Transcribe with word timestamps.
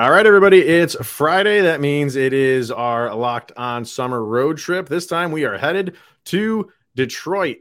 All 0.00 0.10
right, 0.10 0.24
everybody, 0.24 0.60
it's 0.60 0.94
Friday. 1.06 1.60
That 1.60 1.78
means 1.78 2.16
it 2.16 2.32
is 2.32 2.70
our 2.70 3.14
locked 3.14 3.52
on 3.54 3.84
summer 3.84 4.24
road 4.24 4.56
trip. 4.56 4.88
This 4.88 5.06
time 5.06 5.30
we 5.30 5.44
are 5.44 5.58
headed 5.58 5.94
to 6.24 6.72
Detroit, 6.96 7.58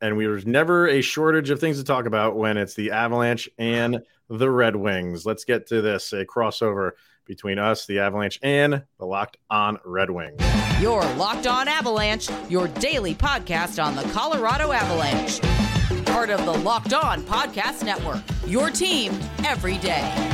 and 0.00 0.18
there's 0.18 0.44
never 0.44 0.88
a 0.88 1.00
shortage 1.02 1.50
of 1.50 1.60
things 1.60 1.78
to 1.78 1.84
talk 1.84 2.06
about 2.06 2.34
when 2.34 2.56
it's 2.56 2.74
the 2.74 2.90
Avalanche 2.90 3.48
and 3.58 4.00
the 4.28 4.50
Red 4.50 4.74
Wings. 4.74 5.24
Let's 5.24 5.44
get 5.44 5.68
to 5.68 5.80
this 5.80 6.12
a 6.12 6.26
crossover 6.26 6.94
between 7.26 7.60
us, 7.60 7.86
the 7.86 8.00
Avalanche, 8.00 8.40
and 8.42 8.82
the 8.98 9.06
Locked 9.06 9.36
On 9.48 9.78
Red 9.84 10.10
Wings. 10.10 10.42
Your 10.80 11.04
Locked 11.14 11.46
On 11.46 11.68
Avalanche, 11.68 12.28
your 12.48 12.66
daily 12.66 13.14
podcast 13.14 13.80
on 13.80 13.94
the 13.94 14.02
Colorado 14.12 14.72
Avalanche. 14.72 15.40
Part 16.06 16.30
of 16.30 16.44
the 16.44 16.54
Locked 16.54 16.92
On 16.92 17.22
Podcast 17.22 17.84
Network, 17.84 18.24
your 18.48 18.68
team 18.68 19.12
every 19.44 19.78
day. 19.78 20.27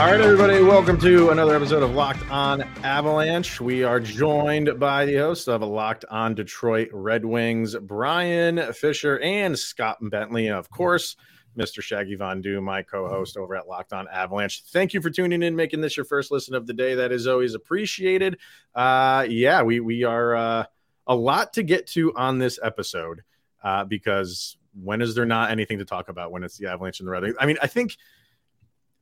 All 0.00 0.06
right, 0.06 0.18
everybody, 0.18 0.62
welcome 0.62 0.98
to 1.00 1.28
another 1.28 1.54
episode 1.54 1.82
of 1.82 1.94
Locked 1.94 2.26
On 2.30 2.62
Avalanche. 2.82 3.60
We 3.60 3.84
are 3.84 4.00
joined 4.00 4.80
by 4.80 5.04
the 5.04 5.16
host 5.16 5.46
of 5.46 5.60
Locked 5.60 6.06
On 6.10 6.34
Detroit 6.34 6.88
Red 6.90 7.22
Wings, 7.22 7.76
Brian 7.76 8.72
Fisher 8.72 9.18
and 9.18 9.58
Scott 9.58 9.98
Bentley, 10.00 10.48
of 10.48 10.70
course, 10.70 11.16
Mr. 11.54 11.82
Shaggy 11.82 12.14
Von 12.14 12.40
Doom, 12.40 12.64
my 12.64 12.82
co-host 12.82 13.36
over 13.36 13.54
at 13.54 13.68
Locked 13.68 13.92
On 13.92 14.08
Avalanche. 14.08 14.62
Thank 14.72 14.94
you 14.94 15.02
for 15.02 15.10
tuning 15.10 15.42
in, 15.42 15.54
making 15.54 15.82
this 15.82 15.98
your 15.98 16.06
first 16.06 16.30
listen 16.30 16.54
of 16.54 16.66
the 16.66 16.72
day. 16.72 16.94
That 16.94 17.12
is 17.12 17.26
always 17.26 17.52
appreciated. 17.52 18.38
Uh, 18.74 19.26
yeah, 19.28 19.60
we 19.60 19.80
we 19.80 20.04
are 20.04 20.34
uh, 20.34 20.64
a 21.06 21.14
lot 21.14 21.52
to 21.52 21.62
get 21.62 21.86
to 21.88 22.14
on 22.16 22.38
this 22.38 22.58
episode 22.62 23.20
uh, 23.62 23.84
because 23.84 24.56
when 24.82 25.02
is 25.02 25.14
there 25.14 25.26
not 25.26 25.50
anything 25.50 25.76
to 25.76 25.84
talk 25.84 26.08
about 26.08 26.32
when 26.32 26.42
it's 26.42 26.56
the 26.56 26.68
Avalanche 26.68 27.00
and 27.00 27.06
the 27.06 27.12
Red 27.12 27.22
Wings? 27.22 27.36
I 27.38 27.44
mean, 27.44 27.58
I 27.60 27.66
think 27.66 27.98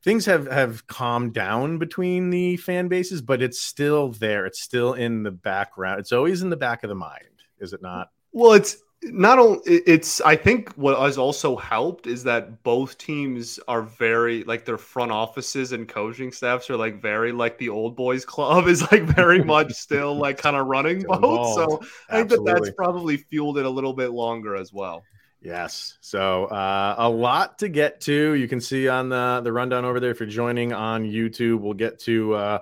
things 0.08 0.24
have 0.24 0.50
have 0.50 0.86
calmed 0.86 1.34
down 1.34 1.76
between 1.76 2.30
the 2.30 2.56
fan 2.56 2.88
bases, 2.88 3.20
but 3.20 3.42
it's 3.42 3.60
still 3.60 4.08
there. 4.08 4.46
It's 4.46 4.62
still 4.62 4.94
in 4.94 5.22
the 5.22 5.30
background. 5.30 6.00
It's 6.00 6.12
always 6.12 6.40
in 6.40 6.48
the 6.48 6.56
back 6.56 6.82
of 6.82 6.88
the 6.88 6.94
mind, 6.94 7.42
is 7.60 7.74
it 7.74 7.82
not? 7.82 8.08
Well, 8.32 8.54
it's 8.54 8.78
not 9.02 9.38
only 9.38 9.60
it's 9.64 10.20
i 10.22 10.34
think 10.34 10.72
what 10.72 10.98
has 10.98 11.16
also 11.16 11.54
helped 11.54 12.08
is 12.08 12.24
that 12.24 12.64
both 12.64 12.98
teams 12.98 13.60
are 13.68 13.82
very 13.82 14.42
like 14.42 14.64
their 14.64 14.76
front 14.76 15.12
offices 15.12 15.70
and 15.70 15.86
coaching 15.86 16.32
staffs 16.32 16.68
are 16.68 16.76
like 16.76 17.00
very 17.00 17.30
like 17.30 17.56
the 17.58 17.68
old 17.68 17.94
boys 17.94 18.24
club 18.24 18.66
is 18.66 18.82
like 18.90 19.04
very 19.04 19.40
much 19.54 19.72
still 19.72 20.16
like 20.16 20.36
kind 20.36 20.56
of 20.56 20.66
running 20.66 21.04
both 21.04 21.54
so 21.54 21.80
i 22.10 22.16
think 22.16 22.28
that 22.28 22.44
that's 22.44 22.72
probably 22.76 23.16
fueled 23.16 23.56
it 23.56 23.64
a 23.64 23.70
little 23.70 23.92
bit 23.92 24.10
longer 24.10 24.56
as 24.56 24.72
well 24.72 25.04
Yes. 25.40 25.98
So 26.00 26.46
uh, 26.46 26.96
a 26.98 27.08
lot 27.08 27.58
to 27.58 27.68
get 27.68 28.00
to. 28.02 28.34
You 28.34 28.48
can 28.48 28.60
see 28.60 28.88
on 28.88 29.08
the 29.08 29.40
the 29.42 29.52
rundown 29.52 29.84
over 29.84 30.00
there 30.00 30.10
if 30.10 30.20
you're 30.20 30.28
joining 30.28 30.72
on 30.72 31.04
YouTube. 31.04 31.60
We'll 31.60 31.74
get 31.74 32.00
to 32.00 32.34
uh, 32.34 32.58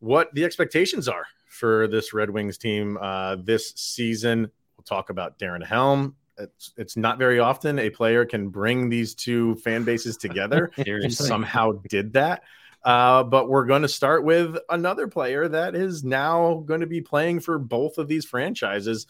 what 0.00 0.34
the 0.34 0.44
expectations 0.44 1.06
are 1.08 1.26
for 1.46 1.86
this 1.86 2.12
Red 2.12 2.30
Wings 2.30 2.58
team 2.58 2.98
uh, 3.00 3.36
this 3.36 3.72
season. 3.76 4.50
We'll 4.76 4.84
talk 4.84 5.10
about 5.10 5.38
Darren 5.38 5.64
Helm. 5.64 6.16
It's, 6.38 6.72
it's 6.76 6.96
not 6.96 7.18
very 7.18 7.38
often 7.38 7.78
a 7.78 7.90
player 7.90 8.24
can 8.24 8.48
bring 8.48 8.88
these 8.88 9.14
two 9.14 9.54
fan 9.56 9.84
bases 9.84 10.16
together 10.16 10.72
and 10.76 11.12
somehow 11.12 11.72
did 11.88 12.14
that. 12.14 12.42
Uh, 12.82 13.22
but 13.22 13.48
we're 13.48 13.66
going 13.66 13.82
to 13.82 13.88
start 13.88 14.24
with 14.24 14.56
another 14.68 15.06
player 15.06 15.46
that 15.46 15.76
is 15.76 16.02
now 16.02 16.64
going 16.66 16.80
to 16.80 16.86
be 16.86 17.00
playing 17.00 17.38
for 17.38 17.58
both 17.58 17.98
of 17.98 18.08
these 18.08 18.24
franchises. 18.24 19.06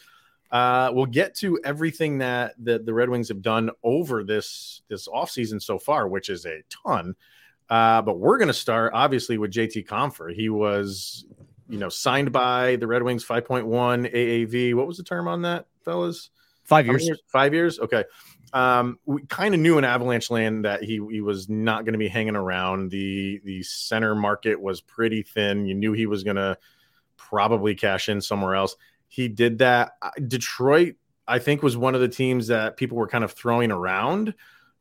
Uh, 0.53 0.91
we'll 0.93 1.07
get 1.07 1.35
to 1.35 1.59
everything 1.65 2.19
that, 2.19 2.55
that 2.63 2.85
the 2.85 2.93
Red 2.93 3.09
Wings 3.09 3.29
have 3.29 3.41
done 3.41 3.71
over 3.83 4.23
this 4.23 4.83
this 4.89 5.09
offseason 5.09 5.61
so 5.63 5.79
far, 5.79 6.07
which 6.07 6.29
is 6.29 6.45
a 6.45 6.63
ton. 6.69 7.15
Uh, 7.71 8.03
but 8.03 8.19
we're 8.19 8.37
going 8.37 8.49
to 8.49 8.55
start 8.55 8.93
obviously 8.95 9.39
with 9.39 9.51
JT 9.51 9.87
Compher. 9.87 10.35
He 10.35 10.51
was, 10.51 11.25
you 11.71 11.79
know, 11.79 11.89
signed 11.89 12.33
by 12.33 12.77
the 12.77 12.87
Red 12.87 13.03
Wings 13.03 13.25
5.1 13.25 13.65
AAV. 14.15 14.75
What 14.75 14.87
was 14.87 14.99
the 14.99 15.05
term 15.05 15.27
on 15.27 15.41
that, 15.43 15.67
fellas? 15.87 16.29
Five 16.65 16.87
years. 16.87 17.07
years? 17.07 17.23
Five 17.29 17.55
years. 17.55 17.79
Okay. 17.79 18.05
Um, 18.53 18.99
we 19.07 19.23
kind 19.23 19.55
of 19.55 19.61
knew 19.61 19.79
in 19.79 19.85
Avalanche 19.85 20.31
land 20.31 20.67
that 20.67 20.83
he 20.83 21.01
he 21.11 21.23
was 21.23 21.49
not 21.49 21.87
going 21.87 21.95
to 21.95 21.99
be 21.99 22.09
hanging 22.09 22.37
around. 22.37 22.91
The 22.91 23.41
the 23.43 23.63
center 23.63 24.15
market 24.15 24.61
was 24.61 24.83
pretty 24.83 25.23
thin. 25.23 25.65
You 25.65 25.75
knew 25.75 25.95
he 25.95 26.05
was 26.05 26.25
going 26.25 26.37
to 26.37 26.59
probably 27.17 27.75
cash 27.75 28.11
in 28.11 28.21
somewhere 28.21 28.55
else 28.55 28.77
he 29.13 29.29
did 29.29 29.59
that. 29.59 29.93
Detroit, 30.27 30.95
I 31.29 31.39
think, 31.39 31.63
was 31.63 31.77
one 31.77 31.95
of 31.95 32.01
the 32.01 32.09
teams 32.09 32.47
that 32.47 32.79
people 32.79 32.97
were 32.97 33.07
kind 33.07 33.23
of 33.23 33.33
throwing 33.33 33.71
around 33.71 34.33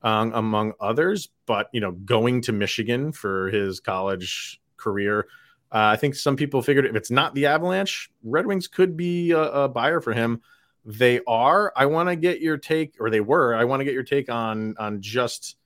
um, 0.04 0.32
among 0.34 0.72
others. 0.80 1.28
But 1.46 1.68
you 1.74 1.82
know, 1.82 1.92
going 1.92 2.42
to 2.44 2.54
Michigan 2.54 3.12
for 3.12 3.50
his 3.50 3.82
college 3.82 4.62
career, 4.78 5.28
uh, 5.70 5.92
I 5.92 5.98
think 5.98 6.16
some 6.16 6.38
people 6.38 6.62
figured 6.62 6.86
if 6.86 6.96
it's 6.96 7.12
not 7.12 7.36
the 7.36 7.48
Avalanche, 7.48 8.10
Red 8.24 8.46
Wings 8.46 8.70
could 8.70 8.96
be 8.96 9.32
a, 9.32 9.42
a 9.42 9.68
buyer 9.68 10.00
for 10.00 10.14
him. 10.14 10.42
They 10.86 11.20
are. 11.28 11.74
I 11.76 11.88
want 11.88 12.08
to 12.08 12.16
get 12.16 12.40
your 12.40 12.56
take, 12.56 12.96
or 13.02 13.10
they 13.10 13.20
were. 13.20 13.54
I 13.54 13.66
want 13.66 13.82
to 13.82 13.84
get 13.84 13.94
your 13.94 14.04
take 14.04 14.30
on 14.30 14.76
on 14.80 15.02
just 15.02 15.58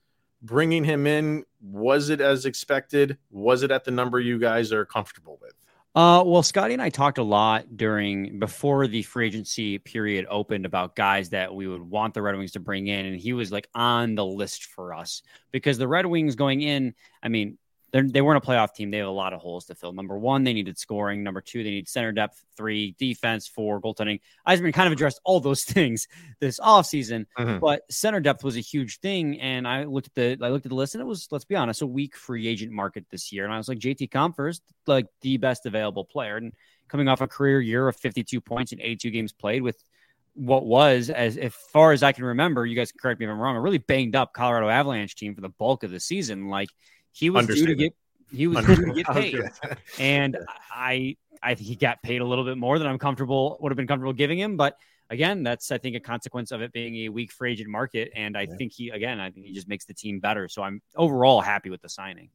bringing 0.42 0.82
him 0.82 1.06
in. 1.06 1.44
Was 1.62 2.08
it 2.08 2.20
as 2.20 2.46
expected? 2.46 3.16
Was 3.30 3.62
it 3.62 3.70
at 3.70 3.84
the 3.84 3.92
number 3.92 4.18
you 4.18 4.40
guys 4.40 4.72
are 4.72 4.84
comfortable 4.84 5.38
with? 5.40 5.54
Uh, 5.96 6.22
well, 6.26 6.42
Scotty 6.42 6.74
and 6.74 6.82
I 6.82 6.90
talked 6.90 7.16
a 7.16 7.22
lot 7.22 7.74
during 7.74 8.38
before 8.38 8.86
the 8.86 9.02
free 9.02 9.28
agency 9.28 9.78
period 9.78 10.26
opened 10.28 10.66
about 10.66 10.94
guys 10.94 11.30
that 11.30 11.54
we 11.54 11.66
would 11.66 11.80
want 11.80 12.12
the 12.12 12.20
Red 12.20 12.36
Wings 12.36 12.52
to 12.52 12.60
bring 12.60 12.86
in, 12.86 13.06
and 13.06 13.18
he 13.18 13.32
was 13.32 13.50
like 13.50 13.66
on 13.74 14.14
the 14.14 14.24
list 14.24 14.66
for 14.66 14.92
us 14.92 15.22
because 15.52 15.78
the 15.78 15.88
Red 15.88 16.04
Wings 16.04 16.34
going 16.34 16.60
in. 16.60 16.94
I 17.22 17.28
mean, 17.28 17.56
they're, 17.96 18.06
they 18.06 18.20
were 18.20 18.34
not 18.34 18.44
a 18.44 18.46
playoff 18.46 18.74
team. 18.74 18.90
They 18.90 18.98
have 18.98 19.06
a 19.06 19.10
lot 19.10 19.32
of 19.32 19.40
holes 19.40 19.64
to 19.66 19.74
fill. 19.74 19.94
Number 19.94 20.18
one, 20.18 20.44
they 20.44 20.52
needed 20.52 20.76
scoring. 20.76 21.22
Number 21.22 21.40
two, 21.40 21.64
they 21.64 21.70
need 21.70 21.88
center 21.88 22.12
depth. 22.12 22.44
Three, 22.54 22.94
defense. 22.98 23.48
Four, 23.48 23.80
goaltending. 23.80 24.20
Yzerman 24.46 24.74
kind 24.74 24.86
of 24.86 24.92
addressed 24.92 25.18
all 25.24 25.40
those 25.40 25.64
things 25.64 26.06
this 26.38 26.60
offseason, 26.60 27.24
mm-hmm. 27.38 27.58
but 27.58 27.90
center 27.90 28.20
depth 28.20 28.44
was 28.44 28.58
a 28.58 28.60
huge 28.60 29.00
thing. 29.00 29.40
And 29.40 29.66
I 29.66 29.84
looked 29.84 30.08
at 30.08 30.14
the 30.14 30.44
I 30.44 30.50
looked 30.50 30.66
at 30.66 30.70
the 30.70 30.76
list, 30.76 30.94
and 30.94 31.00
it 31.00 31.06
was, 31.06 31.26
let's 31.30 31.46
be 31.46 31.56
honest, 31.56 31.80
a 31.80 31.86
weak 31.86 32.16
free 32.16 32.46
agent 32.46 32.70
market 32.70 33.06
this 33.10 33.32
year. 33.32 33.44
And 33.44 33.54
I 33.54 33.56
was 33.56 33.68
like, 33.68 33.78
JT 33.78 34.10
Compher's 34.10 34.60
like 34.86 35.06
the 35.22 35.38
best 35.38 35.64
available 35.64 36.04
player. 36.04 36.36
And 36.36 36.52
coming 36.88 37.08
off 37.08 37.22
a 37.22 37.26
career 37.26 37.62
year 37.62 37.88
of 37.88 37.96
52 37.96 38.42
points 38.42 38.72
in 38.72 38.80
82 38.80 39.10
games 39.10 39.32
played 39.32 39.62
with 39.62 39.82
what 40.34 40.66
was, 40.66 41.08
as, 41.08 41.38
as 41.38 41.54
far 41.72 41.92
as 41.92 42.02
I 42.02 42.12
can 42.12 42.24
remember, 42.24 42.66
you 42.66 42.76
guys 42.76 42.92
correct 42.92 43.18
me 43.18 43.26
if 43.26 43.32
I'm 43.32 43.38
wrong, 43.38 43.56
a 43.56 43.60
really 43.60 43.78
banged 43.78 44.14
up 44.14 44.34
Colorado 44.34 44.68
Avalanche 44.68 45.16
team 45.16 45.34
for 45.34 45.40
the 45.40 45.48
bulk 45.48 45.82
of 45.82 45.90
the 45.90 45.98
season. 45.98 46.48
Like 46.48 46.68
he 47.16 47.30
was 47.30 47.46
due 47.46 47.66
to 47.66 47.74
get 47.74 47.94
he 48.30 48.46
was 48.46 48.66
due 48.66 48.76
to 48.76 48.92
get 48.92 49.06
paid, 49.12 49.40
and 49.98 50.36
I 50.70 51.16
I 51.42 51.54
think 51.54 51.68
he 51.68 51.76
got 51.76 52.02
paid 52.02 52.20
a 52.20 52.24
little 52.24 52.44
bit 52.44 52.58
more 52.58 52.78
than 52.78 52.86
I'm 52.86 52.98
comfortable 52.98 53.56
would 53.60 53.72
have 53.72 53.76
been 53.76 53.86
comfortable 53.86 54.12
giving 54.12 54.38
him. 54.38 54.56
But 54.56 54.76
again, 55.08 55.42
that's 55.42 55.70
I 55.70 55.78
think 55.78 55.96
a 55.96 56.00
consequence 56.00 56.50
of 56.52 56.60
it 56.60 56.72
being 56.72 57.06
a 57.06 57.08
weak 57.08 57.32
free 57.32 57.52
agent 57.52 57.70
market, 57.70 58.12
and 58.14 58.36
I 58.36 58.42
yeah. 58.42 58.56
think 58.56 58.72
he 58.72 58.90
again 58.90 59.18
I 59.18 59.30
think 59.30 59.46
he 59.46 59.54
just 59.54 59.68
makes 59.68 59.86
the 59.86 59.94
team 59.94 60.20
better. 60.20 60.46
So 60.48 60.62
I'm 60.62 60.82
overall 60.94 61.40
happy 61.40 61.70
with 61.70 61.80
the 61.80 61.88
signing. 61.88 62.28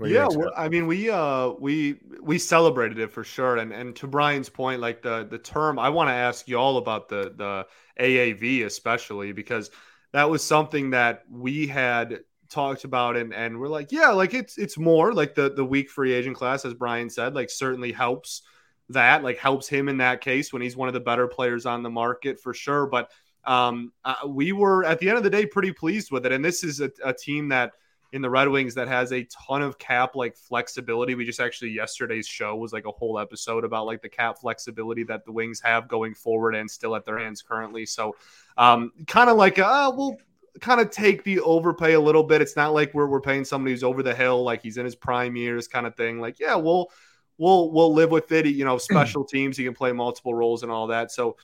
yeah, 0.00 0.28
I 0.56 0.68
mean, 0.68 0.86
we 0.86 1.10
uh 1.10 1.50
we 1.58 1.98
we 2.22 2.38
celebrated 2.38 3.00
it 3.00 3.10
for 3.10 3.24
sure, 3.24 3.56
and 3.56 3.72
and 3.72 3.96
to 3.96 4.06
Brian's 4.06 4.48
point, 4.48 4.80
like 4.80 5.02
the 5.02 5.26
the 5.28 5.38
term, 5.38 5.80
I 5.80 5.88
want 5.88 6.10
to 6.10 6.14
ask 6.14 6.46
you 6.46 6.58
all 6.58 6.76
about 6.76 7.08
the 7.08 7.34
the 7.36 7.66
AAV 8.00 8.64
especially 8.64 9.32
because 9.32 9.70
that 10.12 10.30
was 10.30 10.44
something 10.44 10.90
that 10.90 11.24
we 11.28 11.66
had 11.66 12.20
talked 12.52 12.84
about 12.84 13.16
and 13.16 13.34
and 13.34 13.58
we're 13.58 13.68
like 13.68 13.90
yeah 13.90 14.08
like 14.08 14.34
it's 14.34 14.58
it's 14.58 14.78
more 14.78 15.12
like 15.12 15.34
the 15.34 15.52
the 15.54 15.64
weak 15.64 15.90
free 15.90 16.12
agent 16.12 16.36
class 16.36 16.64
as 16.64 16.74
brian 16.74 17.08
said 17.08 17.34
like 17.34 17.50
certainly 17.50 17.92
helps 17.92 18.42
that 18.88 19.22
like 19.22 19.38
helps 19.38 19.68
him 19.68 19.88
in 19.88 19.98
that 19.98 20.20
case 20.20 20.52
when 20.52 20.62
he's 20.62 20.76
one 20.76 20.88
of 20.88 20.94
the 20.94 21.00
better 21.00 21.26
players 21.26 21.66
on 21.66 21.82
the 21.82 21.90
market 21.90 22.38
for 22.40 22.52
sure 22.52 22.86
but 22.86 23.10
um 23.44 23.92
uh, 24.04 24.14
we 24.28 24.52
were 24.52 24.84
at 24.84 24.98
the 25.00 25.08
end 25.08 25.18
of 25.18 25.24
the 25.24 25.30
day 25.30 25.46
pretty 25.46 25.72
pleased 25.72 26.10
with 26.12 26.26
it 26.26 26.32
and 26.32 26.44
this 26.44 26.62
is 26.62 26.80
a, 26.80 26.90
a 27.04 27.12
team 27.12 27.48
that 27.48 27.72
in 28.12 28.20
the 28.20 28.28
red 28.28 28.48
wings 28.48 28.74
that 28.74 28.88
has 28.88 29.10
a 29.12 29.24
ton 29.24 29.62
of 29.62 29.78
cap 29.78 30.14
like 30.14 30.36
flexibility. 30.36 31.14
We 31.14 31.24
just 31.24 31.40
actually 31.40 31.70
yesterday's 31.70 32.28
show 32.28 32.54
was 32.56 32.72
like 32.72 32.84
a 32.84 32.90
whole 32.90 33.18
episode 33.18 33.64
about 33.64 33.86
like 33.86 34.02
the 34.02 34.08
cap 34.08 34.38
flexibility 34.38 35.02
that 35.04 35.24
the 35.24 35.32
wings 35.32 35.60
have 35.62 35.88
going 35.88 36.14
forward 36.14 36.54
and 36.54 36.70
still 36.70 36.94
at 36.94 37.06
their 37.06 37.18
hands 37.18 37.40
currently 37.40 37.86
so 37.86 38.14
um 38.58 38.92
kind 39.06 39.30
of 39.30 39.36
like 39.36 39.58
uh 39.58 39.90
well 39.96 40.16
kind 40.60 40.80
of 40.80 40.90
take 40.90 41.24
the 41.24 41.40
overpay 41.40 41.94
a 41.94 42.00
little 42.00 42.22
bit. 42.22 42.42
It's 42.42 42.56
not 42.56 42.74
like 42.74 42.92
we're 42.94 43.06
we're 43.06 43.20
paying 43.20 43.44
somebody 43.44 43.72
who's 43.72 43.84
over 43.84 44.02
the 44.02 44.14
hill, 44.14 44.42
like 44.42 44.62
he's 44.62 44.76
in 44.76 44.84
his 44.84 44.94
prime 44.94 45.36
years, 45.36 45.68
kind 45.68 45.86
of 45.86 45.96
thing. 45.96 46.20
Like, 46.20 46.38
yeah, 46.38 46.54
we'll 46.54 46.90
we'll 47.38 47.70
we'll 47.72 47.92
live 47.92 48.10
with 48.10 48.30
it. 48.32 48.46
You 48.46 48.64
know, 48.64 48.78
special 48.78 49.24
teams, 49.26 49.56
he 49.56 49.64
can 49.64 49.74
play 49.74 49.92
multiple 49.92 50.34
roles 50.34 50.62
and 50.62 50.70
all 50.70 50.88
that. 50.88 51.10
So 51.10 51.36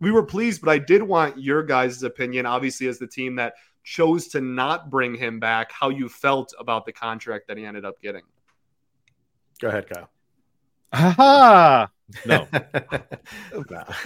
we 0.00 0.10
were 0.10 0.24
pleased, 0.24 0.62
but 0.62 0.70
I 0.70 0.78
did 0.78 1.02
want 1.02 1.38
your 1.38 1.62
guys' 1.62 2.02
opinion, 2.02 2.46
obviously, 2.46 2.86
as 2.86 2.98
the 2.98 3.06
team 3.06 3.36
that 3.36 3.54
chose 3.82 4.28
to 4.28 4.40
not 4.40 4.90
bring 4.90 5.14
him 5.14 5.40
back, 5.40 5.72
how 5.72 5.88
you 5.88 6.08
felt 6.08 6.54
about 6.58 6.86
the 6.86 6.92
contract 6.92 7.48
that 7.48 7.56
he 7.56 7.64
ended 7.64 7.84
up 7.84 8.00
getting. 8.00 8.22
Go 9.60 9.68
ahead, 9.68 9.88
Kyle. 9.88 10.10
Ha 10.92 11.88
No. 12.26 12.46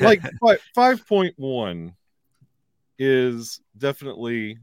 like 0.00 0.60
five 0.74 1.06
point 1.06 1.34
one 1.38 1.94
is 2.98 3.60
definitely 3.76 4.58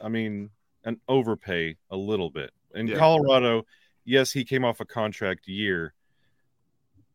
I 0.00 0.08
mean, 0.08 0.50
an 0.84 1.00
overpay 1.08 1.76
a 1.90 1.96
little 1.96 2.30
bit. 2.30 2.50
In 2.74 2.88
Yeah. 2.88 2.98
Colorado, 2.98 3.64
yes, 4.04 4.32
he 4.32 4.44
came 4.44 4.64
off 4.64 4.80
a 4.80 4.84
contract 4.84 5.46
year, 5.46 5.94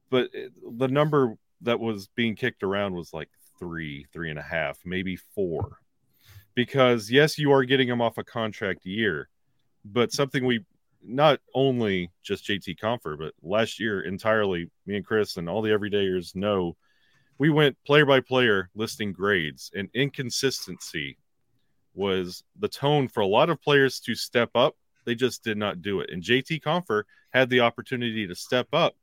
but 0.09 0.31
the 0.31 0.87
number 0.87 1.35
that 1.61 1.79
was 1.79 2.07
being 2.07 2.35
kicked 2.35 2.63
around 2.63 2.95
was 2.95 3.13
like 3.13 3.29
three, 3.59 4.05
three 4.11 4.29
and 4.29 4.39
a 4.39 4.43
half, 4.43 4.79
maybe 4.85 5.17
four. 5.17 5.77
Because 6.55 7.11
yes, 7.11 7.37
you 7.37 7.51
are 7.51 7.63
getting 7.63 7.87
him 7.87 8.01
off 8.01 8.17
a 8.17 8.23
contract 8.23 8.85
year, 8.85 9.29
but 9.85 10.11
something 10.11 10.45
we 10.45 10.65
not 11.01 11.39
only 11.53 12.11
just 12.23 12.45
JT 12.45 12.79
Compher, 12.79 13.17
but 13.17 13.33
last 13.41 13.79
year 13.79 14.01
entirely, 14.01 14.69
me 14.85 14.95
and 14.95 15.05
Chris 15.05 15.37
and 15.37 15.47
all 15.47 15.61
the 15.61 15.69
everydayers 15.69 16.35
know 16.35 16.75
we 17.39 17.49
went 17.49 17.77
player 17.85 18.05
by 18.05 18.19
player 18.19 18.69
listing 18.75 19.11
grades 19.13 19.71
and 19.73 19.89
inconsistency 19.95 21.17
was 21.95 22.43
the 22.59 22.67
tone 22.67 23.07
for 23.07 23.21
a 23.21 23.27
lot 23.27 23.49
of 23.49 23.61
players 23.61 23.99
to 24.01 24.13
step 24.13 24.51
up. 24.53 24.75
They 25.05 25.15
just 25.15 25.43
did 25.43 25.57
not 25.57 25.81
do 25.81 26.01
it. 26.01 26.11
And 26.11 26.21
JT 26.21 26.61
Compher 26.61 27.03
had 27.31 27.49
the 27.49 27.61
opportunity 27.61 28.27
to 28.27 28.35
step 28.35 28.67
up. 28.73 28.95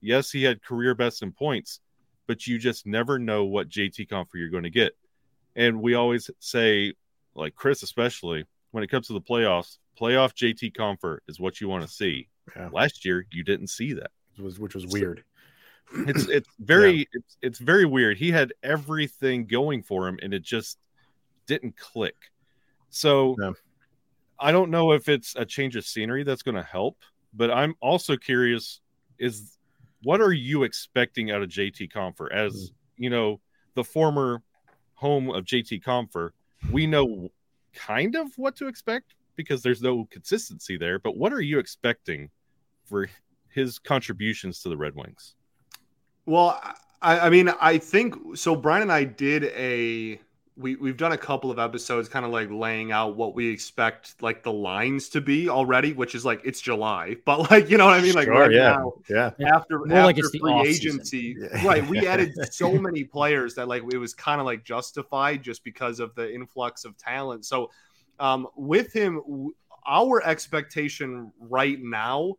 Yes, 0.00 0.30
he 0.30 0.42
had 0.42 0.62
career 0.62 0.94
best 0.94 1.22
in 1.22 1.30
points, 1.32 1.80
but 2.26 2.46
you 2.46 2.58
just 2.58 2.86
never 2.86 3.18
know 3.18 3.44
what 3.44 3.68
JT 3.68 4.08
Compher 4.08 4.34
you're 4.34 4.48
going 4.48 4.64
to 4.64 4.70
get. 4.70 4.96
And 5.54 5.82
we 5.82 5.94
always 5.94 6.30
say, 6.40 6.94
like 7.34 7.54
Chris, 7.54 7.82
especially 7.82 8.44
when 8.72 8.82
it 8.82 8.90
comes 8.90 9.06
to 9.08 9.12
the 9.12 9.20
playoffs, 9.20 9.76
playoff 10.00 10.34
JT 10.34 10.74
Compher 10.74 11.18
is 11.28 11.38
what 11.38 11.60
you 11.60 11.68
want 11.68 11.82
to 11.82 11.88
see. 11.88 12.28
Yeah. 12.56 12.70
Last 12.72 13.04
year, 13.04 13.26
you 13.30 13.44
didn't 13.44 13.68
see 13.68 13.92
that 13.92 14.10
Which 14.36 14.44
was 14.44 14.58
which 14.58 14.74
was 14.74 14.86
weird. 14.86 15.22
It's 15.92 16.26
it's 16.28 16.48
very 16.58 17.08
it's 17.12 17.36
it's 17.42 17.58
very 17.58 17.84
weird. 17.84 18.18
He 18.18 18.30
had 18.30 18.52
everything 18.62 19.46
going 19.46 19.82
for 19.82 20.08
him, 20.08 20.18
and 20.22 20.32
it 20.34 20.42
just 20.42 20.78
didn't 21.46 21.76
click. 21.76 22.16
So 22.90 23.36
Yeah. 23.40 23.52
I 24.38 24.50
don't 24.50 24.70
know 24.70 24.92
if 24.92 25.08
it's 25.08 25.34
a 25.36 25.44
change 25.44 25.76
of 25.76 25.86
scenery 25.86 26.24
that's 26.24 26.42
going 26.42 26.56
to 26.56 26.62
help, 26.62 26.98
but 27.32 27.50
I'm 27.50 27.74
also 27.80 28.16
curious: 28.16 28.80
is 29.18 29.58
what 30.02 30.20
are 30.20 30.32
you 30.32 30.64
expecting 30.64 31.30
out 31.30 31.42
of 31.42 31.48
JT 31.48 31.92
Compher? 31.92 32.30
As 32.32 32.54
mm. 32.54 32.74
you 32.96 33.10
know, 33.10 33.40
the 33.74 33.84
former 33.84 34.42
home 34.94 35.30
of 35.30 35.44
JT 35.44 35.82
Compher, 35.82 36.30
we 36.70 36.86
know 36.86 37.30
kind 37.74 38.14
of 38.14 38.28
what 38.36 38.56
to 38.56 38.68
expect 38.68 39.14
because 39.36 39.62
there's 39.62 39.82
no 39.82 40.06
consistency 40.10 40.76
there. 40.76 40.98
But 40.98 41.16
what 41.16 41.32
are 41.32 41.40
you 41.40 41.58
expecting 41.58 42.30
for 42.84 43.08
his 43.48 43.78
contributions 43.78 44.60
to 44.60 44.68
the 44.68 44.76
Red 44.76 44.94
Wings? 44.94 45.34
Well, 46.26 46.60
I, 47.00 47.20
I 47.26 47.30
mean, 47.30 47.48
I 47.60 47.78
think 47.78 48.36
so. 48.36 48.54
Brian 48.56 48.82
and 48.82 48.92
I 48.92 49.04
did 49.04 49.44
a 49.44 50.20
we 50.56 50.76
we've 50.76 50.96
done 50.98 51.12
a 51.12 51.18
couple 51.18 51.50
of 51.50 51.58
episodes, 51.58 52.08
kind 52.08 52.24
of 52.24 52.30
like 52.30 52.50
laying 52.50 52.92
out 52.92 53.16
what 53.16 53.34
we 53.34 53.48
expect 53.48 54.22
like 54.22 54.42
the 54.42 54.52
lines 54.52 55.08
to 55.10 55.20
be 55.20 55.48
already, 55.48 55.92
which 55.94 56.14
is 56.14 56.24
like 56.24 56.40
it's 56.44 56.60
July, 56.60 57.16
but 57.24 57.50
like 57.50 57.70
you 57.70 57.78
know 57.78 57.86
what 57.86 57.98
I 57.98 58.02
mean, 58.02 58.14
like 58.14 58.26
Sure, 58.26 58.34
right 58.40 58.52
yeah. 58.52 58.70
now 58.76 58.92
Yeah. 59.08 59.30
after 59.52 59.78
More 59.78 59.98
after 59.98 60.02
like 60.06 60.18
it's 60.18 60.30
free 60.30 60.40
off-season. 60.52 60.90
agency, 60.90 61.36
Yeah. 61.38 61.66
right? 61.66 61.86
We 61.88 62.06
added 62.06 62.32
so 62.52 62.72
many 62.78 63.02
players 63.04 63.54
that 63.56 63.66
like 63.66 63.82
it 63.92 63.98
was 63.98 64.14
kind 64.14 64.40
of 64.40 64.46
like 64.46 64.62
justified 64.62 65.42
just 65.42 65.64
because 65.64 66.00
of 66.00 66.14
the 66.14 66.32
influx 66.32 66.84
of 66.84 66.96
talent. 66.98 67.46
So, 67.46 67.70
um, 68.20 68.46
with 68.54 68.92
him, 68.92 69.50
our 69.86 70.22
expectation 70.24 71.32
right 71.40 71.78
now 71.82 72.34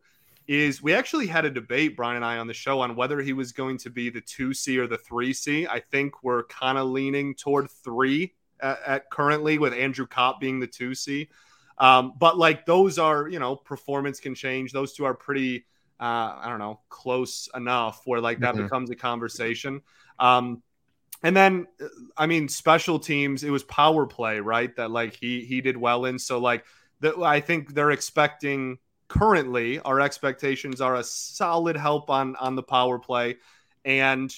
is 0.46 0.82
we 0.82 0.92
actually 0.92 1.26
had 1.26 1.44
a 1.44 1.50
debate, 1.50 1.96
Brian 1.96 2.16
and 2.16 2.24
I, 2.24 2.38
on 2.38 2.46
the 2.46 2.54
show 2.54 2.80
on 2.80 2.96
whether 2.96 3.20
he 3.20 3.32
was 3.32 3.52
going 3.52 3.78
to 3.78 3.90
be 3.90 4.10
the 4.10 4.20
two 4.20 4.52
C 4.52 4.78
or 4.78 4.86
the 4.86 4.98
three 4.98 5.32
C. 5.32 5.66
I 5.66 5.80
think 5.80 6.22
we're 6.22 6.44
kind 6.44 6.76
of 6.76 6.88
leaning 6.88 7.34
toward 7.34 7.70
three 7.70 8.34
at, 8.60 8.78
at 8.86 9.10
currently, 9.10 9.58
with 9.58 9.72
Andrew 9.72 10.06
Copp 10.06 10.40
being 10.40 10.60
the 10.60 10.66
two 10.66 10.94
C. 10.94 11.28
Um, 11.78 12.12
but 12.18 12.38
like 12.38 12.66
those 12.66 12.98
are, 12.98 13.28
you 13.28 13.38
know, 13.38 13.56
performance 13.56 14.20
can 14.20 14.34
change. 14.34 14.70
Those 14.72 14.92
two 14.92 15.04
are 15.06 15.14
pretty, 15.14 15.66
uh, 15.98 16.36
I 16.38 16.46
don't 16.48 16.58
know, 16.60 16.80
close 16.88 17.48
enough 17.54 18.02
where 18.04 18.20
like 18.20 18.40
that 18.40 18.54
Mhm. 18.54 18.64
becomes 18.64 18.90
a 18.90 18.94
conversation. 18.96 19.80
Um, 20.18 20.62
and 21.22 21.34
then, 21.34 21.66
uh, 21.80 21.88
I 22.16 22.26
mean, 22.26 22.48
special 22.48 22.98
teams, 22.98 23.42
it 23.44 23.50
was 23.50 23.64
power 23.64 24.06
play, 24.06 24.40
right? 24.40 24.74
That 24.76 24.90
like 24.90 25.16
he 25.16 25.44
he 25.46 25.62
did 25.62 25.76
well 25.76 26.04
in. 26.04 26.18
So 26.18 26.38
like, 26.38 26.64
the, 27.00 27.18
I 27.22 27.40
think 27.40 27.74
they're 27.74 27.90
expecting 27.90 28.78
currently 29.18 29.78
our 29.80 30.00
expectations 30.00 30.80
are 30.80 30.96
a 30.96 31.04
solid 31.04 31.76
help 31.76 32.10
on 32.10 32.36
on 32.36 32.56
the 32.56 32.62
power 32.62 32.98
play 32.98 33.36
and 33.84 34.34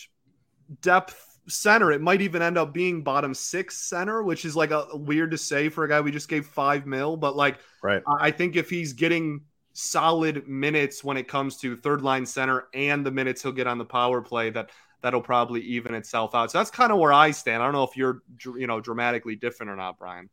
depth 0.82 1.38
center. 1.49 1.93
It 1.93 2.00
might 2.00 2.20
even 2.20 2.43
end 2.43 2.58
up 2.58 2.75
being 2.75 3.02
bottom 3.02 3.32
six 3.34 3.78
center, 3.78 4.23
which 4.23 4.44
is 4.44 4.56
like 4.56 4.70
a 4.73 4.88
weird 4.94 5.31
to 5.31 5.38
say 5.38 5.69
for 5.69 5.84
a 5.84 5.88
guy 5.88 6.00
we 6.00 6.11
just 6.11 6.28
gave 6.28 6.46
five 6.46 6.87
mil, 6.87 7.17
but 7.17 7.37
like 7.37 7.58
Right. 7.82 8.02
I 8.06 8.28
I 8.28 8.31
think 8.31 8.56
if 8.56 8.69
he's 8.70 8.93
getting 8.93 9.43
solid 9.73 10.49
minutes 10.49 11.05
when 11.05 11.17
it 11.17 11.29
comes 11.29 11.58
to 11.58 11.76
third 11.76 12.02
line 12.02 12.26
center 12.26 12.67
and 12.75 13.05
the 13.05 13.11
minutes 13.11 13.43
he'll 13.43 13.52
get 13.52 13.67
on 13.67 13.79
the 13.79 13.84
power 13.84 14.20
play, 14.22 14.50
that 14.50 14.70
that'll 15.02 15.22
probably 15.22 15.61
even 15.62 15.94
itself 15.94 16.34
out. 16.34 16.50
So 16.50 16.58
that's 16.58 16.70
kind 16.70 16.93
of 16.93 16.99
where 16.99 17.12
I 17.12 17.31
stand. 17.31 17.62
I 17.62 17.67
don't 17.67 17.75
know 17.75 17.84
if 17.84 17.96
you're 17.96 18.22
you 18.44 18.67
know 18.67 18.81
dramatically 18.81 19.37
different 19.37 19.70
or 19.70 19.76
not, 19.76 19.99
Brian. 19.99 20.29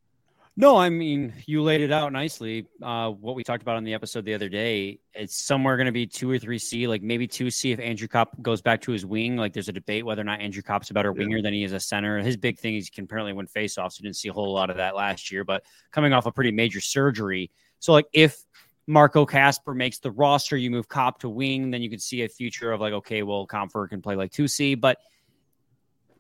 No, 0.56 0.78
I 0.78 0.90
mean 0.90 1.34
you 1.48 1.64
laid 1.64 1.82
it 1.82 1.92
out 1.92 2.14
nicely. 2.14 2.68
Uh, 2.80 3.10
what 3.10 3.34
we 3.36 3.44
talked 3.44 3.64
about 3.64 3.76
on 3.76 3.84
the 3.84 3.96
episode 3.96 4.24
the 4.24 4.36
other 4.36 4.50
day, 4.50 5.00
it's 5.16 5.36
somewhere 5.36 5.78
going 5.78 5.88
to 5.88 5.92
be 5.92 6.06
two 6.06 6.30
or 6.30 6.38
three 6.38 6.60
C, 6.60 6.86
like 6.88 7.02
maybe 7.02 7.28
two 7.28 7.50
C 7.50 7.72
if 7.72 7.80
Andrew 7.80 8.08
Copp 8.08 8.40
goes 8.40 8.62
back 8.62 8.80
to 8.82 8.92
his 8.92 9.04
wing. 9.04 9.36
Like 9.36 9.54
there's 9.54 9.68
a 9.68 9.74
debate 9.74 10.06
whether 10.06 10.22
or 10.22 10.26
not 10.26 10.42
Andrew 10.42 10.62
Copp's 10.62 10.92
a 10.92 10.94
better 10.94 11.12
Yeah. 11.12 11.26
winger 11.26 11.42
than 11.42 11.54
he 11.54 11.64
is 11.64 11.72
a 11.74 11.80
center. 11.80 12.20
His 12.20 12.38
big 12.38 12.60
thing 12.60 12.76
is 12.76 12.86
he 12.86 12.92
can 12.92 13.06
apparently 13.06 13.34
win 13.34 13.48
faceoffs. 13.48 14.00
You 14.00 14.04
didn't 14.04 14.18
see 14.18 14.30
a 14.30 14.34
whole 14.34 14.54
lot 14.54 14.70
of 14.70 14.78
that 14.78 14.96
last 14.96 15.32
year, 15.32 15.44
but 15.44 15.64
coming 15.92 16.14
off 16.14 16.28
a 16.28 16.32
pretty 16.32 16.52
major 16.52 16.82
surgery, 16.82 17.50
so 17.80 17.92
like 17.92 18.06
if 18.14 18.38
Marco 18.86 19.26
Kasper 19.26 19.74
makes 19.74 19.98
the 20.00 20.12
roster, 20.12 20.56
you 20.56 20.70
move 20.70 20.88
Copp 20.88 21.20
to 21.22 21.30
wing, 21.30 21.72
then 21.72 21.82
you 21.82 21.90
could 21.90 22.02
see 22.02 22.24
a 22.24 22.30
future 22.30 22.72
of 22.72 22.80
like 22.80 22.94
okay, 22.94 23.24
well 23.24 23.48
Compher 23.48 23.90
can 23.90 24.04
play 24.04 24.16
like 24.16 24.32
two 24.32 24.48
C, 24.48 24.76
but 24.76 25.00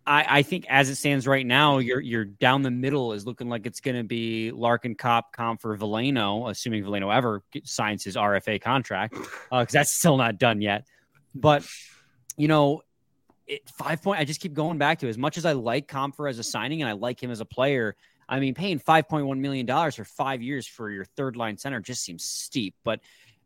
I, 0.06 0.26
I 0.40 0.42
think 0.44 0.66
as 0.70 0.90
it 0.90 0.96
stands 0.96 1.26
right 1.26 1.46
now, 1.46 1.78
you're 1.78 2.02
you're 2.02 2.26
down 2.26 2.62
the 2.62 2.72
middle 2.72 3.14
is 3.14 3.26
looking 3.26 3.48
like 3.48 3.66
it's 3.66 3.80
going 3.80 3.96
to 3.96 4.04
be 4.04 4.52
Larkin, 4.52 4.96
Copp, 4.96 5.36
Compher, 5.36 5.78
Veleno, 5.78 6.50
assuming 6.50 6.84
Veleno 6.84 7.14
ever 7.14 7.42
signs 7.64 8.04
his 8.04 8.16
RFA 8.16 8.62
contract, 8.62 9.16
uh, 9.52 9.62
because 9.62 9.74
that's 9.74 9.94
still 9.94 10.18
not 10.18 10.38
done 10.38 10.62
yet. 10.62 10.86
But 11.34 11.66
you 12.36 12.48
know, 12.48 12.82
it, 13.48 13.62
five 13.70 14.02
point. 14.02 14.20
I 14.20 14.26
just 14.26 14.42
keep 14.42 14.54
going 14.54 14.78
back 14.78 15.00
to 15.00 15.08
as 15.08 15.18
much 15.18 15.38
as 15.38 15.46
I 15.46 15.54
like 15.54 15.88
Compher 15.88 16.30
as 16.30 16.38
a 16.38 16.44
signing 16.44 16.82
and 16.82 16.90
I 16.90 16.94
like 16.94 17.22
him 17.22 17.32
as 17.32 17.40
a 17.40 17.46
player. 17.46 17.96
I 18.28 18.40
mean, 18.40 18.56
paying 18.56 18.80
five 18.80 19.07
point 19.07 19.26
one 19.26 19.42
million 19.42 19.66
dollars 19.66 19.95
for 19.95 20.06
five 20.06 20.42
years 20.42 20.68
for 20.68 20.90
your 20.90 21.06
third 21.06 21.38
line 21.38 21.57
center 21.57 21.80
just 21.80 22.04
seems 22.04 22.24
steep, 22.24 22.76
but. 22.83 23.00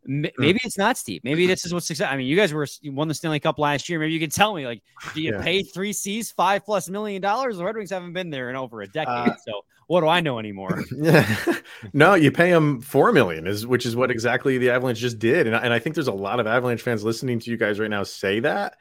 M- 0.08 0.26
Maybe 0.38 0.60
it's 0.64 0.78
not 0.78 0.98
steep. 0.98 1.24
Maybe 1.24 1.48
this 1.48 1.66
is 1.66 1.74
what 1.74 1.84
success. 1.84 2.10
I 2.12 2.18
mean, 2.18 2.28
you 2.28 2.36
guys 2.36 2.54
were 2.54 2.68
you 2.82 2.92
won 2.92 3.08
the 3.08 3.14
Stanley 3.14 3.40
Cup 3.40 3.60
last 3.60 3.90
year. 3.90 4.00
Maybe 4.00 4.14
you 4.14 4.20
could 4.20 4.32
tell 4.32 4.54
me, 4.54 4.66
like, 4.66 4.82
do 5.14 5.22
you 5.22 5.34
Yeah. 5.34 5.42
pay 5.42 5.64
three 5.64 5.94
C's 5.94 6.32
five 6.32 6.66
plus 6.66 6.90
million 6.90 7.22
dollars? 7.22 7.58
The 7.58 7.64
Red 7.66 7.76
Wings 7.76 7.90
haven't 7.92 8.14
been 8.14 8.30
there 8.30 8.50
in 8.50 8.56
over 8.56 8.82
a 8.82 8.88
decade. 8.88 9.08
Uh, 9.10 9.36
so 9.46 9.62
what 9.88 10.02
do 10.02 10.08
I 10.08 10.20
know 10.20 10.40
anymore? 10.40 10.84
Yeah. 10.96 11.56
no, 11.94 12.14
you 12.14 12.32
pay 12.32 12.52
them 12.52 12.82
four 12.82 13.12
million, 13.12 13.48
is 13.48 13.66
which 13.66 13.86
is 13.86 13.96
what 13.96 14.12
exactly 14.12 14.58
the 14.58 14.70
Avalanche 14.70 15.00
just 15.00 15.20
did, 15.20 15.48
and 15.48 15.56
I, 15.56 15.60
and 15.60 15.74
I 15.74 15.80
think 15.80 15.96
there's 15.96 16.08
a 16.08 16.14
lot 16.14 16.40
of 16.40 16.48
Avalanche 16.48 16.82
fans 16.82 17.04
listening 17.04 17.40
to 17.40 17.52
you 17.52 17.58
guys 17.58 17.80
right 17.80 17.90
now 17.90 18.04
say 18.04 18.40
that 18.42 18.78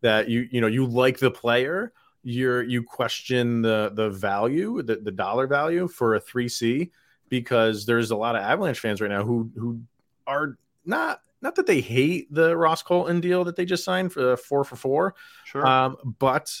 that 0.00 0.28
you 0.28 0.48
you 0.50 0.60
know 0.60 0.66
you 0.66 0.86
like 0.86 1.18
the 1.18 1.30
player, 1.30 1.92
you're 2.22 2.62
you 2.62 2.82
question 2.82 3.62
the 3.62 3.90
the 3.94 4.10
value, 4.10 4.82
the 4.82 4.96
the 4.96 5.12
dollar 5.12 5.46
value 5.46 5.86
for 5.88 6.14
a 6.14 6.20
three 6.20 6.48
C 6.48 6.90
because 7.28 7.84
there's 7.84 8.10
a 8.10 8.16
lot 8.16 8.34
of 8.36 8.42
Avalanche 8.42 8.80
fans 8.80 9.00
right 9.00 9.10
now 9.10 9.22
who 9.22 9.50
who 9.56 9.80
are 10.26 10.56
not 10.88 11.20
not 11.40 11.54
that 11.54 11.66
they 11.66 11.80
hate 11.80 12.32
the 12.34 12.56
Ross 12.56 12.82
Colton 12.82 13.20
deal 13.20 13.44
that 13.44 13.54
they 13.54 13.64
just 13.64 13.84
signed 13.84 14.12
for 14.12 14.36
four 14.36 14.64
for 14.64 14.74
four, 14.76 15.14
Sure. 15.44 15.64
um, 15.66 15.96
but 16.18 16.52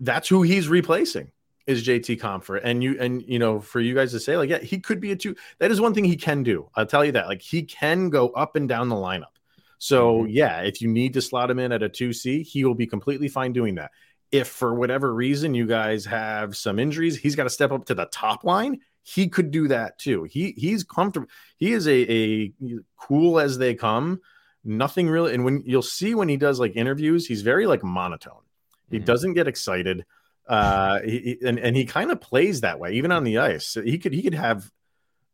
that's 0.00 0.28
who 0.28 0.42
he's 0.42 0.68
replacing 0.68 1.32
is 1.66 1.84
JT 1.84 2.18
Compher. 2.20 2.60
And 2.62 2.82
you 2.82 2.96
and 3.00 3.22
you 3.26 3.38
know, 3.38 3.60
for 3.60 3.80
you 3.80 3.94
guys 3.94 4.12
to 4.12 4.20
say, 4.20 4.36
like, 4.36 4.48
yeah, 4.48 4.58
he 4.58 4.78
could 4.78 5.00
be 5.00 5.10
a 5.12 5.16
two. 5.16 5.34
That 5.58 5.70
is 5.70 5.80
one 5.80 5.92
thing 5.94 6.04
he 6.04 6.16
can 6.16 6.42
do. 6.44 6.68
I'll 6.76 6.86
tell 6.86 7.04
you 7.04 7.12
that. 7.12 7.26
Like 7.26 7.42
he 7.42 7.62
can 7.64 8.08
go 8.08 8.28
up 8.30 8.54
and 8.56 8.68
down 8.68 8.88
the 8.88 8.96
lineup. 8.96 9.34
So 9.78 10.24
yeah, 10.24 10.60
if 10.62 10.80
you 10.80 10.88
need 10.88 11.14
to 11.14 11.22
slot 11.22 11.50
him 11.50 11.58
in 11.58 11.70
at 11.72 11.82
a 11.84 11.88
2C, 11.88 12.42
he 12.44 12.64
will 12.64 12.74
be 12.74 12.86
completely 12.86 13.28
fine 13.28 13.52
doing 13.52 13.76
that. 13.76 13.90
If 14.32 14.48
for 14.48 14.74
whatever 14.74 15.14
reason 15.14 15.54
you 15.54 15.66
guys 15.66 16.04
have 16.04 16.56
some 16.56 16.78
injuries, 16.78 17.16
he's 17.16 17.36
got 17.36 17.44
to 17.44 17.50
step 17.50 17.70
up 17.70 17.86
to 17.86 17.94
the 17.94 18.06
top 18.06 18.44
line. 18.44 18.80
He 19.14 19.28
could 19.28 19.50
do 19.50 19.68
that 19.68 19.98
too. 19.98 20.24
He 20.24 20.52
he's 20.56 20.84
comfortable. 20.84 21.28
He 21.56 21.72
is 21.72 21.86
a, 21.86 22.12
a 22.12 22.52
cool 22.96 23.38
as 23.40 23.56
they 23.58 23.74
come. 23.74 24.20
Nothing 24.64 25.08
really. 25.08 25.32
And 25.34 25.44
when 25.44 25.62
you'll 25.64 25.82
see 25.82 26.14
when 26.14 26.28
he 26.28 26.36
does 26.36 26.60
like 26.60 26.76
interviews, 26.76 27.26
he's 27.26 27.42
very 27.42 27.66
like 27.66 27.82
monotone. 27.82 28.42
He 28.90 28.98
Mhm. 28.98 29.04
doesn't 29.06 29.34
get 29.34 29.48
excited. 29.48 30.04
Uh, 30.46 31.00
he, 31.02 31.18
he- 31.40 31.46
and 31.46 31.58
and 31.58 31.76
he 31.76 31.84
kind 31.86 32.10
of 32.10 32.20
plays 32.20 32.60
that 32.62 32.78
way, 32.78 32.92
even 32.94 33.12
on 33.12 33.24
the 33.24 33.38
ice. 33.38 33.76
He 33.82 33.98
could 33.98 34.12
he 34.12 34.22
could 34.22 34.34
have 34.34 34.70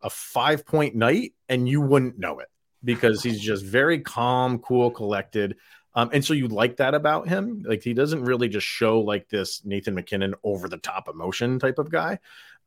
a 0.03 0.11
five 0.11 0.65
point 0.67 0.95
night 0.95 1.33
and 1.49 1.69
you 1.69 1.81
wouldn't 1.81 2.19
know 2.19 2.39
it 2.41 2.49
because 2.85 3.23
he's 3.23 3.41
just 3.41 3.65
very 3.65 4.01
calm, 4.01 4.59
cool, 4.59 4.91
collected. 4.91 5.57
Um, 5.95 6.11
and 6.13 6.25
so 6.25 6.35
you 6.35 6.49
like 6.49 6.77
that 6.77 6.95
about 6.95 7.29
him. 7.29 7.65
Like 7.67 7.83
he 7.83 7.95
doesn't 7.95 8.25
really 8.25 8.49
just 8.49 8.67
show 8.67 9.01
like 9.01 9.29
this 9.29 9.65
Nathan 9.65 9.95
MacKinnon 9.95 10.35
over 10.45 10.69
the 10.69 10.77
top 10.79 11.09
emotion 11.09 11.59
type 11.59 11.79
of 11.79 11.91
guy. 11.91 12.19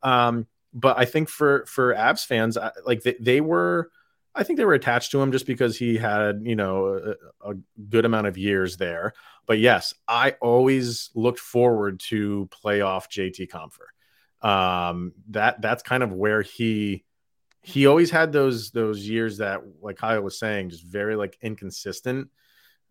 Um, 0.02 0.46
but 0.72 0.98
I 0.98 1.04
think 1.04 1.28
for 1.28 1.64
for 1.66 1.94
Abs 1.94 2.24
fans, 2.24 2.58
like 2.84 3.02
they, 3.02 3.16
they 3.20 3.40
were, 3.40 3.90
I 4.34 4.44
think 4.44 4.58
they 4.58 4.64
were 4.64 4.74
attached 4.74 5.10
to 5.12 5.20
him 5.22 5.32
just 5.32 5.46
because 5.46 5.76
he 5.76 5.96
had 5.96 6.42
you 6.44 6.56
know 6.56 7.14
a, 7.42 7.50
a 7.50 7.54
good 7.88 8.04
amount 8.04 8.26
of 8.26 8.38
years 8.38 8.76
there. 8.76 9.14
But 9.46 9.58
yes, 9.58 9.94
I 10.06 10.32
always 10.40 11.10
looked 11.14 11.40
forward 11.40 12.00
to 12.08 12.48
playoff 12.62 13.08
JT 13.08 13.48
Compher. 13.48 13.88
Um, 14.46 15.14
that 15.30 15.60
that's 15.60 15.82
kind 15.82 16.02
of 16.02 16.12
where 16.12 16.42
he 16.42 17.04
he 17.62 17.86
always 17.86 18.10
had 18.10 18.32
those 18.32 18.70
those 18.70 19.06
years 19.06 19.38
that 19.38 19.62
like 19.82 19.96
Kyle 19.96 20.22
was 20.22 20.38
saying, 20.38 20.70
just 20.70 20.84
very 20.84 21.16
like 21.16 21.36
inconsistent 21.42 22.28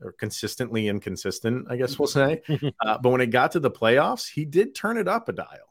or 0.02 0.12
consistently 0.12 0.88
inconsistent, 0.88 1.68
I 1.70 1.78
guess 1.78 1.98
we'll 1.98 2.08
say. 2.08 2.42
uh, 2.86 2.98
but 3.00 3.10
when 3.10 3.22
it 3.22 3.28
got 3.28 3.54
to 3.54 3.60
the 3.60 3.72
playoffs, 3.72 4.30
he 4.32 4.46
did 4.46 4.76
turn 4.76 4.98
it 4.98 5.08
up 5.08 5.30
a 5.30 5.34
dial, 5.34 5.67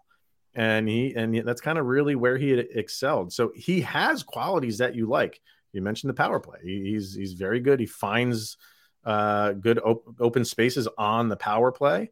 and 0.57 0.89
he 0.89 1.15
and 1.15 1.37
that's 1.47 1.61
kind 1.61 1.79
of 1.79 1.85
really 1.85 2.17
where 2.17 2.39
he 2.39 2.53
excelled. 2.53 3.33
So 3.33 3.53
he 3.55 3.83
has 3.83 4.23
qualities 4.23 4.79
that 4.79 4.95
you 4.95 5.07
like. 5.07 5.41
You 5.73 5.83
mentioned 5.83 6.09
the 6.09 6.15
power 6.15 6.41
play. 6.41 6.59
He's 6.63 7.15
he's 7.15 7.35
very 7.35 7.61
good. 7.61 7.79
He 7.79 7.87
finds 7.87 8.57
uh, 9.05 9.53
good 9.53 9.79
op- 9.79 10.17
open 10.19 10.47
spaces 10.47 10.89
on 10.97 11.29
the 11.29 11.37
power 11.37 11.71
play. 11.71 12.11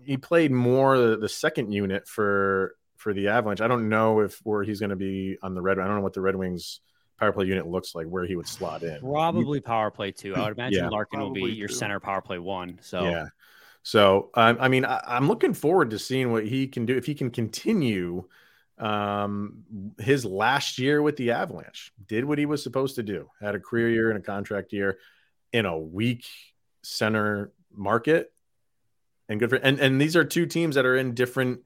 He 0.00 0.16
played 0.16 0.52
more 0.52 0.96
the, 0.96 1.16
the 1.16 1.28
second 1.28 1.72
unit 1.72 2.06
for 2.06 2.76
for 2.96 3.12
the 3.12 3.28
Avalanche. 3.28 3.60
I 3.60 3.66
don't 3.66 3.88
know 3.88 4.20
if 4.20 4.38
where 4.44 4.62
he's 4.62 4.78
going 4.78 4.90
to 4.90 4.96
be 4.96 5.36
on 5.42 5.54
the 5.54 5.60
Red. 5.60 5.80
I 5.80 5.86
don't 5.86 5.96
know 5.96 6.02
what 6.02 6.14
the 6.14 6.20
Red 6.20 6.36
Wings 6.36 6.80
power 7.18 7.32
play 7.32 7.46
unit 7.46 7.66
looks 7.66 7.96
like 7.96 8.06
where 8.06 8.24
he 8.24 8.36
would 8.36 8.46
slot 8.46 8.84
in. 8.84 9.00
Probably 9.00 9.60
power 9.60 9.90
play 9.90 10.12
two. 10.12 10.36
I 10.36 10.44
would 10.44 10.58
imagine 10.58 10.84
yeah, 10.84 10.88
Larkin 10.88 11.18
will 11.18 11.32
be 11.32 11.42
your 11.42 11.68
center 11.68 11.98
power 11.98 12.20
play 12.20 12.38
one. 12.38 12.78
So 12.82 13.02
yeah. 13.02 13.26
So 13.84 14.30
um, 14.34 14.56
I 14.58 14.68
mean, 14.68 14.84
I, 14.86 15.16
am 15.16 15.28
looking 15.28 15.52
forward 15.52 15.90
to 15.90 15.98
seeing 15.98 16.32
what 16.32 16.46
he 16.46 16.66
can 16.66 16.86
do 16.86 16.96
if 16.96 17.04
he 17.04 17.14
can 17.14 17.30
continue 17.30 18.24
um, 18.78 19.62
his 19.98 20.24
last 20.24 20.78
year 20.78 21.02
with 21.02 21.16
the 21.16 21.32
Avalanche. 21.32 21.92
Did 22.06 22.24
what 22.24 22.38
he 22.38 22.46
was 22.46 22.62
supposed 22.62 22.96
to 22.96 23.02
do. 23.02 23.28
Had 23.40 23.54
a 23.54 23.60
career 23.60 23.90
year 23.90 24.10
and 24.10 24.18
a 24.18 24.22
contract 24.22 24.72
year 24.72 24.98
in 25.52 25.66
a 25.66 25.78
weak 25.78 26.24
center 26.82 27.52
market. 27.70 28.32
And 29.28 29.38
good 29.38 29.50
for 29.50 29.56
and 29.56 29.78
and 29.78 30.00
these 30.00 30.16
are 30.16 30.24
two 30.24 30.46
teams 30.46 30.76
that 30.76 30.86
are 30.86 30.96
in 30.96 31.14
different 31.14 31.60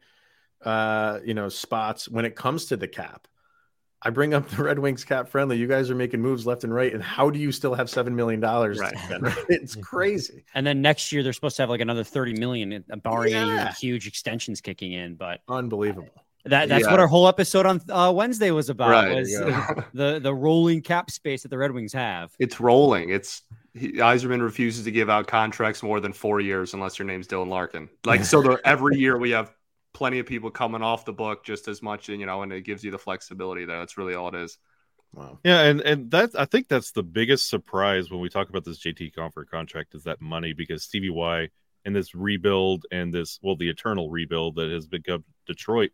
uh 0.65 1.21
you 1.25 1.35
know 1.35 1.49
spots 1.49 2.09
when 2.09 2.25
it 2.25 2.35
comes 2.35 2.67
to 2.67 2.77
the 2.77 2.89
cap. 2.89 3.29
I 4.03 4.11
bring 4.11 4.35
up 4.35 4.49
the 4.57 4.63
Red 4.63 4.79
Wings 4.79 5.05
cap 5.05 5.29
friendly. 5.29 5.57
You 5.57 5.67
guys 5.67 5.91
are 5.91 5.95
making 5.95 6.21
moves 6.21 6.47
left 6.47 6.65
and 6.65 6.75
right, 6.75 6.93
and 6.93 7.03
how 7.03 7.31
do 7.31 7.39
you 7.39 7.53
still 7.53 7.75
have 7.75 7.91
seven 7.91 8.15
million 8.15 8.41
dollars? 8.41 8.79
Right. 8.79 8.95
it's 9.49 9.75
crazy. 9.77 10.45
And 10.55 10.67
then 10.67 10.83
next 10.83 11.13
year 11.13 11.23
they're 11.23 11.33
supposed 11.33 11.57
to 11.57 11.63
have 11.63 11.71
like 11.71 11.81
another 11.81 12.05
thirty 12.05 12.35
million, 12.35 12.85
uh, 12.91 12.97
barring 12.97 13.33
yeah. 13.33 13.61
any 13.67 13.71
huge 13.73 14.07
extensions 14.07 14.61
kicking 14.61 14.93
in. 14.93 15.15
But 15.15 15.41
unbelievable. 15.49 16.25
That 16.45 16.69
that's 16.69 16.85
yeah. 16.85 16.91
what 16.91 17.01
our 17.01 17.09
whole 17.09 17.29
episode 17.29 17.67
on 17.67 17.81
uh, 17.91 18.13
Wednesday 18.15 18.51
was 18.51 18.71
about. 18.71 18.91
Right, 18.91 19.15
was 19.15 19.33
the 19.93 20.19
the 20.21 20.35
rolling 20.35 20.83
cap 20.83 21.11
space 21.11 21.43
that 21.43 21.49
the 21.49 21.59
Red 21.59 21.73
Wings 21.73 21.93
have. 21.93 22.33
It's 22.39 22.61
rolling. 22.61 23.11
It's 23.11 23.43
he, 23.75 23.93
Yzerman 23.93 24.41
refuses 24.41 24.85
to 24.85 24.91
give 24.91 25.11
out 25.11 25.27
contracts 25.27 25.83
more 25.83 26.01
than 26.01 26.13
four 26.13 26.41
years 26.41 26.75
unless 26.75 26.99
your 26.99 27.07
name's 27.07 27.27
Dylan 27.27 27.49
Larkin. 27.49 27.89
Like 28.05 28.25
so, 28.25 28.59
every 28.65 28.99
year 28.99 29.19
we 29.19 29.31
have 29.31 29.53
plenty 29.93 30.19
of 30.19 30.27
people 30.27 30.51
coming 30.51 30.83
off 30.83 31.05
the 31.05 31.13
book 31.13 31.45
just 31.45 31.69
as 31.69 31.83
much, 31.83 32.09
and 32.09 32.21
you 32.21 32.27
know, 32.27 32.43
and 32.43 32.53
it 32.53 32.63
gives 32.63 32.85
you 32.85 32.91
the 32.91 32.99
flexibility 32.99 33.65
there. 33.65 33.79
That's 33.79 33.99
really 33.99 34.15
all 34.15 34.29
it 34.29 34.35
is. 34.35 34.59
Wow. 35.13 35.39
Yeah, 35.45 35.63
and 35.63 35.81
and 35.81 36.11
that 36.11 36.31
I 36.39 36.45
think 36.45 36.69
that's 36.69 36.93
the 36.93 37.03
biggest 37.03 37.49
surprise 37.49 38.11
when 38.11 38.21
we 38.21 38.29
talk 38.29 38.49
about 38.49 38.65
this 38.65 38.79
JT 38.79 39.15
Compher 39.15 39.49
contract 39.49 39.95
is 39.95 40.05
that 40.05 40.21
money 40.21 40.53
because 40.53 40.85
Stevie 40.85 41.11
Y 41.11 41.49
and 41.85 41.97
this 41.97 42.15
rebuild 42.15 42.85
and 42.93 43.13
this 43.13 43.39
well 43.43 43.57
the 43.57 43.71
eternal 43.71 44.11
rebuild 44.11 44.57
that 44.57 44.71
has 44.71 44.87
become 44.87 45.25
Detroit 45.47 45.91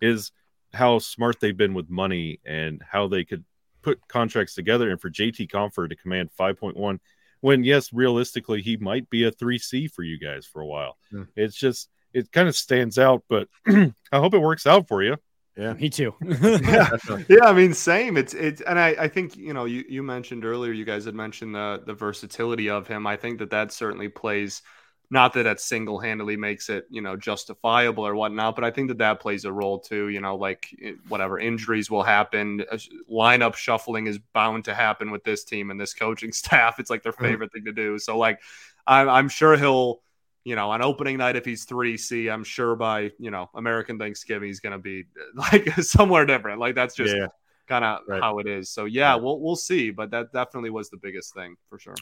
is 0.00 0.32
how 0.72 0.98
smart 0.98 1.40
they've 1.40 1.56
been 1.56 1.74
with 1.74 1.90
money 1.90 2.40
and 2.44 2.82
how 2.82 3.06
they 3.06 3.24
could 3.24 3.44
put 3.82 4.08
contracts 4.08 4.54
together 4.54 4.90
and 4.90 5.00
for 5.00 5.10
JT 5.10 5.50
Compher 5.50 5.88
to 5.88 5.94
command 5.94 6.30
5.1 6.38 6.98
when 7.40 7.62
yes 7.62 7.92
realistically 7.92 8.62
he 8.62 8.78
might 8.78 9.10
be 9.10 9.24
a 9.24 9.30
3C 9.30 9.90
for 9.90 10.02
you 10.02 10.18
guys 10.18 10.46
for 10.46 10.62
a 10.62 10.66
while. 10.66 10.96
Hmm. 11.10 11.24
It's 11.36 11.54
just 11.54 11.90
it 12.14 12.30
kind 12.32 12.48
of 12.48 12.56
stands 12.56 12.98
out, 12.98 13.24
but 13.28 13.48
I 13.66 13.92
hope 14.12 14.32
it 14.32 14.38
works 14.38 14.66
out 14.66 14.88
for 14.88 15.02
you. 15.02 15.16
Yeah, 15.56 15.72
me 15.74 15.88
too. 15.88 16.14
yeah. 16.22 16.90
yeah, 17.28 17.44
I 17.44 17.52
mean, 17.52 17.74
same. 17.74 18.16
It's 18.16 18.34
it's, 18.34 18.60
and 18.62 18.78
I 18.78 18.88
I 18.98 19.08
think 19.08 19.36
you 19.36 19.52
know 19.52 19.66
you 19.66 19.84
you 19.88 20.02
mentioned 20.02 20.44
earlier, 20.44 20.72
you 20.72 20.84
guys 20.84 21.04
had 21.04 21.14
mentioned 21.14 21.54
the 21.54 21.82
the 21.86 21.94
versatility 21.94 22.70
of 22.70 22.88
him. 22.88 23.06
I 23.06 23.16
think 23.16 23.38
that 23.38 23.50
that 23.50 23.72
certainly 23.72 24.08
plays. 24.08 24.62
Not 25.10 25.34
that 25.34 25.44
that 25.44 25.60
single 25.60 26.00
handedly 26.00 26.36
makes 26.36 26.70
it 26.70 26.86
you 26.90 27.02
know 27.02 27.14
justifiable 27.14 28.04
or 28.04 28.16
whatnot, 28.16 28.56
but 28.56 28.64
I 28.64 28.72
think 28.72 28.88
that 28.88 28.98
that 28.98 29.20
plays 29.20 29.44
a 29.44 29.52
role 29.52 29.78
too. 29.78 30.08
You 30.08 30.20
know, 30.20 30.34
like 30.34 30.74
whatever 31.08 31.38
injuries 31.38 31.88
will 31.88 32.02
happen, 32.02 32.64
lineup 33.08 33.54
shuffling 33.54 34.08
is 34.08 34.18
bound 34.32 34.64
to 34.64 34.74
happen 34.74 35.12
with 35.12 35.22
this 35.22 35.44
team 35.44 35.70
and 35.70 35.80
this 35.80 35.94
coaching 35.94 36.32
staff. 36.42 36.80
It's 36.80 36.90
like 36.90 37.04
their 37.04 37.12
mm-hmm. 37.12 37.24
favorite 37.24 37.52
thing 37.52 37.66
to 37.66 37.72
do. 37.72 37.98
So 38.00 38.18
like, 38.18 38.40
I'm 38.88 39.08
I'm 39.08 39.28
sure 39.28 39.56
he'll 39.56 40.00
you 40.44 40.56
know, 40.56 40.70
on 40.70 40.82
opening 40.82 41.16
night, 41.16 41.36
if 41.36 41.44
he's 41.44 41.64
3C, 41.64 42.32
I'm 42.32 42.44
sure 42.44 42.76
by, 42.76 43.10
you 43.18 43.30
know, 43.30 43.48
American 43.54 43.98
Thanksgiving, 43.98 44.48
he's 44.48 44.60
going 44.60 44.72
to 44.72 44.78
be 44.78 45.04
like 45.34 45.68
somewhere 45.80 46.26
different. 46.26 46.60
Like 46.60 46.74
that's 46.74 46.94
just 46.94 47.16
yeah. 47.16 47.28
kind 47.66 47.84
of 47.84 48.00
right. 48.06 48.22
how 48.22 48.38
it 48.38 48.46
is. 48.46 48.70
So, 48.70 48.84
yeah, 48.84 49.12
right. 49.12 49.22
we'll, 49.22 49.40
we'll 49.40 49.56
see. 49.56 49.90
But 49.90 50.10
that 50.10 50.32
definitely 50.32 50.70
was 50.70 50.90
the 50.90 50.98
biggest 50.98 51.34
thing 51.34 51.56
for 51.68 51.78
sure. 51.78 51.96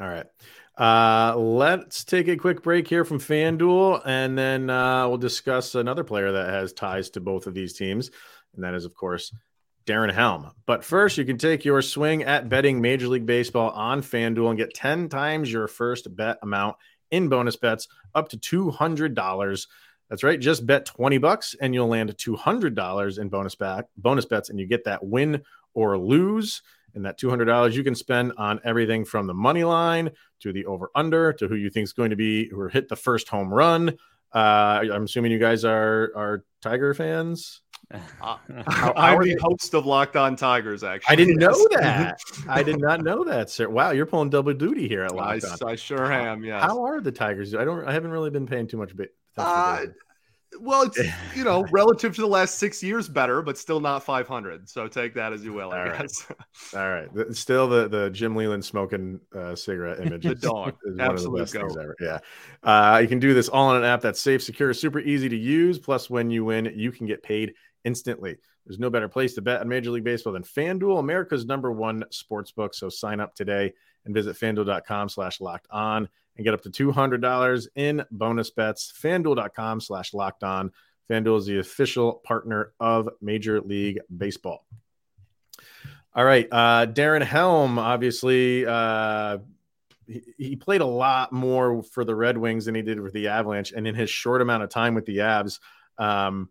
All 0.00 0.08
right. 0.08 0.26
Uh, 0.76 1.36
let's 1.36 2.02
take 2.02 2.26
a 2.26 2.36
quick 2.36 2.62
break 2.62 2.88
here 2.88 3.04
from 3.04 3.20
FanDuel, 3.20 4.02
and 4.04 4.36
then 4.36 4.68
uh, 4.68 5.06
we'll 5.06 5.18
discuss 5.18 5.76
another 5.76 6.02
player 6.02 6.32
that 6.32 6.48
has 6.48 6.72
ties 6.72 7.10
to 7.10 7.20
both 7.20 7.46
of 7.46 7.54
these 7.54 7.74
teams. 7.74 8.10
And 8.54 8.64
that 8.64 8.74
is, 8.74 8.84
of 8.84 8.94
course, 8.94 9.32
Darren 9.86 10.12
Helm. 10.12 10.50
But 10.66 10.84
first, 10.84 11.16
you 11.16 11.24
can 11.24 11.38
take 11.38 11.64
your 11.64 11.82
swing 11.82 12.24
at 12.24 12.48
betting 12.48 12.80
Major 12.80 13.06
League 13.06 13.26
Baseball 13.26 13.70
on 13.70 14.02
FanDuel 14.02 14.48
and 14.48 14.58
get 14.58 14.74
10 14.74 15.08
times 15.08 15.52
your 15.52 15.68
first 15.68 16.14
bet 16.16 16.38
amount 16.42 16.76
in 17.10 17.28
bonus 17.28 17.56
bets 17.56 17.88
up 18.14 18.28
to 18.30 18.38
$200. 18.38 19.66
That's 20.10 20.22
right. 20.22 20.38
Just 20.38 20.66
bet 20.66 20.86
20 20.86 21.18
bucks 21.18 21.54
and 21.60 21.74
you'll 21.74 21.88
land 21.88 22.16
$200 22.16 23.18
in 23.18 23.28
bonus 23.28 23.54
back 23.54 23.86
bonus 23.96 24.26
bets 24.26 24.50
and 24.50 24.60
you 24.60 24.66
get 24.66 24.84
that 24.84 25.04
win 25.04 25.42
or 25.72 25.98
lose. 25.98 26.62
And 26.94 27.04
that 27.04 27.18
$200 27.18 27.72
you 27.72 27.82
can 27.82 27.94
spend 27.94 28.32
on 28.36 28.60
everything 28.64 29.04
from 29.04 29.26
the 29.26 29.34
money 29.34 29.64
line 29.64 30.10
to 30.40 30.52
the 30.52 30.64
over 30.66 30.90
under 30.94 31.32
to 31.32 31.48
who 31.48 31.56
you 31.56 31.70
think 31.70 31.84
is 31.84 31.92
going 31.92 32.10
to 32.10 32.16
be 32.16 32.48
who 32.48 32.68
hit 32.68 32.88
the 32.88 32.96
first 32.96 33.28
home 33.28 33.52
run. 33.52 33.96
Uh, 34.32 34.82
I'm 34.92 35.04
assuming 35.04 35.32
you 35.32 35.38
guys 35.38 35.64
are 35.64 36.12
are 36.14 36.44
Tiger 36.60 36.94
fans. 36.94 37.62
Uh, 37.92 38.36
I'm 38.96 39.20
the 39.20 39.38
host 39.40 39.74
of 39.74 39.86
Locked 39.86 40.16
On 40.16 40.36
Tigers. 40.36 40.82
Actually, 40.82 41.12
I 41.12 41.16
didn't 41.16 41.36
know 41.36 41.68
that. 41.72 42.18
I 42.48 42.62
did 42.62 42.80
not 42.80 43.02
know 43.02 43.24
that, 43.24 43.50
sir. 43.50 43.68
Wow, 43.68 43.90
you're 43.90 44.06
pulling 44.06 44.30
double 44.30 44.54
duty 44.54 44.88
here 44.88 45.04
at 45.04 45.14
Locked 45.14 45.44
I, 45.44 45.48
On. 45.48 45.72
I 45.72 45.76
sure 45.76 46.12
am. 46.12 46.44
Yeah. 46.44 46.60
How 46.60 46.84
are 46.84 47.00
the 47.00 47.12
Tigers? 47.12 47.54
I 47.54 47.64
don't. 47.64 47.86
I 47.86 47.92
haven't 47.92 48.10
really 48.10 48.30
been 48.30 48.46
paying 48.46 48.66
too 48.66 48.76
much. 48.76 48.96
Bit, 48.96 49.14
uh, 49.36 49.86
well, 50.60 50.82
it's 50.82 50.98
you 51.36 51.44
know 51.44 51.64
relative 51.70 52.14
to 52.14 52.20
the 52.20 52.26
last 52.26 52.56
six 52.56 52.82
years, 52.82 53.08
better, 53.08 53.42
but 53.42 53.58
still 53.58 53.80
not 53.80 54.02
500. 54.02 54.68
So 54.68 54.88
take 54.88 55.14
that 55.14 55.32
as 55.32 55.44
you 55.44 55.52
will. 55.52 55.72
I 55.72 55.78
All 55.80 55.98
guess. 55.98 56.26
Right. 56.28 56.38
All 56.80 56.90
right. 56.90 57.34
Still 57.34 57.68
the 57.68 57.88
the 57.88 58.10
Jim 58.10 58.36
Leyland 58.36 58.64
smoking 58.64 59.20
uh, 59.34 59.54
cigarette 59.54 60.00
image. 60.00 60.22
the 60.22 60.34
dog. 60.34 60.74
Is 60.84 60.98
Absolute 60.98 61.52
go. 61.52 61.66
ever. 61.66 61.96
Yeah. 62.00 62.18
Uh, 62.62 62.98
you 62.98 63.08
can 63.08 63.18
do 63.18 63.34
this 63.34 63.48
all 63.48 63.68
on 63.68 63.76
an 63.76 63.84
app 63.84 64.00
that's 64.00 64.20
safe, 64.20 64.42
secure, 64.42 64.72
super 64.74 65.00
easy 65.00 65.28
to 65.28 65.36
use. 65.36 65.78
Plus, 65.78 66.08
when 66.08 66.30
you 66.30 66.44
win, 66.44 66.72
you 66.74 66.92
can 66.92 67.06
get 67.06 67.22
paid 67.22 67.54
instantly. 67.84 68.36
There's 68.66 68.78
no 68.78 68.90
better 68.90 69.08
place 69.08 69.34
to 69.34 69.42
bet 69.42 69.60
on 69.60 69.68
Major 69.68 69.90
League 69.90 70.04
Baseball 70.04 70.32
than 70.32 70.42
FanDuel, 70.42 70.98
America's 70.98 71.44
number 71.44 71.70
one 71.70 72.04
sports 72.10 72.50
book. 72.50 72.74
So 72.74 72.88
sign 72.88 73.20
up 73.20 73.34
today 73.34 73.72
and 74.04 74.14
visit 74.14 74.36
fanduel.com 74.36 75.08
slash 75.08 75.40
locked 75.40 75.68
on 75.70 76.08
and 76.36 76.44
get 76.44 76.54
up 76.54 76.62
to 76.62 76.70
$200 76.70 77.68
in 77.76 78.04
bonus 78.10 78.50
bets. 78.50 78.92
Fanduel.com 79.00 79.80
slash 79.80 80.14
locked 80.14 80.42
on. 80.42 80.72
FanDuel 81.10 81.38
is 81.38 81.46
the 81.46 81.58
official 81.58 82.14
partner 82.24 82.72
of 82.80 83.08
Major 83.20 83.60
League 83.60 84.00
Baseball. 84.14 84.64
All 86.14 86.24
right. 86.24 86.48
Uh, 86.50 86.86
Darren 86.86 87.22
Helm, 87.22 87.78
obviously, 87.78 88.64
uh, 88.64 89.38
he, 90.06 90.22
he 90.38 90.56
played 90.56 90.80
a 90.80 90.86
lot 90.86 91.32
more 91.32 91.82
for 91.82 92.04
the 92.04 92.14
Red 92.14 92.38
Wings 92.38 92.66
than 92.66 92.74
he 92.74 92.82
did 92.82 93.00
with 93.00 93.12
the 93.12 93.28
Avalanche. 93.28 93.72
And 93.72 93.86
in 93.86 93.94
his 93.94 94.10
short 94.10 94.40
amount 94.40 94.62
of 94.62 94.70
time 94.70 94.94
with 94.94 95.06
the 95.06 95.18
Avs, 95.18 95.58
um, 95.98 96.48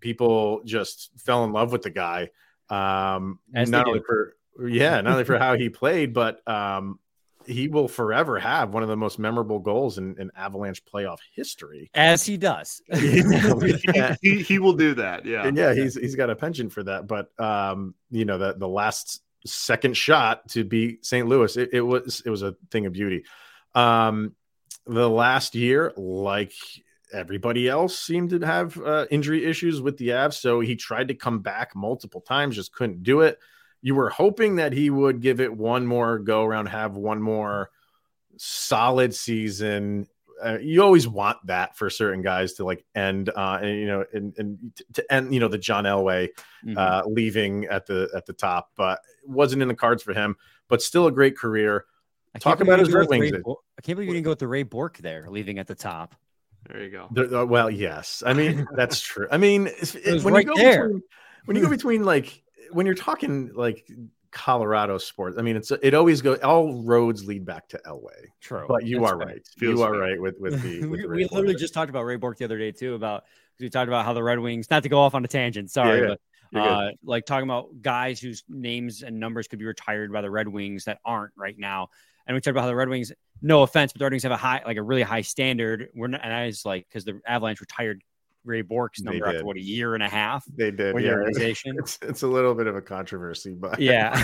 people 0.00 0.62
just 0.64 1.10
fell 1.18 1.44
in 1.44 1.52
love 1.52 1.72
with 1.72 1.82
the 1.82 1.90
guy. 1.90 2.30
Um, 2.68 3.38
not 3.52 3.86
only 3.86 4.00
for 4.06 4.36
yeah, 4.60 5.00
not 5.00 5.12
only 5.12 5.24
for 5.24 5.38
how 5.38 5.56
he 5.56 5.68
played, 5.68 6.12
but 6.12 6.46
um, 6.48 6.98
he 7.46 7.68
will 7.68 7.88
forever 7.88 8.38
have 8.38 8.72
one 8.72 8.82
of 8.82 8.88
the 8.88 8.96
most 8.96 9.18
memorable 9.18 9.58
goals 9.58 9.98
in, 9.98 10.16
in 10.18 10.30
Avalanche 10.36 10.82
playoff 10.84 11.18
history. 11.34 11.90
As 11.94 12.24
he 12.24 12.36
does, 12.36 12.82
yeah. 12.88 14.16
he, 14.20 14.42
he 14.42 14.58
will 14.58 14.72
do 14.72 14.94
that. 14.94 15.24
Yeah, 15.24 15.46
and 15.46 15.56
yeah, 15.56 15.74
he's 15.74 15.94
he's 15.94 16.16
got 16.16 16.30
a 16.30 16.36
penchant 16.36 16.72
for 16.72 16.82
that. 16.84 17.06
But 17.06 17.28
um, 17.40 17.94
you 18.10 18.24
know, 18.24 18.38
the 18.38 18.54
the 18.54 18.68
last 18.68 19.22
second 19.44 19.96
shot 19.96 20.48
to 20.50 20.64
beat 20.64 21.04
St. 21.04 21.26
Louis, 21.26 21.56
it, 21.56 21.70
it 21.72 21.82
was 21.82 22.22
it 22.24 22.30
was 22.30 22.42
a 22.42 22.56
thing 22.70 22.86
of 22.86 22.92
beauty. 22.92 23.24
Um, 23.74 24.34
the 24.86 25.08
last 25.08 25.54
year, 25.54 25.92
like 25.96 26.52
everybody 27.12 27.68
else 27.68 27.98
seemed 27.98 28.30
to 28.30 28.40
have 28.46 28.78
uh, 28.80 29.06
injury 29.10 29.44
issues 29.44 29.80
with 29.80 29.96
the 29.98 30.08
Avs. 30.08 30.34
So 30.34 30.60
he 30.60 30.76
tried 30.76 31.08
to 31.08 31.14
come 31.14 31.40
back 31.40 31.74
multiple 31.74 32.20
times, 32.20 32.56
just 32.56 32.72
couldn't 32.72 33.02
do 33.02 33.20
it. 33.20 33.38
You 33.82 33.94
were 33.94 34.10
hoping 34.10 34.56
that 34.56 34.72
he 34.72 34.90
would 34.90 35.20
give 35.20 35.40
it 35.40 35.54
one 35.54 35.86
more 35.86 36.18
go 36.18 36.44
around, 36.44 36.66
have 36.66 36.96
one 36.96 37.22
more 37.22 37.70
solid 38.36 39.14
season. 39.14 40.06
Uh, 40.42 40.58
you 40.60 40.82
always 40.82 41.08
want 41.08 41.38
that 41.46 41.76
for 41.76 41.88
certain 41.88 42.20
guys 42.20 42.54
to 42.54 42.64
like 42.64 42.84
end, 42.94 43.30
uh, 43.34 43.58
and 43.62 43.78
you 43.80 43.86
know, 43.86 44.04
and, 44.12 44.34
and 44.36 44.58
to 44.92 45.12
end, 45.12 45.32
you 45.32 45.40
know, 45.40 45.48
the 45.48 45.56
John 45.58 45.84
Elway 45.84 46.28
Mhm. 46.64 46.76
uh, 46.76 47.04
leaving 47.06 47.64
at 47.66 47.86
the 47.86 48.10
at 48.14 48.26
the 48.26 48.34
top, 48.34 48.70
but 48.76 49.00
it 49.22 49.30
wasn't 49.30 49.62
in 49.62 49.68
the 49.68 49.74
cards 49.74 50.02
for 50.02 50.12
him. 50.12 50.36
But 50.68 50.82
still 50.82 51.06
a 51.06 51.12
great 51.12 51.38
career. 51.38 51.86
I 52.34 52.38
talk 52.38 52.60
about 52.60 52.80
his 52.80 52.92
Red 52.92 53.08
didn't 53.08 53.18
go 53.20 53.24
with 53.24 53.30
Wings 53.32 53.42
Bo- 53.44 53.62
I 53.78 53.82
can't 53.82 53.96
believe 53.96 54.08
you 54.08 54.14
didn't 54.14 54.24
go 54.24 54.30
with 54.32 54.40
the 54.40 54.48
Ray 54.48 54.62
Bourque 54.64 54.98
there, 54.98 55.26
leaving 55.30 55.58
at 55.58 55.68
the 55.68 55.74
top. 55.74 56.14
There 56.68 56.82
you 56.82 56.90
go. 56.90 57.08
There- 57.10 57.34
uh, 57.34 57.44
well, 57.44 57.70
yes. 57.70 58.22
I 58.26 58.32
mean, 58.32 58.66
that's 58.74 59.00
true. 59.10 59.28
I 59.30 59.36
mean, 59.38 59.66
it's- 59.66 59.94
It 59.94 60.22
when 60.24 60.34
right 60.34 60.44
you 60.46 60.54
go 60.54 60.60
there. 60.60 60.84
between, 60.88 61.02
when 61.46 61.56
you 61.56 61.62
go 61.62 61.70
between 61.70 62.04
like 62.04 62.42
when 62.72 62.86
you're 62.86 62.94
talking 62.96 63.52
like 63.54 63.88
Colorado 64.32 64.98
sports, 64.98 65.38
I 65.38 65.42
mean, 65.42 65.56
it's 65.56 65.70
it 65.70 65.94
always 65.94 66.20
goes. 66.20 66.38
All 66.40 66.82
roads 66.82 67.24
lead 67.24 67.44
back 67.46 67.68
to 67.68 67.80
Elway. 67.86 68.26
True, 68.40 68.66
But 68.68 68.84
you 68.84 69.00
That's 69.00 69.12
are 69.12 69.18
fair. 69.18 69.26
right. 69.28 69.46
Feels 69.56 69.78
you 69.78 69.82
are 69.84 69.96
right 69.96 70.20
with 70.20 70.34
with 70.40 70.62
the. 70.62 70.80
With 70.86 70.90
we, 70.90 71.02
the 71.02 71.08
we 71.08 71.22
literally 71.24 71.46
Bourque. 71.52 71.58
just 71.58 71.72
talked 71.74 71.90
about 71.90 72.02
Ray 72.04 72.16
Bourque 72.16 72.38
the 72.38 72.44
other 72.44 72.58
day 72.58 72.72
too 72.72 72.94
about 72.94 73.24
because 73.54 73.62
we 73.64 73.70
talked 73.70 73.88
about 73.88 74.04
how 74.04 74.12
the 74.12 74.22
Red 74.22 74.38
Wings 74.38 74.68
not 74.70 74.82
to 74.82 74.88
go 74.88 74.98
off 75.00 75.14
on 75.14 75.24
a 75.24 75.28
tangent. 75.28 75.70
Sorry, 75.70 76.00
Yeah, 76.08 76.14
but 76.52 76.60
uh, 76.60 76.90
like 77.04 77.24
talking 77.24 77.48
about 77.48 77.80
guys 77.80 78.20
whose 78.20 78.44
names 78.48 79.02
and 79.02 79.18
numbers 79.20 79.48
could 79.48 79.58
be 79.58 79.64
retired 79.64 80.12
by 80.12 80.20
the 80.20 80.30
Red 80.30 80.48
Wings 80.48 80.84
that 80.84 80.98
aren't 81.04 81.32
right 81.36 81.58
now. 81.58 81.88
And 82.26 82.34
we 82.34 82.40
talked 82.40 82.50
about 82.52 82.62
how 82.62 82.66
the 82.66 82.74
Red 82.76 82.88
Wings, 82.88 83.12
no 83.42 83.62
offense, 83.62 83.92
but 83.92 83.98
the 83.98 84.04
Red 84.04 84.12
Wings 84.12 84.22
have 84.22 84.32
a 84.32 84.36
high, 84.36 84.62
like 84.64 84.76
a 84.76 84.82
really 84.82 85.02
high 85.02 85.20
standard. 85.20 85.88
We're 85.94 86.08
not, 86.08 86.20
and 86.24 86.32
I 86.32 86.46
was 86.46 86.64
like, 86.64 86.86
because 86.88 87.04
the 87.04 87.20
Avalanche 87.26 87.60
retired 87.60 88.02
Ray 88.44 88.62
Bourque's 88.62 89.02
number 89.02 89.26
after 89.26 89.44
what 89.44 89.56
a 89.56 89.60
year 89.60 89.94
and 89.94 90.02
a 90.02 90.08
half 90.08 90.44
they 90.56 90.70
did. 90.70 90.94
with 90.94 91.02
the 91.02 91.10
Yeah, 91.10 91.16
organization. 91.16 91.76
it's 91.80 91.98
it's 92.02 92.22
a 92.22 92.26
little 92.26 92.54
bit 92.54 92.66
of 92.66 92.76
a 92.76 92.82
controversy, 92.82 93.54
but 93.54 93.78
yeah, 93.78 94.12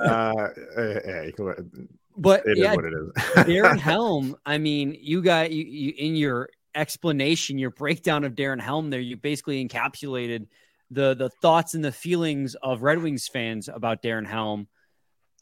uh, 0.00 0.48
hey, 0.76 1.32
it 1.36 1.80
but 2.16 2.42
is 2.46 2.58
yeah, 2.58 2.74
what 2.74 2.84
it 2.84 2.92
is. 2.92 3.10
Darren 3.46 3.78
Helm, 3.78 4.36
I 4.46 4.58
mean, 4.58 4.96
you 5.00 5.22
got 5.22 5.50
you, 5.50 5.64
you 5.64 5.94
in 5.96 6.14
your 6.14 6.50
explanation, 6.74 7.58
your 7.58 7.70
breakdown 7.70 8.24
of 8.24 8.34
Darren 8.34 8.60
Helm 8.60 8.90
there, 8.90 9.00
you 9.00 9.16
basically 9.16 9.66
encapsulated 9.66 10.46
the 10.90 11.14
the 11.14 11.30
thoughts 11.42 11.74
and 11.74 11.84
the 11.84 11.92
feelings 11.92 12.54
of 12.56 12.82
Red 12.82 13.02
Wings 13.02 13.26
fans 13.26 13.68
about 13.68 14.02
Darren 14.02 14.26
Helm 14.26 14.68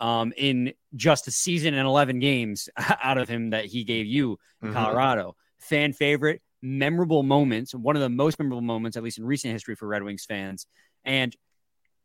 um, 0.02 0.32
in 0.36 0.72
just 0.96 1.28
a 1.28 1.30
season 1.30 1.74
and 1.74 1.86
11 1.86 2.18
games 2.18 2.68
out 3.02 3.18
of 3.18 3.28
him 3.28 3.50
that 3.50 3.64
he 3.66 3.84
gave 3.84 4.04
you 4.04 4.36
in 4.60 4.68
Mhm. 4.68 4.72
Colorado. 4.74 5.36
Fan 5.60 5.92
favorite, 5.92 6.42
memorable 6.60 7.22
moments, 7.22 7.72
one 7.72 7.94
of 7.94 8.02
the 8.02 8.08
most 8.08 8.38
memorable 8.38 8.60
moments, 8.62 8.96
at 8.96 9.04
least 9.04 9.18
in 9.18 9.24
recent 9.24 9.52
history 9.52 9.76
for 9.76 9.86
Red 9.86 10.02
Wings 10.02 10.24
fans, 10.24 10.66
and 11.04 11.34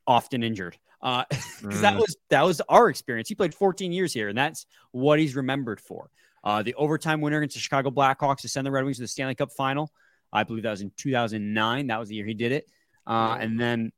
often 0.05 0.43
injured. 0.43 0.77
Uh, 1.01 1.23
because 1.29 1.81
that 1.81 1.95
Mm. 1.95 1.99
was 1.99 2.15
that 2.29 2.43
was 2.43 2.61
our 2.69 2.87
experience. 2.87 3.27
He 3.29 3.35
played 3.35 3.55
14 3.55 3.91
years 3.91 4.13
here, 4.13 4.29
and 4.29 4.37
that's 4.37 4.67
what 4.91 5.17
he's 5.19 5.35
remembered 5.35 5.81
for. 5.81 6.11
Uh, 6.43 6.61
the 6.61 6.75
overtime 6.75 7.19
winner 7.19 7.37
against 7.37 7.55
the 7.55 7.59
Chicago 7.59 7.89
Blackhawks 7.89 8.41
to 8.41 8.47
send 8.47 8.65
the 8.65 8.71
Red 8.71 8.85
Wings 8.85 8.97
to 8.97 9.03
the 9.03 9.07
Stanley 9.07 9.35
Cup 9.35 9.51
final. 9.51 9.91
I 10.31 10.43
believe 10.43 10.63
that 10.63 10.71
was 10.71 10.81
in 10.81 10.91
2009. 10.97 11.87
That 11.87 11.99
was 11.99 12.09
the 12.09 12.15
year 12.15 12.25
he 12.27 12.35
did 12.35 12.51
it. 12.51 12.67
Uh, 13.07 13.37
and 13.39 13.59
then 13.59 13.91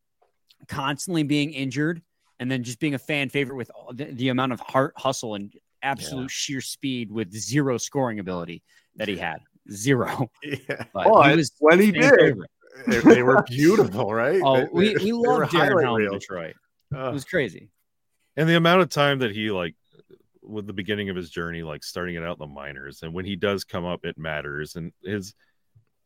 constantly 0.67 1.23
being 1.23 1.51
injured, 1.51 2.01
and 2.39 2.49
then 2.49 2.63
just 2.63 2.79
being 2.79 2.93
a 2.95 2.99
fan 2.99 3.29
favorite 3.29 3.55
with 3.55 3.71
all 3.75 3.91
the, 3.93 4.05
the 4.05 4.29
amount 4.29 4.51
of 4.53 4.59
heart, 4.59 4.93
hustle, 4.97 5.35
and 5.35 5.53
absolute 5.83 6.31
sheer 6.31 6.61
speed 6.61 7.11
with 7.11 7.31
zero 7.33 7.77
scoring 7.77 8.19
ability 8.19 8.63
that 8.95 9.07
he 9.07 9.17
had. 9.17 9.39
Zero. 9.71 10.29
yeah, 10.43 10.57
But 10.93 11.05
But 11.05 11.29
he 11.31 11.35
was 11.37 11.51
when 11.59 11.79
he 11.79 11.91
fan 11.91 12.01
did, 12.01 12.19
favorite. 12.19 12.49
they, 12.87 12.99
they 13.15 13.23
were 13.23 13.43
beautiful, 13.43 14.13
right? 14.13 14.41
Oh, 14.43 14.55
They- 14.57 14.67
we, 14.71 14.87
they- 14.93 14.93
we 14.95 15.05
they 15.05 15.13
were 15.13 15.45
Darren 15.45 15.49
highlight 15.51 15.85
Helm 15.85 16.01
in. 16.01 16.11
Detroit. 16.11 16.55
Uh, 16.95 17.09
It 17.09 17.13
was 17.13 17.25
crazy. 17.25 17.69
and 18.35 18.49
the 18.49 18.55
amount 18.55 18.81
of 18.81 18.89
time 18.89 19.19
that 19.19 19.31
he 19.31 19.51
like 19.51 19.75
with 20.41 20.65
the 20.65 20.73
beginning 20.73 21.09
of 21.09 21.15
his 21.15 21.29
journey 21.29 21.61
like 21.61 21.83
starting 21.83 22.15
it 22.15 22.23
out 22.23 22.37
in 22.37 22.39
the 22.39 22.47
minors 22.47 23.03
and 23.03 23.13
when 23.13 23.23
he 23.25 23.35
does 23.35 23.63
come 23.63 23.85
up 23.85 24.03
it 24.05 24.17
matters 24.17 24.75
and 24.75 24.91
his 25.03 25.35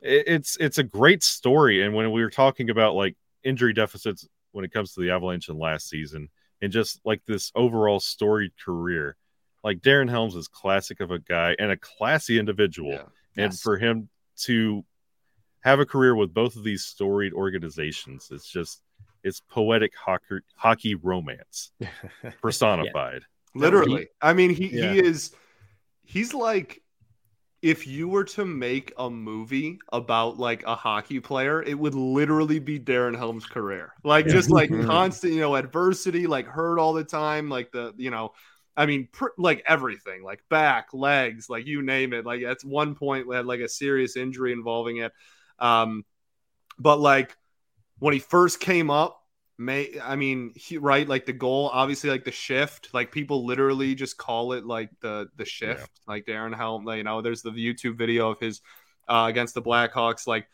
it- 0.02 0.28
it's 0.28 0.58
it's 0.60 0.78
a 0.80 0.84
great 0.84 1.24
story 1.24 1.82
and 1.84 1.94
when 1.96 2.12
we 2.12 2.22
were 2.22 2.30
talking 2.30 2.70
about 2.70 2.94
like 2.96 3.16
injury 3.46 3.72
deficits 3.72 4.28
when 4.52 4.66
it 4.66 4.72
comes 4.74 4.94
to 4.94 5.00
the 5.00 5.10
avalanche 5.12 5.48
in 5.48 5.58
last 5.58 5.88
season 5.88 6.28
and 6.64 6.72
just 6.74 7.00
like 7.06 7.22
this 7.26 7.52
overall 7.56 8.00
storied 8.00 8.54
career 8.64 9.16
like 9.64 9.80
darren 9.80 10.10
helms 10.10 10.36
is 10.36 10.48
classic 10.48 11.00
of 11.02 11.12
a 11.12 11.20
guy 11.20 11.56
and 11.60 11.70
a 11.72 11.78
classy 11.78 12.40
individual 12.40 12.92
Yeah. 12.94 13.04
and 13.38 13.52
Yes. 13.54 13.62
for 13.62 13.78
him 13.78 14.10
to 14.46 14.84
have 15.62 15.80
a 15.80 15.86
career 15.86 16.16
with 16.16 16.34
both 16.34 16.56
of 16.56 16.64
these 16.64 16.84
storied 16.86 17.34
organizations 17.34 18.30
it's 18.32 18.50
just 18.50 18.82
it's 19.24 19.42
poetic 19.50 19.94
hockey, 19.96 20.40
hockey 20.56 20.96
romance 20.96 21.72
personified 22.42 23.24
Literally. 23.56 24.08
I 24.22 24.34
mean, 24.34 24.50
he, 24.50 24.68
Yeah. 24.68 24.94
he 24.94 25.00
is 25.00 25.32
he's 26.04 26.34
like 26.34 26.82
if 27.64 27.88
you 27.88 28.10
were 28.10 28.26
to 28.26 28.44
make 28.44 28.92
a 28.98 29.10
movie 29.10 29.80
about 29.94 30.38
like 30.38 30.64
a 30.68 30.76
hockey 30.76 31.22
player, 31.22 31.64
it 31.64 31.80
would 31.80 31.96
literally 31.96 32.60
be 32.60 32.78
Darren 32.78 33.18
Helm's 33.18 33.46
career. 33.46 33.94
Like 34.04 34.28
just 34.28 34.52
like 34.52 34.70
constant, 34.86 35.32
you 35.32 35.40
know, 35.40 35.56
adversity, 35.56 36.28
like 36.28 36.46
hurt 36.46 36.78
all 36.78 36.92
the 36.92 37.06
time, 37.06 37.50
like 37.50 37.72
the, 37.72 37.94
you 37.96 38.12
know, 38.12 38.34
I 38.76 38.86
mean, 38.86 39.08
pr- 39.14 39.28
like 39.38 39.64
everything, 39.66 40.24
like 40.24 40.44
back, 40.50 40.90
legs, 40.94 41.50
like 41.50 41.66
you 41.66 41.82
name 41.82 42.12
it. 42.12 42.26
Like 42.26 42.42
at 42.42 42.66
one 42.66 42.96
point, 42.96 43.30
we 43.30 43.36
had 43.38 43.46
like 43.46 43.62
a 43.62 43.70
serious 43.70 44.18
injury 44.18 44.52
involving 44.52 44.98
it. 44.98 45.14
Um, 45.58 46.04
but 46.78 47.00
like 47.00 47.34
when 48.00 48.14
he 48.14 48.20
first 48.20 48.60
came 48.60 48.92
up, 48.92 49.23
may 49.58 50.00
I 50.02 50.16
mean, 50.16 50.54
he, 50.56 50.78
right, 50.78 51.08
like 51.08 51.26
the 51.26 51.34
goal, 51.34 51.70
obviously, 51.72 52.10
like 52.10 52.26
the 52.26 52.32
shift, 52.32 52.90
like 52.94 53.12
people 53.12 53.46
literally 53.46 53.96
just 53.96 54.18
call 54.18 54.54
it 54.54 54.66
like 54.66 54.90
the 55.02 55.28
the 55.38 55.46
shift, 55.46 55.90
like 56.08 56.26
Darren 56.26 56.56
Helm. 56.56 56.88
You 56.90 57.04
know, 57.04 57.22
there's 57.22 57.42
the 57.42 57.52
YouTube 57.52 57.98
video 57.98 58.32
of 58.32 58.40
his 58.40 58.62
uh, 59.08 59.26
against 59.30 59.54
the 59.54 59.62
Blackhawks, 59.62 60.28
like 60.28 60.48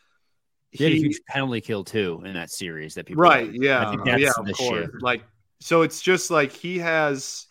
He 0.70 0.84
had 0.84 0.92
a 0.92 0.96
huge 0.96 1.20
penalty 1.26 1.60
kill 1.60 1.84
too 1.84 2.22
in 2.24 2.34
that 2.34 2.50
series 2.50 2.94
that 2.94 3.06
people 3.06 3.22
right 3.22 3.50
yeah 3.52 3.96
yeah 4.16 4.30
of 4.38 4.50
course 4.52 4.86
shift. 4.86 5.02
like 5.02 5.22
so 5.60 5.82
it's 5.82 6.00
just 6.00 6.30
like 6.30 6.52
he 6.52 6.78
has 6.78 7.46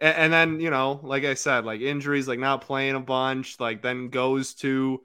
a- 0.00 0.18
and 0.18 0.32
then 0.32 0.60
you 0.60 0.70
know 0.70 1.00
like 1.02 1.24
i 1.24 1.34
said 1.34 1.64
like 1.64 1.80
injuries 1.80 2.28
like 2.28 2.38
not 2.38 2.62
playing 2.62 2.94
a 2.96 3.00
bunch 3.00 3.60
like 3.60 3.82
then 3.82 4.08
goes 4.08 4.54
to 4.54 5.00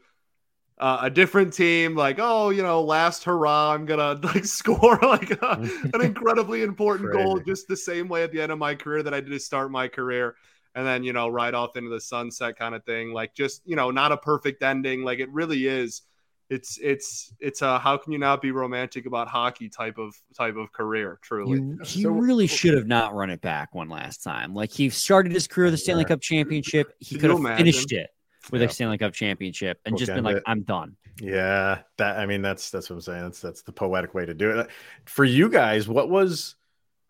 uh, 0.80 1.00
a 1.04 1.10
different 1.10 1.54
team 1.54 1.96
like 1.96 2.18
oh 2.20 2.50
you 2.50 2.64
know 2.64 2.82
last 2.82 3.24
hurrah 3.24 3.72
i'm 3.74 3.86
gonna 3.86 4.20
like 4.24 4.44
score 4.46 4.98
like 5.02 5.32
a, 5.32 5.70
an 5.94 6.02
incredibly 6.02 6.64
important 6.64 7.12
goal 7.12 7.40
just 7.40 7.68
the 7.68 7.78
same 7.78 8.08
way 8.10 8.24
at 8.24 8.32
the 8.32 8.42
end 8.42 8.52
of 8.52 8.58
my 8.58 8.74
career 8.76 9.04
that 9.04 9.14
i 9.14 9.20
did 9.22 9.30
to 9.30 9.40
start 9.40 9.70
my 9.72 9.88
career 9.88 10.36
and 10.76 10.86
then 10.86 11.04
you 11.04 11.14
know 11.14 11.28
right 11.28 11.54
off 11.54 11.78
into 11.78 11.90
the 11.90 12.02
sunset 12.02 12.58
kind 12.58 12.74
of 12.74 12.84
thing 12.86 13.14
like 13.14 13.34
just 13.36 13.62
you 13.66 13.76
know 13.76 13.92
not 13.92 14.12
a 14.12 14.18
perfect 14.18 14.64
ending 14.64 15.04
like 15.04 15.20
it 15.20 15.30
really 15.32 15.68
is 15.68 16.02
it's 16.50 16.78
it's 16.82 17.34
it's 17.40 17.62
a 17.62 17.80
how 17.80 17.96
can 17.96 18.12
you 18.12 18.18
not 18.20 18.42
be 18.42 18.52
romantic 18.52 19.06
about 19.06 19.28
hockey 19.28 19.70
type 19.70 19.98
of 19.98 20.14
type 20.38 20.56
of 20.58 20.72
career 20.74 21.18
truly 21.22 21.60
You, 21.60 21.80
he 21.84 22.02
So- 22.02 22.10
really 22.10 22.48
should 22.48 22.74
have 22.74 22.88
not 22.88 23.14
run 23.16 23.30
it 23.30 23.42
back 23.42 23.74
one 23.74 23.88
last 23.90 24.24
time. 24.24 24.54
Like 24.54 24.72
he 24.72 24.90
started 24.90 25.32
his 25.32 25.48
career 25.48 25.68
with 25.68 25.76
the 25.76 25.78
Stanley 25.78 26.02
Yeah. 26.04 26.10
Cup 26.10 26.22
championship. 26.22 26.94
He 27.00 27.16
Could 27.16 27.32
could 27.32 27.46
have 27.48 27.58
finished 27.58 27.92
it 27.94 28.10
with 28.52 28.62
Yeah. 28.62 28.68
a 28.68 28.72
Stanley 28.72 28.98
Cup 28.98 29.14
championship 29.14 29.80
and 29.86 29.98
just 29.98 30.14
been 30.14 30.24
like, 30.24 30.38
it. 30.38 30.44
I'm 30.46 30.64
done. 30.64 30.96
Yeah, 31.22 31.80
that 31.98 32.18
I 32.18 32.26
mean 32.26 32.42
that's 32.42 32.72
that's 32.72 32.90
what 32.90 32.96
I'm 32.96 33.02
saying. 33.02 33.24
That's 33.24 33.40
that's 33.42 33.62
the 33.62 33.72
poetic 33.72 34.14
way 34.14 34.26
to 34.26 34.34
do 34.34 34.60
it. 34.60 34.70
For 35.06 35.24
you 35.24 35.50
guys, 35.50 35.88
what 35.88 36.10
was 36.10 36.56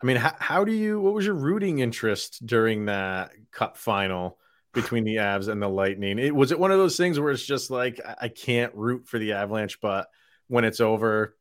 I 0.01 0.05
mean, 0.05 0.17
how, 0.17 0.35
how 0.37 0.65
do 0.65 0.73
you 0.73 0.99
what 0.99 1.13
was 1.13 1.25
your 1.25 1.35
rooting 1.35 1.79
interest 1.79 2.45
during 2.45 2.85
that 2.85 3.31
cup 3.51 3.77
final 3.77 4.37
between 4.73 5.05
the 5.05 5.15
Avs 5.17 5.47
and 5.47 5.61
the 5.61 5.69
Lightning? 5.69 6.19
It 6.19 6.35
was 6.35 6.51
it 6.51 6.59
one 6.59 6.71
of 6.71 6.79
those 6.79 6.97
things 6.97 7.17
where 7.19 7.31
it's 7.31 7.45
just 7.45 7.71
like 7.71 8.01
I, 8.05 8.15
I 8.23 8.27
can't 8.27 8.75
root 8.75 9.07
for 9.07 9.17
the 9.19 9.33
Avalanche, 9.33 9.79
but 9.79 10.07
when 10.47 10.65
it's 10.65 10.81
over, 10.81 11.37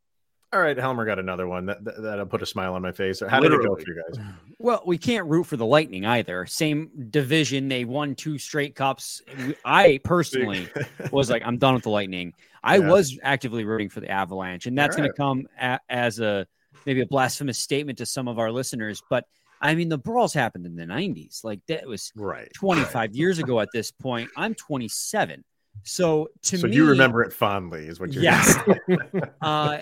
all 0.52 0.60
right, 0.60 0.76
Helmer 0.76 1.04
got 1.04 1.18
another 1.18 1.46
one. 1.46 1.66
That, 1.66 1.84
that 1.84 2.02
that'll 2.02 2.26
put 2.26 2.42
a 2.42 2.46
smile 2.46 2.74
on 2.74 2.82
my 2.82 2.92
face. 2.92 3.22
How 3.26 3.40
did 3.40 3.52
it 3.52 3.62
go 3.62 3.74
for 3.74 3.80
you 3.86 4.02
guys? 4.10 4.24
Well, 4.58 4.80
we 4.86 4.96
can't 4.96 5.26
root 5.26 5.44
for 5.48 5.56
the 5.56 5.66
Lightning 5.66 6.04
either. 6.04 6.46
Same 6.46 6.88
division. 7.10 7.66
They 7.66 7.84
won 7.84 8.14
two 8.14 8.38
straight 8.38 8.76
cups. 8.76 9.20
I 9.64 9.98
personally 10.04 10.68
was 11.10 11.30
like, 11.30 11.42
I'm 11.44 11.58
done 11.58 11.74
with 11.74 11.82
the 11.82 11.90
Lightning. 11.90 12.32
I 12.62 12.76
Yeah. 12.76 12.86
was 12.88 13.18
actively 13.24 13.64
rooting 13.64 13.88
for 13.88 13.98
the 13.98 14.08
Avalanche, 14.08 14.66
and 14.66 14.78
that's 14.78 14.94
All 14.94 15.02
going 15.02 15.10
to 15.10 15.16
come 15.16 15.48
a, 15.60 15.80
as 15.88 16.20
a 16.20 16.46
maybe 16.86 17.00
a 17.00 17.06
blasphemous 17.06 17.58
statement 17.58 17.98
to 17.98 18.06
some 18.06 18.28
of 18.28 18.38
our 18.38 18.52
listeners. 18.52 19.02
But 19.10 19.24
I 19.60 19.74
mean, 19.74 19.88
the 19.88 19.98
brawls 19.98 20.32
happened 20.32 20.64
in 20.66 20.76
the 20.76 20.84
90s. 20.84 21.42
Like 21.42 21.58
that 21.66 21.84
was 21.88 22.12
right. 22.14 22.52
25 22.54 23.16
years 23.16 23.40
ago 23.40 23.58
at 23.58 23.68
this 23.72 23.90
point. 23.90 24.30
I'm 24.36 24.54
27. 24.54 25.42
So 25.82 26.28
to 26.42 26.58
So 26.58 26.68
me, 26.68 26.76
you 26.76 26.88
remember 26.88 27.24
it 27.24 27.32
fondly, 27.32 27.88
is 27.88 27.98
what 27.98 28.12
you're 28.12 28.22
Yes. 28.22 28.56
uh, 29.42 29.78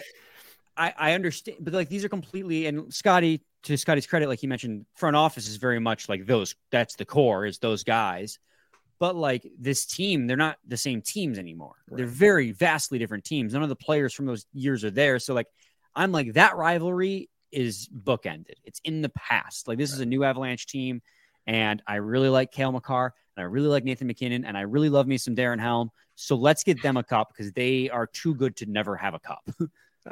I, 0.76 0.94
I 0.96 1.12
understand, 1.12 1.58
but 1.60 1.74
like 1.74 1.88
these 1.88 2.04
are 2.04 2.08
completely 2.08 2.66
and 2.66 2.92
Scotty, 2.92 3.42
to 3.64 3.76
Scotty's 3.76 4.06
credit, 4.06 4.28
like 4.28 4.40
he 4.40 4.46
mentioned, 4.46 4.86
front 4.94 5.16
office 5.16 5.48
is 5.48 5.56
very 5.56 5.78
much 5.78 6.08
like 6.08 6.26
those. 6.26 6.54
That's 6.70 6.96
the 6.96 7.04
core 7.04 7.44
is 7.44 7.58
those 7.58 7.84
guys. 7.84 8.38
But 8.98 9.16
like 9.16 9.46
this 9.58 9.86
team, 9.86 10.26
they're 10.26 10.36
not 10.36 10.58
the 10.66 10.76
same 10.76 11.02
teams 11.02 11.38
anymore. 11.38 11.74
Right. 11.88 11.98
They're 11.98 12.06
very 12.06 12.52
vastly 12.52 12.98
different 12.98 13.24
teams. 13.24 13.52
None 13.52 13.62
of 13.62 13.68
the 13.68 13.76
players 13.76 14.12
from 14.12 14.26
those 14.26 14.46
years 14.52 14.84
are 14.84 14.90
there. 14.90 15.18
So 15.18 15.34
like 15.34 15.46
I'm 15.94 16.12
like 16.12 16.34
that 16.34 16.56
rivalry 16.56 17.30
is 17.50 17.88
bookended. 17.88 18.56
It's 18.64 18.80
in 18.84 19.02
the 19.02 19.08
past. 19.10 19.68
Like 19.68 19.78
this 19.78 19.90
right. 19.90 19.96
is 19.96 20.00
a 20.00 20.06
new 20.06 20.24
Avalanche 20.24 20.66
team, 20.66 21.02
and 21.46 21.82
I 21.86 21.96
really 21.96 22.28
like 22.28 22.52
Cale 22.52 22.72
Makar, 22.72 23.14
and 23.36 23.42
I 23.42 23.46
really 23.46 23.68
like 23.68 23.84
Nathan 23.84 24.06
MacKinnon 24.06 24.44
and 24.44 24.56
I 24.56 24.62
really 24.62 24.88
love 24.88 25.06
me 25.06 25.16
some 25.16 25.34
Darren 25.34 25.60
Helm. 25.60 25.90
So 26.14 26.36
let's 26.36 26.62
get 26.62 26.82
them 26.82 26.96
a 26.96 27.02
cup 27.02 27.32
because 27.32 27.52
they 27.52 27.88
are 27.88 28.06
too 28.06 28.34
good 28.34 28.56
to 28.56 28.66
never 28.66 28.96
have 28.96 29.14
a 29.14 29.18
cup. 29.18 29.48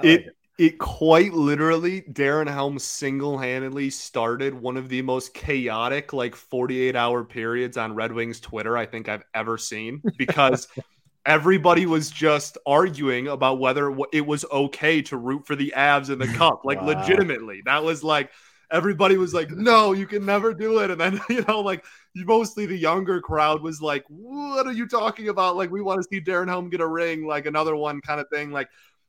it, 0.02 0.26
it 0.26 0.36
it 0.58 0.78
quite 0.78 1.32
literally 1.32 2.02
Darren 2.02 2.48
Helm 2.48 2.80
single-handedly 2.80 3.90
started 3.90 4.52
one 4.52 4.76
of 4.76 4.88
the 4.88 5.02
most 5.02 5.32
chaotic 5.32 6.12
like 6.12 6.34
48 6.34 6.96
hour 6.96 7.24
periods 7.24 7.76
on 7.76 7.94
Red 7.94 8.12
Wings 8.12 8.40
Twitter 8.40 8.76
I 8.76 8.84
think 8.84 9.08
I've 9.08 9.22
ever 9.34 9.56
seen 9.56 10.02
because 10.16 10.66
everybody 11.24 11.86
was 11.86 12.10
just 12.10 12.58
arguing 12.66 13.28
about 13.28 13.60
whether 13.60 13.96
it 14.12 14.26
was 14.26 14.44
okay 14.50 15.00
to 15.02 15.16
root 15.16 15.46
for 15.46 15.54
the 15.54 15.72
Avs 15.76 16.10
in 16.10 16.18
the 16.18 16.26
cup. 16.36 16.62
Like, 16.64 16.80
wow. 16.80 16.88
legitimately, 16.88 17.62
that 17.64 17.84
was 17.84 18.02
like 18.02 18.30
everybody 18.70 19.16
was 19.16 19.32
like, 19.32 19.50
"No, 19.50 19.92
you 19.92 20.06
can 20.06 20.26
never 20.26 20.52
do 20.52 20.80
it." 20.80 20.90
And 20.90 21.00
then 21.00 21.20
you 21.28 21.44
know, 21.46 21.60
like 21.60 21.84
mostly 22.16 22.66
the 22.66 22.76
younger 22.76 23.20
crowd 23.20 23.62
was 23.62 23.80
like, 23.80 24.04
"What 24.08 24.66
are 24.66 24.72
you 24.72 24.88
talking 24.88 25.28
about? 25.28 25.56
Like, 25.56 25.70
we 25.70 25.82
want 25.82 26.02
to 26.02 26.08
see 26.10 26.20
Darren 26.20 26.48
Helm 26.48 26.68
get 26.68 26.80
a 26.80 26.86
ring, 26.86 27.26
like 27.26 27.46
another 27.46 27.76
one, 27.76 28.00
kind 28.00 28.20
of 28.20 28.28
thing." 28.28 28.50
Like. 28.50 28.68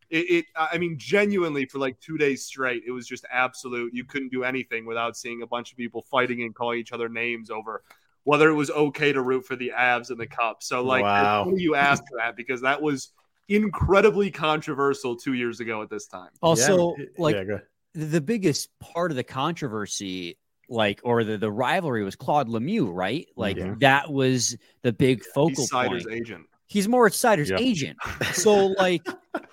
It, 0.09 0.29
it, 0.29 0.45
I 0.55 0.77
mean, 0.77 0.97
genuinely, 0.97 1.65
for 1.65 1.77
like 1.77 1.99
two 1.99 2.17
days 2.17 2.45
straight, 2.45 2.83
it 2.87 2.91
was 2.91 3.07
just 3.07 3.25
absolute. 3.31 3.93
You 3.93 4.03
couldn't 4.03 4.31
do 4.31 4.43
anything 4.43 4.85
without 4.85 5.15
seeing 5.15 5.43
a 5.43 5.47
bunch 5.47 5.71
of 5.71 5.77
people 5.77 6.01
fighting 6.09 6.41
and 6.41 6.55
calling 6.55 6.79
each 6.79 6.91
other 6.91 7.09
names 7.09 7.49
over 7.49 7.83
whether 8.23 8.49
it 8.49 8.53
was 8.53 8.69
okay 8.69 9.11
to 9.13 9.21
root 9.21 9.45
for 9.45 9.55
the 9.55 9.71
Avs 9.75 10.11
in 10.11 10.17
the 10.17 10.27
Cup. 10.27 10.61
So, 10.61 10.83
like, 10.83 11.03
wow. 11.03 11.51
you 11.55 11.75
asked 11.75 12.03
that 12.17 12.35
because 12.35 12.61
that 12.61 12.81
was 12.81 13.11
incredibly 13.47 14.29
controversial 14.29 15.15
two 15.15 15.33
years 15.33 15.59
ago 15.59 15.81
at 15.81 15.89
this 15.89 16.07
time. 16.07 16.29
Also, 16.41 16.95
yeah. 16.97 17.05
like 17.17 17.35
yeah, 17.35 17.57
the 17.93 18.21
biggest 18.21 18.69
part 18.79 19.11
of 19.11 19.17
the 19.17 19.23
controversy, 19.23 20.37
like, 20.69 21.01
or 21.03 21.23
the, 21.23 21.37
the 21.37 21.51
rivalry 21.51 22.03
was 22.03 22.15
Claude 22.15 22.49
Lemieux, 22.49 22.93
right? 22.93 23.27
Like, 23.35 23.57
yeah. 23.57 23.75
that 23.79 24.11
was 24.11 24.55
the 24.83 24.93
big 24.93 25.23
focal 25.23 25.63
He's 25.63 25.71
point. 25.71 26.05
agent. 26.11 26.45
He's 26.69 26.87
Moritz 26.87 27.17
Seider's 27.17 27.51
agent. 27.51 27.97
So, 28.33 28.67
like, 28.77 29.05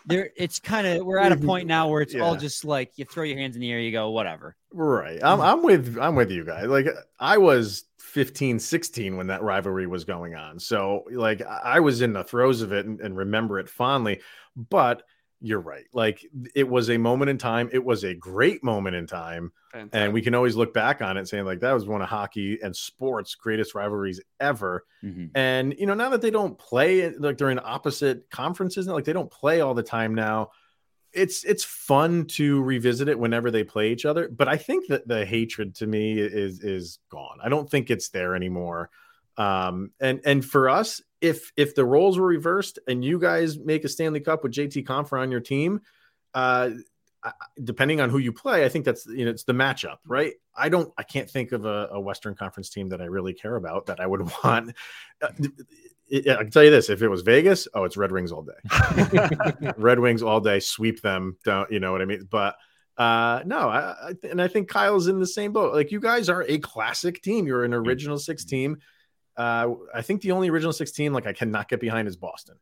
there, 0.04 0.30
it's 0.36 0.60
kind 0.60 0.86
of 0.86 1.04
we're 1.04 1.18
at 1.18 1.32
a 1.32 1.36
point 1.36 1.66
now 1.66 1.88
where 1.88 2.02
it's 2.02 2.14
all 2.14 2.36
just 2.36 2.64
like 2.64 2.92
you 2.96 3.04
throw 3.04 3.24
your 3.24 3.38
hands 3.38 3.56
in 3.56 3.60
the 3.62 3.72
air, 3.72 3.80
you 3.80 3.90
go, 3.90 4.10
whatever. 4.10 4.54
Right. 4.70 5.18
I'm, 5.24 5.40
I'm 5.40 5.62
with 5.62 5.96
I'm 5.98 6.14
with 6.14 6.30
you 6.30 6.44
guys. 6.44 6.66
Like, 6.66 6.86
I 7.18 7.38
was 7.38 7.84
15, 7.98 8.58
16 8.58 9.16
when 9.16 9.26
that 9.28 9.42
rivalry 9.42 9.86
was 9.86 10.04
going 10.04 10.34
on. 10.34 10.60
So, 10.60 11.04
like, 11.10 11.42
I 11.42 11.80
was 11.80 12.02
in 12.02 12.12
the 12.12 12.22
throes 12.22 12.60
of 12.60 12.72
it 12.72 12.86
and, 12.86 13.00
and, 13.00 13.16
remember 13.16 13.58
it 13.58 13.68
fondly. 13.68 14.20
But 14.54 15.02
you're 15.40 15.60
right. 15.60 15.84
Like, 15.92 16.24
it 16.54 16.68
was 16.68 16.90
a 16.90 16.98
moment 16.98 17.30
in 17.30 17.38
time. 17.38 17.68
It 17.72 17.84
was 17.84 18.04
a 18.04 18.14
great 18.14 18.64
moment 18.64 18.96
in 18.96 19.06
time. 19.06 19.52
Fantastic. 19.72 20.00
And 20.00 20.12
we 20.12 20.22
can 20.22 20.34
always 20.34 20.56
look 20.56 20.72
back 20.72 21.02
on 21.02 21.16
it 21.16 21.28
saying, 21.28 21.44
like, 21.44 21.60
that 21.60 21.72
was 21.72 21.86
one 21.86 22.02
of 22.02 22.08
hockey 22.08 22.58
and 22.62 22.74
sports' 22.74 23.34
greatest 23.34 23.74
rivalries 23.74 24.20
ever. 24.40 24.84
Mm-hmm. 25.04 25.26
And, 25.34 25.74
you 25.78 25.86
know, 25.86 25.94
now 25.94 26.08
that 26.10 26.22
they 26.22 26.30
don't 26.30 26.58
play, 26.58 27.10
like, 27.10 27.38
they're 27.38 27.50
in 27.50 27.60
opposite 27.62 28.30
conferences, 28.30 28.86
like, 28.86 29.04
they 29.04 29.12
don't 29.12 29.30
play 29.30 29.60
all 29.60 29.74
the 29.74 29.82
time 29.82 30.14
now 30.14 30.50
it's 31.12 31.44
it's 31.44 31.64
fun 31.64 32.26
to 32.26 32.62
revisit 32.62 33.08
it 33.08 33.18
whenever 33.18 33.50
they 33.50 33.64
play 33.64 33.90
each 33.90 34.04
other 34.04 34.28
but 34.28 34.48
i 34.48 34.56
think 34.56 34.86
that 34.88 35.08
the 35.08 35.24
hatred 35.24 35.74
to 35.74 35.86
me 35.86 36.18
is 36.18 36.60
is 36.60 36.98
gone 37.10 37.38
i 37.42 37.48
don't 37.48 37.70
think 37.70 37.90
it's 37.90 38.10
there 38.10 38.34
anymore 38.34 38.90
um 39.36 39.90
and 40.00 40.20
and 40.24 40.44
for 40.44 40.68
us 40.68 41.02
if 41.20 41.52
if 41.56 41.74
the 41.74 41.84
roles 41.84 42.18
were 42.18 42.26
reversed 42.26 42.78
and 42.88 43.04
you 43.04 43.18
guys 43.18 43.58
make 43.58 43.84
a 43.84 43.88
stanley 43.88 44.20
cup 44.20 44.42
with 44.42 44.52
jt 44.52 44.84
compher 44.84 45.20
on 45.20 45.30
your 45.30 45.40
team 45.40 45.80
uh 46.34 46.70
depending 47.62 48.00
on 48.00 48.08
who 48.08 48.18
you 48.18 48.32
play 48.32 48.64
i 48.64 48.68
think 48.68 48.84
that's 48.84 49.06
you 49.06 49.24
know 49.24 49.30
it's 49.30 49.44
the 49.44 49.52
matchup 49.52 49.96
right 50.06 50.34
i 50.56 50.68
don't 50.68 50.92
i 50.96 51.02
can't 51.02 51.28
think 51.28 51.52
of 51.52 51.64
a, 51.64 51.88
a 51.92 52.00
western 52.00 52.34
conference 52.34 52.70
team 52.70 52.88
that 52.88 53.00
i 53.00 53.04
really 53.04 53.34
care 53.34 53.56
about 53.56 53.86
that 53.86 54.00
i 54.00 54.06
would 54.06 54.22
want 54.44 54.72
uh, 55.20 55.28
I 56.08 56.20
can 56.20 56.50
tell 56.50 56.62
you 56.62 56.70
this: 56.70 56.88
if 56.88 57.02
it 57.02 57.08
was 57.08 57.22
Vegas, 57.22 57.66
oh, 57.74 57.84
it's 57.84 57.96
Red 57.96 58.12
Wings 58.12 58.30
all 58.30 58.42
day. 58.42 59.28
Red 59.76 59.98
Wings 59.98 60.22
all 60.22 60.40
day, 60.40 60.60
sweep 60.60 61.02
them 61.02 61.36
down. 61.44 61.66
You 61.70 61.80
know 61.80 61.90
what 61.90 62.00
I 62.00 62.04
mean? 62.04 62.28
But 62.30 62.54
uh, 62.96 63.42
no, 63.44 63.68
I, 63.68 64.10
I, 64.10 64.12
and 64.30 64.40
I 64.40 64.48
think 64.48 64.68
Kyle's 64.68 65.08
in 65.08 65.18
the 65.18 65.26
same 65.26 65.52
boat. 65.52 65.74
Like 65.74 65.90
you 65.90 66.00
guys 66.00 66.28
are 66.28 66.44
a 66.48 66.58
classic 66.58 67.22
team. 67.22 67.46
You're 67.46 67.64
an 67.64 67.74
original 67.74 68.18
six 68.18 68.44
team. 68.44 68.78
Uh, 69.36 69.74
I 69.94 70.02
think 70.02 70.22
the 70.22 70.32
only 70.32 70.48
original 70.48 70.72
six 70.72 70.92
team 70.92 71.12
like 71.12 71.26
I 71.26 71.32
cannot 71.32 71.68
get 71.68 71.80
behind 71.80 72.08
is 72.08 72.16
Boston. 72.16 72.56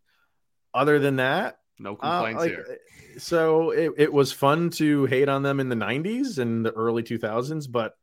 Other 0.72 0.98
than 0.98 1.16
that, 1.16 1.58
no 1.78 1.96
uh, 2.00 2.22
complaints 2.22 2.42
uh, 2.42 2.44
like, 2.44 2.50
here. 2.50 2.78
So 3.18 3.70
it, 3.70 3.92
it 3.96 4.12
was 4.12 4.32
fun 4.32 4.70
to 4.70 5.06
hate 5.06 5.28
on 5.28 5.42
them 5.42 5.60
in 5.60 5.68
the 5.68 5.76
'90s 5.76 6.38
and 6.38 6.66
the 6.66 6.72
early 6.72 7.02
2000s, 7.02 7.70
but 7.70 7.94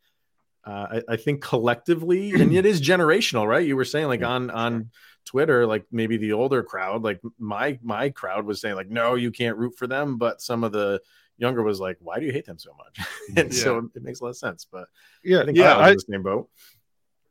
uh, 0.64 0.88
I, 0.92 1.14
I, 1.14 1.16
think 1.18 1.42
collectively, 1.42 2.32
and 2.42 2.54
it 2.54 2.66
is 2.66 2.82
generational, 2.82 3.48
right? 3.48 3.66
You 3.66 3.76
were 3.76 3.86
saying 3.86 4.08
like 4.08 4.24
on 4.24 4.50
on 4.50 4.92
Twitter, 5.26 5.66
like 5.66 5.86
maybe 5.92 6.18
the 6.18 6.34
older 6.34 6.64
crowd, 6.64 7.04
like 7.04 7.22
my 7.38 7.80
my 7.82 8.10
crowd 8.10 8.46
was 8.46 8.62
saying 8.62 8.76
like, 8.76 8.90
no, 8.90 9.16
you 9.16 9.32
can't 9.32 9.58
root 9.58 9.76
for 9.78 9.88
them, 9.88 10.18
but 10.18 10.42
some 10.42 10.64
of 10.64 10.72
the 10.72 11.02
younger 11.38 11.64
was 11.64 11.80
like, 11.80 11.98
why 12.00 12.20
do 12.20 12.26
you 12.26 12.32
hate 12.32 12.46
them 12.46 12.60
so 12.60 12.72
much? 12.78 13.08
and 13.36 13.54
yeah. 13.54 13.60
so 13.64 13.90
it 13.96 14.04
makes 14.04 14.20
a 14.20 14.24
lot 14.24 14.30
of 14.30 14.38
sense. 14.38 14.66
But 14.72 14.88
yeah, 15.24 15.42
I 15.42 15.46
think 15.46 15.58
yeah, 15.58 15.78
I, 15.78 15.94
the 15.94 16.04
same 16.10 16.24
boat. 16.24 16.50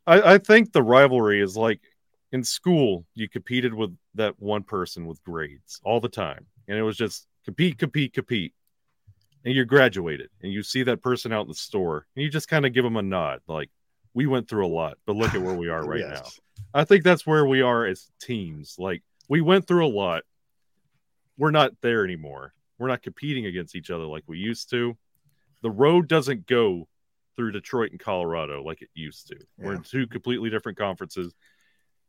I, 0.07 0.33
I 0.33 0.37
think 0.37 0.71
the 0.71 0.83
rivalry 0.83 1.41
is 1.41 1.55
like 1.55 1.81
in 2.31 2.43
school, 2.43 3.05
you 3.13 3.29
competed 3.29 3.73
with 3.73 3.95
that 4.15 4.39
one 4.39 4.63
person 4.63 5.05
with 5.05 5.23
grades 5.23 5.79
all 5.83 5.99
the 5.99 6.09
time, 6.09 6.45
and 6.67 6.77
it 6.77 6.83
was 6.83 6.97
just 6.97 7.27
compete, 7.45 7.77
compete, 7.77 8.13
compete. 8.13 8.53
And 9.43 9.55
you 9.55 9.65
graduated, 9.65 10.29
and 10.43 10.53
you 10.53 10.61
see 10.61 10.83
that 10.83 11.01
person 11.01 11.33
out 11.33 11.41
in 11.41 11.47
the 11.47 11.55
store, 11.55 12.05
and 12.15 12.23
you 12.23 12.29
just 12.29 12.47
kind 12.47 12.63
of 12.63 12.73
give 12.73 12.83
them 12.83 12.95
a 12.95 13.01
nod, 13.01 13.41
like, 13.47 13.71
"We 14.13 14.27
went 14.27 14.47
through 14.47 14.67
a 14.67 14.69
lot, 14.69 14.97
but 15.07 15.15
look 15.15 15.33
at 15.33 15.41
where 15.41 15.55
we 15.55 15.67
are 15.69 15.83
right 15.87 16.01
yes. 16.01 16.21
now." 16.21 16.29
I 16.73 16.83
think 16.83 17.03
that's 17.03 17.25
where 17.25 17.45
we 17.45 17.61
are 17.61 17.85
as 17.85 18.09
teams. 18.21 18.75
Like 18.77 19.03
we 19.27 19.41
went 19.41 19.67
through 19.67 19.85
a 19.85 19.89
lot. 19.89 20.23
We're 21.37 21.51
not 21.51 21.71
there 21.81 22.03
anymore. 22.03 22.53
We're 22.77 22.87
not 22.87 23.01
competing 23.01 23.45
against 23.45 23.75
each 23.75 23.89
other 23.89 24.05
like 24.05 24.23
we 24.27 24.37
used 24.37 24.69
to. 24.71 24.97
The 25.63 25.71
road 25.71 26.07
doesn't 26.07 26.47
go 26.47 26.87
through 27.35 27.51
Detroit 27.51 27.91
and 27.91 27.99
Colorado 27.99 28.63
like 28.63 28.81
it 28.81 28.89
used 28.93 29.27
to. 29.27 29.35
Yeah. 29.35 29.65
We're 29.65 29.75
in 29.75 29.83
two 29.83 30.07
completely 30.07 30.49
different 30.49 30.77
conferences. 30.77 31.33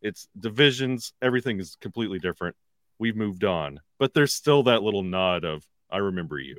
It's 0.01 0.29
divisions, 0.39 1.13
everything 1.23 1.61
is 1.61 1.77
completely 1.81 2.19
different. 2.19 2.57
We've 2.99 3.17
moved 3.17 3.45
on, 3.45 3.81
but 3.99 4.15
there's 4.15 4.35
still 4.35 4.65
that 4.65 4.83
little 4.83 5.03
nod 5.03 5.45
of 5.45 5.65
I 5.91 5.99
remember 5.99 6.39
you. 6.39 6.57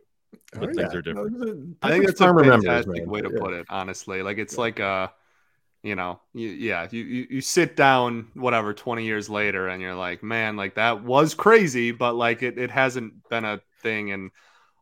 But 0.54 0.69
oh, 0.69 0.73
things 0.73 0.93
yeah. 0.93 0.97
are 0.97 1.02
different. 1.02 1.78
I 1.82 1.89
think 1.89 2.06
that's 2.06 2.21
a 2.21 2.34
fantastic 2.34 3.06
way 3.06 3.21
to 3.21 3.32
yeah. 3.32 3.39
put 3.39 3.54
it, 3.54 3.65
honestly. 3.69 4.23
Like 4.23 4.38
it's 4.38 4.58
like 4.58 4.80
uh 4.80 5.10
you 5.84 5.95
know 5.95 6.19
you, 6.34 6.47
yeah 6.47 6.88
you, 6.89 7.04
you, 7.04 7.28
you 7.30 7.41
sit 7.41 7.76
down 7.76 8.28
whatever 8.34 8.73
20 8.73 9.04
years 9.04 9.30
later 9.30 9.67
and 9.67 9.82
you're 9.82 9.93
like 9.93 10.23
man 10.23 10.56
like 10.56 10.76
that 10.76 11.04
was 11.04 11.34
crazy 11.34 11.91
but 11.91 12.15
like 12.15 12.41
it, 12.41 12.58
it 12.58 12.71
hasn't 12.71 13.13
been 13.30 13.43
a 13.45 13.62
thing 13.82 14.08
in 14.08 14.32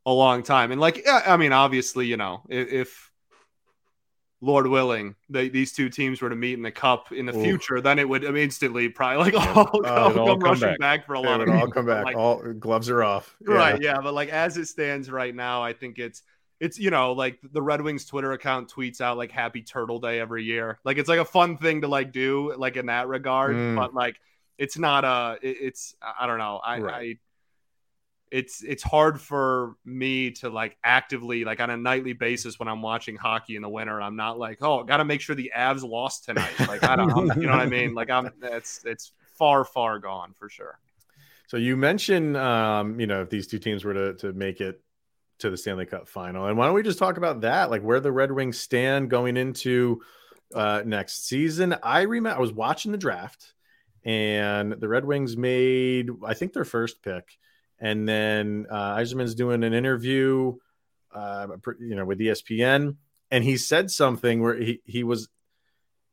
a 0.06 0.13
long 0.13 0.44
time 0.44 0.72
and 0.72 0.80
like 0.80 1.06
i 1.08 1.36
mean 1.38 1.54
obviously 1.54 2.06
you 2.06 2.17
know 2.17 2.41
if, 2.50 2.72
if 2.72 3.11
lord 4.42 4.68
willing 4.68 5.16
they, 5.30 5.50
these 5.50 5.72
two 5.72 5.90
teams 5.90 6.22
were 6.22 6.30
to 6.30 6.36
meet 6.36 6.54
in 6.54 6.62
the 6.62 6.72
cup 6.72 7.12
in 7.12 7.26
the 7.26 7.36
Ooh. 7.36 7.44
future 7.44 7.80
then 7.80 8.00
it 8.00 8.10
would 8.10 8.24
instantly 8.24 8.90
probably 8.90 9.32
like 9.32 9.56
all, 9.56 9.86
uh, 9.86 10.14
all 10.14 10.28
come 10.28 10.40
rushing 10.40 10.70
back. 10.70 10.80
back. 10.80 11.06
for 11.06 11.14
a 11.14 11.20
lot 11.20 11.42
of 11.42 11.50
all 11.50 11.68
come 11.68 11.86
back 11.86 12.06
like, 12.06 12.16
all 12.16 12.42
gloves 12.54 12.90
are 12.90 13.04
off 13.04 13.36
yeah. 13.48 13.54
right 13.54 13.82
yeah 13.82 14.02
but 14.02 14.14
like 14.14 14.30
as 14.30 14.58
it 14.58 14.66
stands 14.66 15.10
right 15.12 15.36
now 15.36 15.62
i 15.62 15.74
think 15.74 16.00
it's 16.00 16.24
it's 16.62 16.78
you 16.78 16.92
know 16.92 17.12
like 17.14 17.40
the 17.52 17.62
Red 17.62 17.82
Wings 17.82 18.06
Twitter 18.06 18.34
account 18.34 18.72
tweets 18.72 19.02
out 19.02 19.18
like 19.18 19.32
Happy 19.32 19.64
Turtle 19.64 20.00
Day 20.00 20.20
every 20.20 20.44
year. 20.44 20.78
Like 20.86 21.00
it's 21.00 21.10
like 21.10 21.20
a 21.20 21.26
fun 21.26 21.58
thing 21.58 21.82
to 21.82 21.88
like 21.88 22.12
do 22.12 22.54
like 22.56 22.78
in 22.78 22.86
that 22.86 23.08
regard, 23.08 23.56
mm. 23.56 23.76
but 23.76 23.96
like 23.96 24.22
it's 24.60 24.78
not 24.78 25.04
a 25.04 25.40
it's 25.42 25.96
I 26.20 26.28
don't 26.28 26.38
know 26.38 26.62
I, 26.64 26.80
right. 26.80 26.94
I 26.94 27.18
it's 28.32 28.63
it's 28.63 28.82
hard 28.82 29.20
for 29.20 29.76
me 29.84 30.32
to 30.32 30.50
like 30.50 30.78
actively 30.84 31.44
like 31.44 31.60
on 31.60 31.70
a 31.70 31.78
nightly 31.78 32.13
basis 32.13 32.58
when 32.58 32.70
I'm 32.70 32.82
watching 32.82 33.17
hockey 33.17 33.58
in 33.58 33.62
the 33.62 33.70
winter. 33.70 34.02
I'm 34.02 34.15
not 34.15 34.39
like 34.39 34.60
oh 34.62 34.84
got 34.84 34.98
to 34.98 35.06
make 35.06 35.22
sure 35.22 35.36
the 35.36 35.52
Avs 35.56 35.84
lost 35.84 36.26
tonight. 36.26 36.60
Like 36.60 36.84
I 36.84 36.96
don't 36.96 37.10
know, 37.10 37.36
you 37.36 37.48
know 37.48 37.52
what 37.52 37.62
I 37.62 37.65
mean. 37.65 37.94
Like 37.94 38.10
I'm 38.10 38.32
it's 38.41 38.84
it's 38.86 39.12
far 39.34 39.65
far 39.65 40.00
gone 40.00 40.34
for 40.34 40.50
sure. 40.50 40.80
So 41.48 41.58
you 41.58 41.76
mentioned 41.76 42.38
um, 42.38 43.00
you 43.00 43.08
know 43.08 43.22
if 43.22 43.30
these 43.30 43.48
two 43.48 43.60
teams 43.60 43.84
were 43.84 43.94
to 43.94 44.13
to 44.15 44.34
make 44.34 44.62
it 44.62 44.82
to 45.41 45.50
the 45.50 45.58
Stanley 45.58 45.86
Cup 45.86 46.08
final. 46.08 46.46
And 46.48 46.58
why 46.58 46.65
don't 46.65 46.76
we 46.76 46.84
just 46.84 47.00
talk 47.00 47.17
about 47.17 47.41
that, 47.41 47.70
like 47.70 47.82
where 47.82 48.00
the 48.00 48.12
Red 48.12 48.32
Wings 48.32 48.58
stand 48.58 49.10
going 49.10 49.38
into 49.38 50.02
uh, 50.56 50.84
next 50.86 51.28
season? 51.28 51.76
I 51.84 52.02
remember 52.02 52.38
I 52.38 52.41
was 52.41 52.54
watching 52.54 52.91
the 52.91 52.98
draft, 52.98 53.54
and 54.06 54.74
the 54.74 54.88
Red 54.88 55.04
Wings 55.04 55.36
made, 55.36 56.10
I 56.26 56.34
think, 56.34 56.54
their 56.54 56.65
first 56.65 57.04
pick, 57.04 57.38
and 57.82 58.08
then 58.08 58.67
uh, 58.70 58.96
Yzerman's 58.96 59.36
doing 59.36 59.63
an 59.63 59.74
interview, 59.74 60.56
uh, 61.13 61.48
you 61.80 61.96
know, 61.96 62.06
with 62.06 62.20
ESPN, 62.20 62.96
and 63.32 63.44
he 63.44 63.58
said 63.58 63.89
something 63.89 64.41
where 64.41 64.56
he 64.56 64.82
he 64.86 65.04
was 65.04 65.28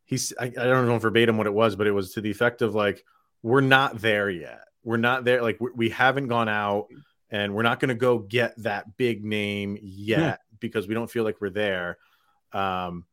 he's 0.07 0.33
I, 0.40 0.46
I 0.46 0.48
don't 0.48 0.87
know 0.87 0.98
verbatim 0.98 1.37
what 1.37 1.46
it 1.46 1.52
was, 1.52 1.76
but 1.76 1.87
it 1.87 1.92
was 1.92 2.12
to 2.14 2.22
the 2.22 2.31
effect 2.31 2.62
of 2.62 2.74
like, 2.74 3.04
we're 3.42 3.61
not 3.61 4.00
there 4.00 4.31
yet. 4.31 4.62
We're 4.83 4.96
not 4.96 5.24
there. 5.24 5.42
Like 5.42 5.61
we, 5.61 5.70
we 5.74 5.88
haven't 5.90 6.28
gone 6.28 6.48
out 6.48 6.87
and 7.31 7.54
we're 7.54 7.62
not 7.62 7.78
going 7.78 7.90
to 7.90 7.94
go 7.94 8.18
get 8.18 8.54
that 8.62 8.96
big 8.96 9.22
name 9.22 9.78
yet 9.83 10.18
yeah. 10.18 10.37
because 10.61 10.88
we 10.88 10.94
don't 10.94 11.11
feel 11.11 11.24
like 11.24 11.40
we're 11.40 11.50
there. 11.50 11.98
Um, 12.52 13.04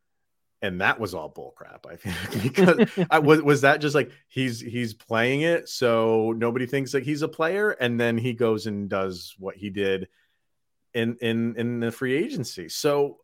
and 0.62 0.82
that 0.82 1.00
was 1.00 1.14
all 1.14 1.30
bullcrap. 1.30 1.90
I 1.90 1.96
think 1.96 2.44
because 2.44 2.90
I, 3.12 3.20
was 3.20 3.42
was 3.42 3.62
that 3.62 3.82
just 3.82 3.96
like 3.96 4.12
he's 4.28 4.60
he's 4.60 4.94
playing 4.94 5.42
it 5.42 5.70
so 5.70 6.34
nobody 6.38 6.66
thinks 6.66 6.92
that 6.94 7.04
he's 7.04 7.22
a 7.22 7.28
player, 7.28 7.72
and 7.72 8.00
then 8.00 8.18
he 8.18 8.34
goes 8.34 8.68
and 8.68 8.90
does 8.90 9.36
what 9.38 9.56
he 9.56 9.70
did 9.70 10.08
in 10.94 11.18
in 11.22 11.56
in 11.58 11.80
the 11.80 11.92
free 11.92 12.16
agency. 12.16 12.70
So 12.70 13.20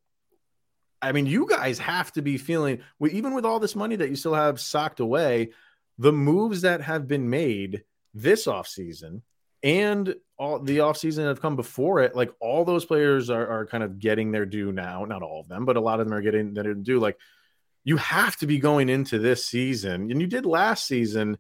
I 1.02 1.12
mean, 1.14 1.26
you 1.26 1.48
guys 1.48 1.80
have 1.80 2.12
to 2.14 2.22
be 2.22 2.38
feeling, 2.38 2.82
even 3.02 3.34
with 3.34 3.46
all 3.46 3.60
this 3.60 3.76
money 3.76 3.96
that 3.96 4.10
you 4.10 4.16
still 4.16 4.36
have 4.36 4.60
socked 4.60 5.00
away, 5.00 5.50
the 5.98 6.14
moves 6.14 6.62
that 6.62 6.82
have 6.82 7.08
been 7.08 7.30
made 7.30 7.84
this 8.14 8.46
offseason 8.46 9.22
and 9.64 10.16
all 10.38 10.60
the 10.60 10.80
offseason 10.80 11.28
have 11.28 11.42
come 11.42 11.56
before 11.56 12.02
it, 12.02 12.16
like 12.16 12.32
all 12.40 12.66
those 12.66 12.86
players 12.86 13.30
are, 13.30 13.48
are 13.48 13.66
kind 13.68 13.84
of 13.84 14.00
getting 14.00 14.32
their 14.32 14.46
due 14.46 14.72
now. 14.72 15.06
Not 15.06 15.22
all 15.22 15.42
of 15.42 15.48
them, 15.48 15.66
but 15.66 15.78
a 15.78 15.82
lot 15.82 16.00
of 16.00 16.08
them 16.08 16.16
are 16.16 16.22
getting 16.22 16.54
their 16.54 16.74
due. 16.74 17.00
Like 17.00 17.18
you 17.84 17.98
have 17.98 18.36
to 18.38 18.48
be 18.48 18.60
going 18.60 18.90
into 18.90 19.20
this 19.20 19.46
season, 19.46 20.10
and 20.10 20.20
you 20.20 20.28
did 20.28 20.46
last 20.46 20.88
season. 20.88 21.38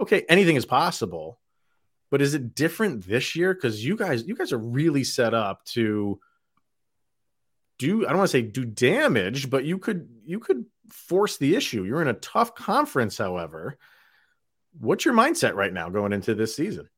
Okay, 0.00 0.24
anything 0.28 0.56
is 0.56 0.66
possible, 0.66 1.38
but 2.10 2.20
is 2.20 2.34
it 2.34 2.54
different 2.54 3.06
this 3.06 3.36
year? 3.36 3.54
Because 3.54 3.84
you 3.84 3.96
guys, 3.96 4.26
you 4.26 4.34
guys 4.34 4.52
are 4.52 4.58
really 4.58 5.04
set 5.04 5.34
up 5.34 5.64
to 5.66 6.20
do 7.78 8.06
I 8.06 8.10
don't 8.10 8.18
want 8.18 8.30
to 8.30 8.36
say 8.36 8.42
do 8.42 8.64
damage, 8.64 9.50
but 9.50 9.64
you 9.64 9.78
could 9.78 10.08
you 10.24 10.40
could 10.40 10.66
force 10.90 11.38
the 11.38 11.56
issue. 11.56 11.84
You're 11.84 12.02
in 12.02 12.08
a 12.08 12.14
tough 12.14 12.54
conference, 12.54 13.18
however. 13.18 13.78
What's 14.78 15.04
your 15.04 15.14
mindset 15.14 15.54
right 15.54 15.72
now 15.72 15.90
going 15.90 16.12
into 16.12 16.34
this 16.34 16.54
season? 16.56 16.88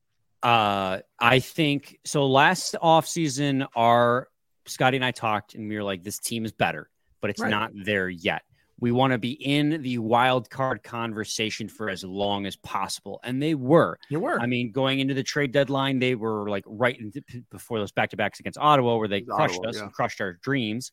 Uh 0.43 0.99
I 1.19 1.39
think 1.39 1.99
so 2.05 2.27
last 2.27 2.75
offseason 2.81 3.67
our 3.75 4.27
Scotty 4.67 4.97
and 4.97 5.05
I 5.05 5.11
talked 5.11 5.55
and 5.55 5.69
we 5.69 5.75
were 5.75 5.83
like 5.83 6.03
this 6.03 6.19
team 6.19 6.45
is 6.45 6.51
better, 6.51 6.89
but 7.21 7.29
it's 7.29 7.41
right. 7.41 7.49
not 7.49 7.71
there 7.73 8.09
yet 8.09 8.43
we 8.79 8.91
want 8.91 9.13
to 9.13 9.17
be 9.17 9.31
in 9.31 9.81
the 9.81 9.97
wild 9.99 10.49
card 10.49 10.83
conversation 10.83 11.69
for 11.69 11.89
as 11.89 12.03
long 12.03 12.45
as 12.45 12.55
possible. 12.57 13.19
And 13.23 13.41
they 13.41 13.55
were. 13.55 13.97
You 14.09 14.19
were. 14.19 14.39
I 14.39 14.47
mean, 14.47 14.71
going 14.71 14.99
into 14.99 15.13
the 15.13 15.23
trade 15.23 15.51
deadline, 15.51 15.99
they 15.99 16.15
were 16.15 16.49
like 16.49 16.63
right 16.67 16.99
into, 16.99 17.21
before 17.51 17.79
those 17.79 17.91
back 17.91 18.09
to 18.09 18.17
backs 18.17 18.39
against 18.39 18.59
Ottawa, 18.59 18.97
where 18.97 19.07
they 19.07 19.21
crushed 19.21 19.55
Ottawa, 19.55 19.69
us 19.69 19.77
yeah. 19.77 19.83
and 19.83 19.93
crushed 19.93 20.19
our 20.19 20.33
dreams. 20.33 20.91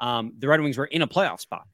Um, 0.00 0.32
the 0.38 0.48
Red 0.48 0.60
Wings 0.60 0.76
were 0.76 0.86
in 0.86 1.02
a 1.02 1.06
playoff 1.06 1.40
spot. 1.40 1.66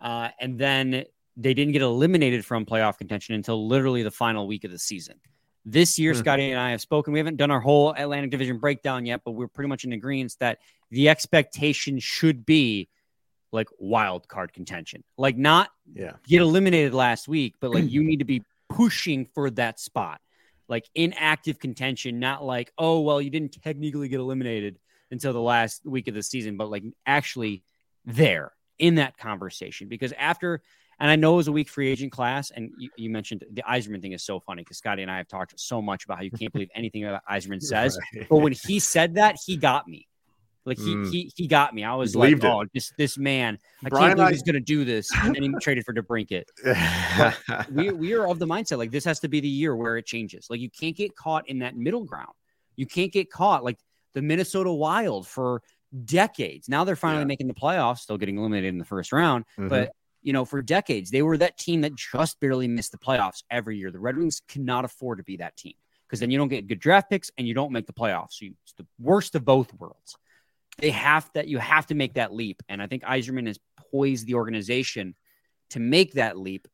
Uh, 0.00 0.28
and 0.38 0.58
then 0.58 1.04
they 1.36 1.54
didn't 1.54 1.72
get 1.72 1.82
eliminated 1.82 2.44
from 2.44 2.66
playoff 2.66 2.98
contention 2.98 3.34
until 3.34 3.66
literally 3.66 4.02
the 4.02 4.10
final 4.10 4.46
week 4.46 4.64
of 4.64 4.70
the 4.70 4.78
season. 4.78 5.18
This 5.64 5.98
year, 5.98 6.12
mm-hmm. 6.12 6.20
Scotty 6.20 6.50
and 6.50 6.60
I 6.60 6.70
have 6.70 6.80
spoken. 6.80 7.12
We 7.12 7.18
haven't 7.18 7.36
done 7.36 7.50
our 7.50 7.60
whole 7.60 7.92
Atlantic 7.96 8.30
Division 8.30 8.58
breakdown 8.58 9.04
yet, 9.04 9.20
but 9.24 9.32
we're 9.32 9.48
pretty 9.48 9.68
much 9.68 9.84
in 9.84 9.92
agreement 9.92 10.34
that 10.40 10.58
the 10.90 11.08
expectation 11.08 11.98
should 11.98 12.46
be 12.46 12.88
like 13.52 13.68
wild 13.78 14.28
card 14.28 14.52
contention. 14.52 15.04
Like 15.18 15.36
not 15.36 15.70
yeah. 15.92 16.12
get 16.26 16.40
eliminated 16.40 16.94
last 16.94 17.28
week, 17.28 17.56
but 17.60 17.72
like 17.72 17.90
you 17.90 18.02
need 18.04 18.20
to 18.20 18.24
be 18.24 18.42
pushing 18.68 19.26
for 19.34 19.50
that 19.50 19.80
spot. 19.80 20.20
Like 20.68 20.88
in 20.94 21.12
active 21.14 21.58
contention, 21.58 22.20
not 22.20 22.44
like, 22.44 22.72
oh 22.78 23.00
well, 23.00 23.20
you 23.20 23.30
didn't 23.30 23.60
technically 23.62 24.08
get 24.08 24.20
eliminated 24.20 24.78
until 25.10 25.32
the 25.32 25.40
last 25.40 25.84
week 25.84 26.08
of 26.08 26.14
the 26.14 26.22
season, 26.22 26.56
but 26.56 26.70
like 26.70 26.84
actually 27.04 27.64
there 28.04 28.52
in 28.78 28.94
that 28.96 29.18
conversation. 29.18 29.88
Because 29.88 30.12
after 30.12 30.62
and 31.00 31.10
I 31.10 31.16
know 31.16 31.34
it 31.34 31.38
was 31.38 31.48
a 31.48 31.52
weak 31.52 31.68
free 31.68 31.88
agent 31.88 32.12
class, 32.12 32.50
and 32.50 32.70
you, 32.78 32.90
you 32.96 33.10
mentioned 33.10 33.44
the 33.52 33.62
Yzerman 33.62 34.00
thing 34.00 34.12
is 34.12 34.22
so 34.22 34.38
funny 34.38 34.62
because 34.62 34.78
Scotty 34.78 35.02
and 35.02 35.10
I 35.10 35.16
have 35.16 35.28
talked 35.28 35.58
so 35.58 35.82
much 35.82 36.04
about 36.04 36.18
how 36.18 36.22
you 36.22 36.30
can't 36.30 36.52
believe 36.52 36.70
anything 36.74 37.02
that 37.02 37.22
Yzerman 37.28 37.62
says. 37.62 37.98
Right. 38.14 38.28
But 38.28 38.36
when 38.36 38.52
he 38.52 38.78
said 38.78 39.14
that, 39.14 39.36
he 39.44 39.56
got 39.56 39.88
me 39.88 40.06
like 40.66 40.78
he 40.78 40.94
mm. 40.94 41.10
he 41.10 41.32
he 41.34 41.46
got 41.46 41.74
me. 41.74 41.84
I 41.84 41.94
was 41.94 42.14
like, 42.14 42.42
oh, 42.44 42.64
this 42.74 42.92
this 42.98 43.16
man, 43.16 43.58
I 43.84 43.88
Brian, 43.88 44.08
can't 44.08 44.16
believe 44.16 44.28
I... 44.28 44.32
he's 44.32 44.42
going 44.42 44.54
to 44.54 44.60
do 44.60 44.84
this. 44.84 45.08
And 45.14 45.34
then 45.34 45.42
he 45.42 45.52
traded 45.60 45.84
for 45.84 45.94
DeBrincat. 45.94 46.44
we 47.72 47.90
we 47.90 48.12
are 48.12 48.28
of 48.28 48.38
the 48.38 48.46
mindset 48.46 48.78
like 48.78 48.90
this 48.90 49.04
has 49.04 49.20
to 49.20 49.28
be 49.28 49.40
the 49.40 49.48
year 49.48 49.74
where 49.74 49.96
it 49.96 50.06
changes. 50.06 50.48
Like 50.50 50.60
you 50.60 50.70
can't 50.70 50.96
get 50.96 51.16
caught 51.16 51.48
in 51.48 51.60
that 51.60 51.76
middle 51.76 52.04
ground. 52.04 52.32
You 52.76 52.86
can't 52.86 53.12
get 53.12 53.30
caught 53.30 53.64
like 53.64 53.78
the 54.12 54.22
Minnesota 54.22 54.70
Wild 54.70 55.26
for 55.26 55.62
decades. 56.04 56.68
Now 56.68 56.84
they're 56.84 56.94
finally 56.94 57.22
yeah. 57.22 57.26
making 57.26 57.48
the 57.48 57.54
playoffs, 57.54 57.98
still 57.98 58.18
getting 58.18 58.36
eliminated 58.36 58.68
in 58.68 58.78
the 58.78 58.84
first 58.84 59.12
round, 59.12 59.46
mm-hmm. 59.58 59.68
but 59.68 59.92
you 60.22 60.32
know, 60.32 60.44
for 60.44 60.62
decades 60.62 61.10
they 61.10 61.22
were 61.22 61.38
that 61.38 61.58
team 61.58 61.80
that 61.82 61.94
just 61.94 62.40
barely 62.40 62.68
missed 62.68 62.92
the 62.92 62.98
playoffs 62.98 63.42
every 63.50 63.78
year. 63.78 63.90
The 63.90 63.98
Red 63.98 64.16
Wings 64.16 64.42
cannot 64.48 64.84
afford 64.84 65.18
to 65.18 65.24
be 65.24 65.38
that 65.38 65.56
team 65.56 65.74
because 66.06 66.20
then 66.20 66.30
you 66.30 66.38
don't 66.38 66.48
get 66.48 66.66
good 66.66 66.80
draft 66.80 67.10
picks 67.10 67.30
and 67.38 67.46
you 67.46 67.54
don't 67.54 67.72
make 67.72 67.86
the 67.86 67.92
playoffs. 67.92 68.32
So 68.32 68.46
you, 68.46 68.54
it's 68.64 68.74
the 68.74 68.86
worst 68.98 69.34
of 69.34 69.44
both 69.44 69.72
worlds 69.74 70.16
they 70.80 70.90
have 70.90 71.30
that 71.34 71.48
you 71.48 71.58
have 71.58 71.86
to 71.86 71.94
make 71.94 72.14
that 72.14 72.32
leap. 72.32 72.62
And 72.68 72.82
I 72.82 72.86
think 72.86 73.02
Yzerman 73.02 73.46
has 73.46 73.58
poised 73.90 74.26
the 74.26 74.34
organization 74.34 75.14
to 75.70 75.80
make 75.80 76.14
that 76.14 76.38
leap 76.38 76.66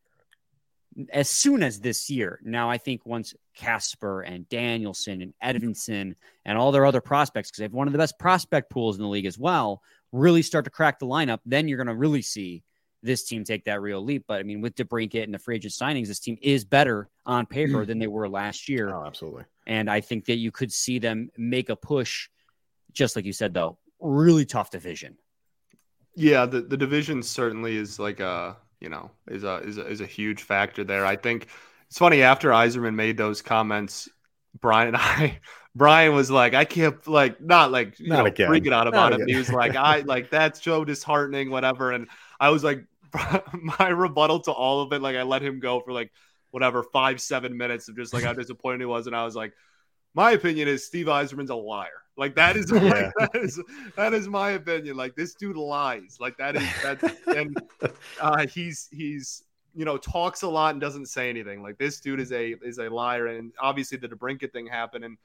as 1.12 1.28
soon 1.28 1.62
as 1.62 1.80
this 1.80 2.08
year. 2.08 2.40
Now, 2.42 2.70
I 2.70 2.78
think 2.78 3.04
once 3.04 3.34
Kasper 3.54 4.22
and 4.22 4.48
Danielson 4.48 5.20
and 5.20 5.34
Edvinsson 5.42 6.14
and 6.44 6.58
all 6.58 6.72
their 6.72 6.86
other 6.86 7.02
prospects, 7.02 7.50
because 7.50 7.58
they 7.58 7.64
have 7.64 7.74
one 7.74 7.86
of 7.86 7.92
the 7.92 7.98
best 7.98 8.18
prospect 8.18 8.70
pools 8.70 8.96
in 8.96 9.02
the 9.02 9.08
league 9.08 9.26
as 9.26 9.38
well, 9.38 9.82
really 10.12 10.42
start 10.42 10.64
to 10.64 10.70
crack 10.70 10.98
the 10.98 11.06
lineup, 11.06 11.40
then 11.44 11.68
you're 11.68 11.76
going 11.76 11.86
to 11.88 11.94
really 11.94 12.22
see 12.22 12.62
this 13.06 13.24
team 13.24 13.44
take 13.44 13.64
that 13.64 13.80
real 13.80 14.02
leap. 14.02 14.24
But 14.26 14.40
I 14.40 14.42
mean, 14.42 14.60
with 14.60 14.74
DeBrincat 14.74 15.22
and 15.22 15.32
the 15.32 15.38
free 15.38 15.56
agent 15.56 15.72
signings, 15.72 16.08
this 16.08 16.20
team 16.20 16.36
is 16.42 16.64
better 16.64 17.08
on 17.24 17.46
paper 17.46 17.84
mm. 17.84 17.86
than 17.86 17.98
they 17.98 18.06
were 18.06 18.28
last 18.28 18.68
year. 18.68 18.94
Oh, 18.94 19.04
absolutely. 19.06 19.44
And 19.66 19.90
I 19.90 20.00
think 20.00 20.26
that 20.26 20.36
you 20.36 20.50
could 20.50 20.72
see 20.72 20.98
them 20.98 21.30
make 21.36 21.70
a 21.70 21.76
push, 21.76 22.28
just 22.92 23.16
like 23.16 23.24
you 23.24 23.32
said, 23.32 23.54
though, 23.54 23.78
really 24.00 24.44
tough 24.44 24.70
division. 24.70 25.16
Yeah, 26.14 26.46
the, 26.46 26.62
the 26.62 26.76
division 26.76 27.22
certainly 27.22 27.76
is 27.76 27.98
like 27.98 28.20
a 28.20 28.56
you 28.80 28.88
know 28.88 29.10
is 29.28 29.44
a, 29.44 29.56
is 29.58 29.78
a 29.78 29.86
is 29.86 30.00
a 30.00 30.06
huge 30.06 30.42
factor 30.42 30.84
there. 30.84 31.04
I 31.04 31.16
think 31.16 31.48
it's 31.88 31.98
funny 31.98 32.22
after 32.22 32.50
Yzerman 32.50 32.94
made 32.94 33.16
those 33.16 33.42
comments, 33.42 34.08
Brian 34.60 34.88
and 34.88 34.96
I, 35.00 35.40
Brian 35.76 36.14
was 36.14 36.30
like, 36.30 36.54
I 36.54 36.64
can't 36.64 37.06
like 37.06 37.40
not 37.40 37.70
like 37.70 38.00
you 38.00 38.08
not 38.08 38.20
know 38.20 38.26
again. 38.26 38.48
freaking 38.48 38.72
out 38.72 38.86
about 38.86 39.10
not 39.10 39.12
it. 39.12 39.22
Again. 39.22 39.28
He 39.28 39.36
was 39.36 39.52
like, 39.52 39.76
I 39.76 40.00
like 40.00 40.30
that's 40.30 40.62
so 40.62 40.84
disheartening, 40.84 41.50
whatever. 41.50 41.92
And 41.92 42.08
I 42.40 42.48
was 42.48 42.64
like, 42.64 42.84
my 43.78 43.88
rebuttal 43.88 44.40
to 44.40 44.52
all 44.52 44.82
of 44.82 44.92
it, 44.92 45.02
like 45.02 45.16
I 45.16 45.22
let 45.22 45.42
him 45.42 45.60
go 45.60 45.80
for 45.80 45.92
like 45.92 46.12
whatever 46.50 46.82
five 46.82 47.20
seven 47.20 47.56
minutes 47.56 47.88
of 47.88 47.96
just 47.96 48.14
like 48.14 48.24
how 48.24 48.32
disappointed 48.34 48.80
he 48.80 48.86
was, 48.86 49.06
and 49.06 49.16
I 49.16 49.24
was 49.24 49.36
like, 49.36 49.52
my 50.14 50.32
opinion 50.32 50.68
is 50.68 50.86
Steve 50.86 51.06
Yzerman's 51.06 51.50
a 51.50 51.54
liar. 51.54 52.02
Like 52.16 52.34
that 52.36 52.56
is, 52.56 52.70
yeah. 52.74 52.80
like, 52.80 53.12
that 53.18 53.30
is 53.34 53.62
that 53.96 54.14
is 54.14 54.26
my 54.28 54.52
opinion. 54.52 54.96
Like 54.96 55.14
this 55.14 55.34
dude 55.34 55.56
lies. 55.56 56.16
Like 56.18 56.38
that 56.38 56.56
is 56.56 56.82
that 56.82 57.16
and 57.36 57.56
uh, 58.20 58.46
he's 58.46 58.88
he's 58.90 59.44
you 59.74 59.84
know 59.84 59.98
talks 59.98 60.42
a 60.42 60.48
lot 60.48 60.72
and 60.72 60.80
doesn't 60.80 61.06
say 61.06 61.28
anything. 61.28 61.62
Like 61.62 61.76
this 61.76 62.00
dude 62.00 62.20
is 62.20 62.32
a 62.32 62.54
is 62.62 62.78
a 62.78 62.88
liar. 62.88 63.26
And 63.26 63.52
obviously 63.60 63.98
the 63.98 64.08
DeBrincat 64.08 64.52
thing 64.52 64.66
happened. 64.66 65.04
And 65.04 65.18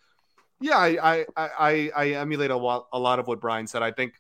yeah, 0.60 0.78
I 0.78 0.98
I 1.00 1.26
I, 1.38 1.92
I 1.96 2.08
emulate 2.10 2.52
a 2.52 2.58
lot 2.58 2.88
a 2.92 3.00
lot 3.00 3.20
of 3.20 3.28
what 3.28 3.40
Brian 3.40 3.68
said. 3.68 3.82
I 3.82 3.92
think 3.92 4.14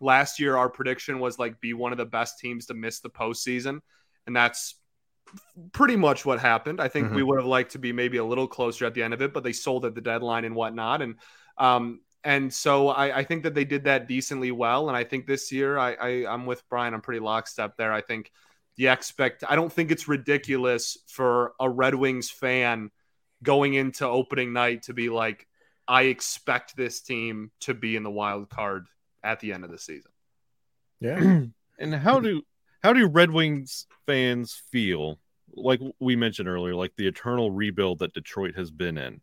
last 0.00 0.40
year 0.40 0.56
our 0.56 0.68
prediction 0.68 1.18
was 1.20 1.38
like 1.38 1.60
be 1.60 1.74
one 1.74 1.92
of 1.92 1.98
the 1.98 2.06
best 2.06 2.38
teams 2.38 2.66
to 2.66 2.74
miss 2.74 3.00
the 3.00 3.10
postseason, 3.10 3.80
and 4.26 4.36
that's 4.36 4.76
pretty 5.72 5.96
much 5.96 6.24
what 6.24 6.38
happened. 6.38 6.80
I 6.80 6.88
think 6.88 7.06
mm-hmm. 7.06 7.16
we 7.16 7.22
would 7.22 7.38
have 7.38 7.46
liked 7.46 7.72
to 7.72 7.78
be 7.78 7.92
maybe 7.92 8.18
a 8.18 8.24
little 8.24 8.46
closer 8.46 8.86
at 8.86 8.94
the 8.94 9.02
end 9.02 9.14
of 9.14 9.22
it, 9.22 9.32
but 9.32 9.42
they 9.42 9.52
sold 9.52 9.84
at 9.84 9.94
the 9.94 10.00
deadline 10.00 10.44
and 10.44 10.54
whatnot. 10.54 11.02
And 11.02 11.16
um, 11.58 12.00
and 12.24 12.52
so 12.52 12.88
I, 12.88 13.18
I, 13.18 13.24
think 13.24 13.44
that 13.44 13.54
they 13.54 13.64
did 13.64 13.84
that 13.84 14.08
decently 14.08 14.50
well. 14.50 14.88
And 14.88 14.96
I 14.96 15.04
think 15.04 15.26
this 15.26 15.52
year 15.52 15.78
I, 15.78 15.94
I 15.94 16.08
I'm 16.26 16.44
with 16.44 16.62
Brian. 16.68 16.92
I'm 16.92 17.00
pretty 17.00 17.20
lockstep 17.20 17.76
there. 17.76 17.92
I 17.92 18.00
think 18.00 18.30
the 18.76 18.88
expect. 18.88 19.44
I 19.48 19.56
don't 19.56 19.72
think 19.72 19.90
it's 19.90 20.08
ridiculous 20.08 20.98
for 21.06 21.54
a 21.58 21.68
Red 21.68 21.94
Wings 21.94 22.28
fan 22.28 22.90
going 23.42 23.74
into 23.74 24.06
opening 24.06 24.52
night 24.52 24.84
to 24.84 24.94
be 24.94 25.08
like, 25.08 25.46
I 25.88 26.02
expect 26.02 26.76
this 26.76 27.00
team 27.00 27.52
to 27.60 27.74
be 27.74 27.96
in 27.96 28.02
the 28.02 28.10
wild 28.10 28.50
card 28.50 28.86
at 29.26 29.40
the 29.40 29.52
end 29.52 29.64
of 29.64 29.70
the 29.70 29.78
season. 29.78 30.10
Yeah. 31.00 31.42
and 31.78 31.94
how 31.94 32.20
do 32.20 32.42
how 32.82 32.92
do 32.92 33.06
Red 33.06 33.30
Wings 33.30 33.86
fans 34.06 34.60
feel? 34.70 35.18
Like 35.54 35.80
we 36.00 36.16
mentioned 36.16 36.48
earlier, 36.48 36.74
like 36.74 36.92
the 36.96 37.06
eternal 37.06 37.50
rebuild 37.50 38.00
that 38.00 38.12
Detroit 38.12 38.56
has 38.56 38.70
been 38.70 38.98
in 38.98 39.20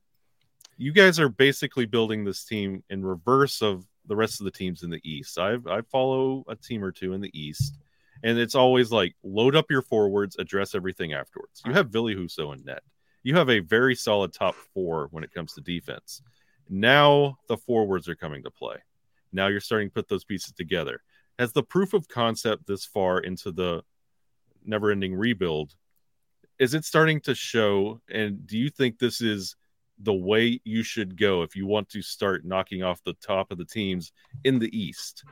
you 0.77 0.91
guys 0.91 1.19
are 1.19 1.29
basically 1.29 1.85
building 1.85 2.23
this 2.23 2.43
team 2.43 2.83
in 2.89 3.05
reverse 3.05 3.61
of 3.61 3.85
the 4.05 4.15
rest 4.15 4.41
of 4.41 4.45
the 4.45 4.51
teams 4.51 4.83
in 4.83 4.89
the 4.89 5.01
East. 5.03 5.37
I 5.37 5.57
I 5.67 5.81
follow 5.91 6.43
a 6.47 6.55
team 6.55 6.83
or 6.83 6.91
two 6.91 7.13
in 7.13 7.21
the 7.21 7.31
East, 7.39 7.77
and 8.23 8.37
it's 8.37 8.55
always 8.55 8.91
like 8.91 9.15
load 9.23 9.55
up 9.55 9.69
your 9.69 9.81
forwards, 9.81 10.35
address 10.37 10.75
everything 10.75 11.13
afterwards. 11.13 11.61
You 11.65 11.73
have 11.73 11.89
Ville 11.89 12.15
Husso 12.15 12.53
in 12.53 12.63
net. 12.65 12.83
You 13.23 13.35
have 13.35 13.49
a 13.49 13.59
very 13.59 13.95
solid 13.95 14.33
top 14.33 14.55
four 14.73 15.07
when 15.11 15.23
it 15.23 15.33
comes 15.33 15.53
to 15.53 15.61
defense. 15.61 16.21
Now 16.69 17.37
the 17.47 17.57
forwards 17.57 18.09
are 18.09 18.15
coming 18.15 18.43
to 18.43 18.51
play. 18.51 18.77
Now 19.33 19.47
you're 19.47 19.59
starting 19.59 19.89
to 19.89 19.93
put 19.93 20.07
those 20.07 20.23
pieces 20.23 20.53
together. 20.53 21.01
Has 21.39 21.51
the 21.51 21.63
proof 21.63 21.93
of 21.93 22.07
concept 22.07 22.67
this 22.67 22.85
far 22.85 23.19
into 23.19 23.51
the 23.51 23.83
never 24.65 24.91
ending 24.91 25.15
rebuild. 25.15 25.75
Is 26.59 26.73
it 26.73 26.85
starting 26.85 27.19
to 27.21 27.35
show? 27.35 28.01
And 28.09 28.45
do 28.45 28.57
you 28.57 28.69
think 28.69 28.99
this 28.99 29.21
is 29.21 29.55
the 29.99 30.13
way 30.13 30.59
you 30.63 30.83
should 30.83 31.17
go 31.17 31.41
if 31.43 31.55
you 31.55 31.65
want 31.65 31.89
to 31.89 32.01
start 32.01 32.45
knocking 32.45 32.83
off 32.83 33.03
the 33.03 33.13
top 33.13 33.51
of 33.51 33.57
the 33.57 33.65
teams 33.65 34.11
in 34.43 34.59
the 34.59 34.75
East? 34.77 35.23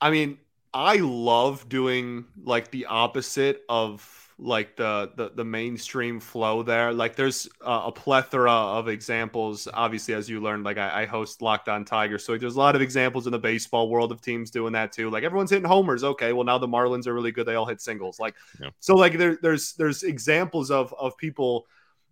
I 0.00 0.10
mean, 0.10 0.38
I 0.74 0.96
love 0.96 1.68
doing 1.68 2.26
like 2.42 2.70
the 2.70 2.86
opposite 2.86 3.62
of 3.68 4.25
like 4.38 4.76
the 4.76 5.10
the, 5.16 5.30
the 5.34 5.44
mainstream 5.44 6.20
flow 6.20 6.62
there. 6.62 6.92
Like 6.92 7.16
there's 7.16 7.48
uh, 7.62 7.82
a 7.86 7.92
plethora 7.92 8.52
of 8.52 8.88
examples. 8.88 9.66
Obviously, 9.72 10.14
as 10.14 10.28
you 10.28 10.40
learned, 10.40 10.64
like 10.64 10.76
I, 10.76 11.02
I 11.02 11.06
host 11.06 11.40
Locked 11.40 11.68
On 11.68 11.84
Tiger, 11.84 12.18
so 12.18 12.36
there's 12.36 12.56
a 12.56 12.58
lot 12.58 12.76
of 12.76 12.82
examples 12.82 13.26
in 13.26 13.32
the 13.32 13.38
baseball 13.38 13.88
world 13.88 14.12
of 14.12 14.20
teams 14.20 14.50
doing 14.50 14.74
that 14.74 14.92
too. 14.92 15.08
Like 15.10 15.24
everyone's 15.24 15.50
hitting 15.50 15.66
homers. 15.66 16.04
Okay, 16.04 16.32
well 16.32 16.44
now 16.44 16.58
the 16.58 16.68
Marlins 16.68 17.06
are 17.06 17.14
really 17.14 17.32
good. 17.32 17.46
They 17.46 17.54
all 17.54 17.66
hit 17.66 17.80
singles. 17.80 18.20
Like 18.20 18.34
yeah. 18.60 18.70
so, 18.80 18.94
like 18.94 19.16
there, 19.16 19.38
there's 19.40 19.72
there's 19.74 20.02
examples 20.02 20.70
of 20.70 20.92
of 20.98 21.16
people 21.16 21.66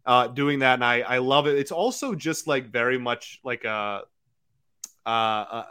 uh, 0.06 0.28
doing 0.28 0.60
that, 0.60 0.74
and 0.74 0.84
I 0.84 1.00
I 1.00 1.18
love 1.18 1.46
it. 1.46 1.58
It's 1.58 1.72
also 1.72 2.14
just 2.14 2.46
like 2.46 2.70
very 2.70 2.98
much 2.98 3.40
like 3.44 3.64
a. 3.64 3.68
Uh, 3.68 4.00
uh, 5.06 5.64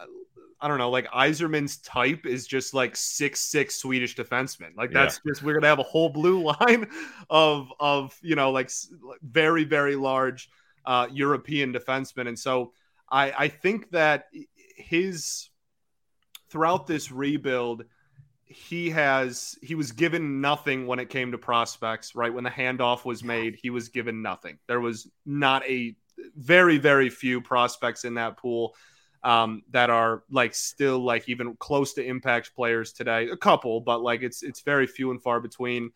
I 0.64 0.70
don't 0.70 0.78
know, 0.78 0.90
like 0.90 1.12
Yzerman's 1.12 1.78
type 1.80 2.26
is 2.26 2.48
just 2.48 2.74
like 2.74 2.96
six 2.96 3.42
six 3.42 3.76
Swedish 3.76 4.16
defenseman. 4.16 4.78
Like 4.78 4.92
that's 4.92 5.20
yeah. 5.26 5.32
just 5.32 5.44
we're 5.44 5.56
gonna 5.56 5.68
have 5.68 5.80
a 5.80 5.84
whole 5.84 6.08
blue 6.08 6.42
line 6.62 6.88
of 7.30 7.68
of 7.82 8.18
you 8.22 8.36
know 8.36 8.52
like 8.52 8.72
very 9.22 9.66
very 9.66 9.98
large 9.98 10.50
uh, 10.86 11.08
European 11.12 11.74
defensemen, 11.74 12.30
and 12.30 12.40
so 12.40 12.72
I 13.12 13.34
I 13.38 13.48
think 13.50 13.92
that 13.92 14.28
his 14.78 15.50
throughout 16.50 16.88
this 16.88 17.12
rebuild 17.12 17.84
he 18.46 18.90
has 18.92 19.58
he 19.62 19.76
was 19.76 19.92
given 19.92 20.40
nothing 20.40 20.88
when 20.88 21.00
it 21.00 21.10
came 21.10 21.32
to 21.32 21.38
prospects 21.38 22.16
right? 22.16 22.34
When 22.34 22.44
the 22.46 22.50
handoff 22.50 23.04
was 23.04 23.22
made 23.22 23.58
he 23.62 23.70
was 23.70 23.90
given 23.90 24.22
nothing. 24.22 24.60
There 24.68 24.80
was 24.80 25.10
not 25.26 25.68
a 25.68 25.96
very 26.38 26.78
very 26.78 27.10
few 27.10 27.42
prospects 27.42 28.06
in 28.06 28.14
that 28.14 28.38
pool 28.38 28.76
um, 29.24 29.64
that 29.72 29.90
are 29.90 30.24
like 30.30 30.54
still 30.54 31.00
like 31.00 31.30
even 31.30 31.56
close 31.56 31.94
to 31.94 32.06
impact 32.06 32.56
players 32.56 32.92
today. 32.92 33.30
A 33.30 33.38
couple, 33.38 33.82
but 33.82 34.02
like 34.02 34.22
it's 34.22 34.44
it's 34.44 34.62
very 34.62 34.88
few 34.88 35.12
and 35.12 35.22
far 35.22 35.40
between. 35.40 35.92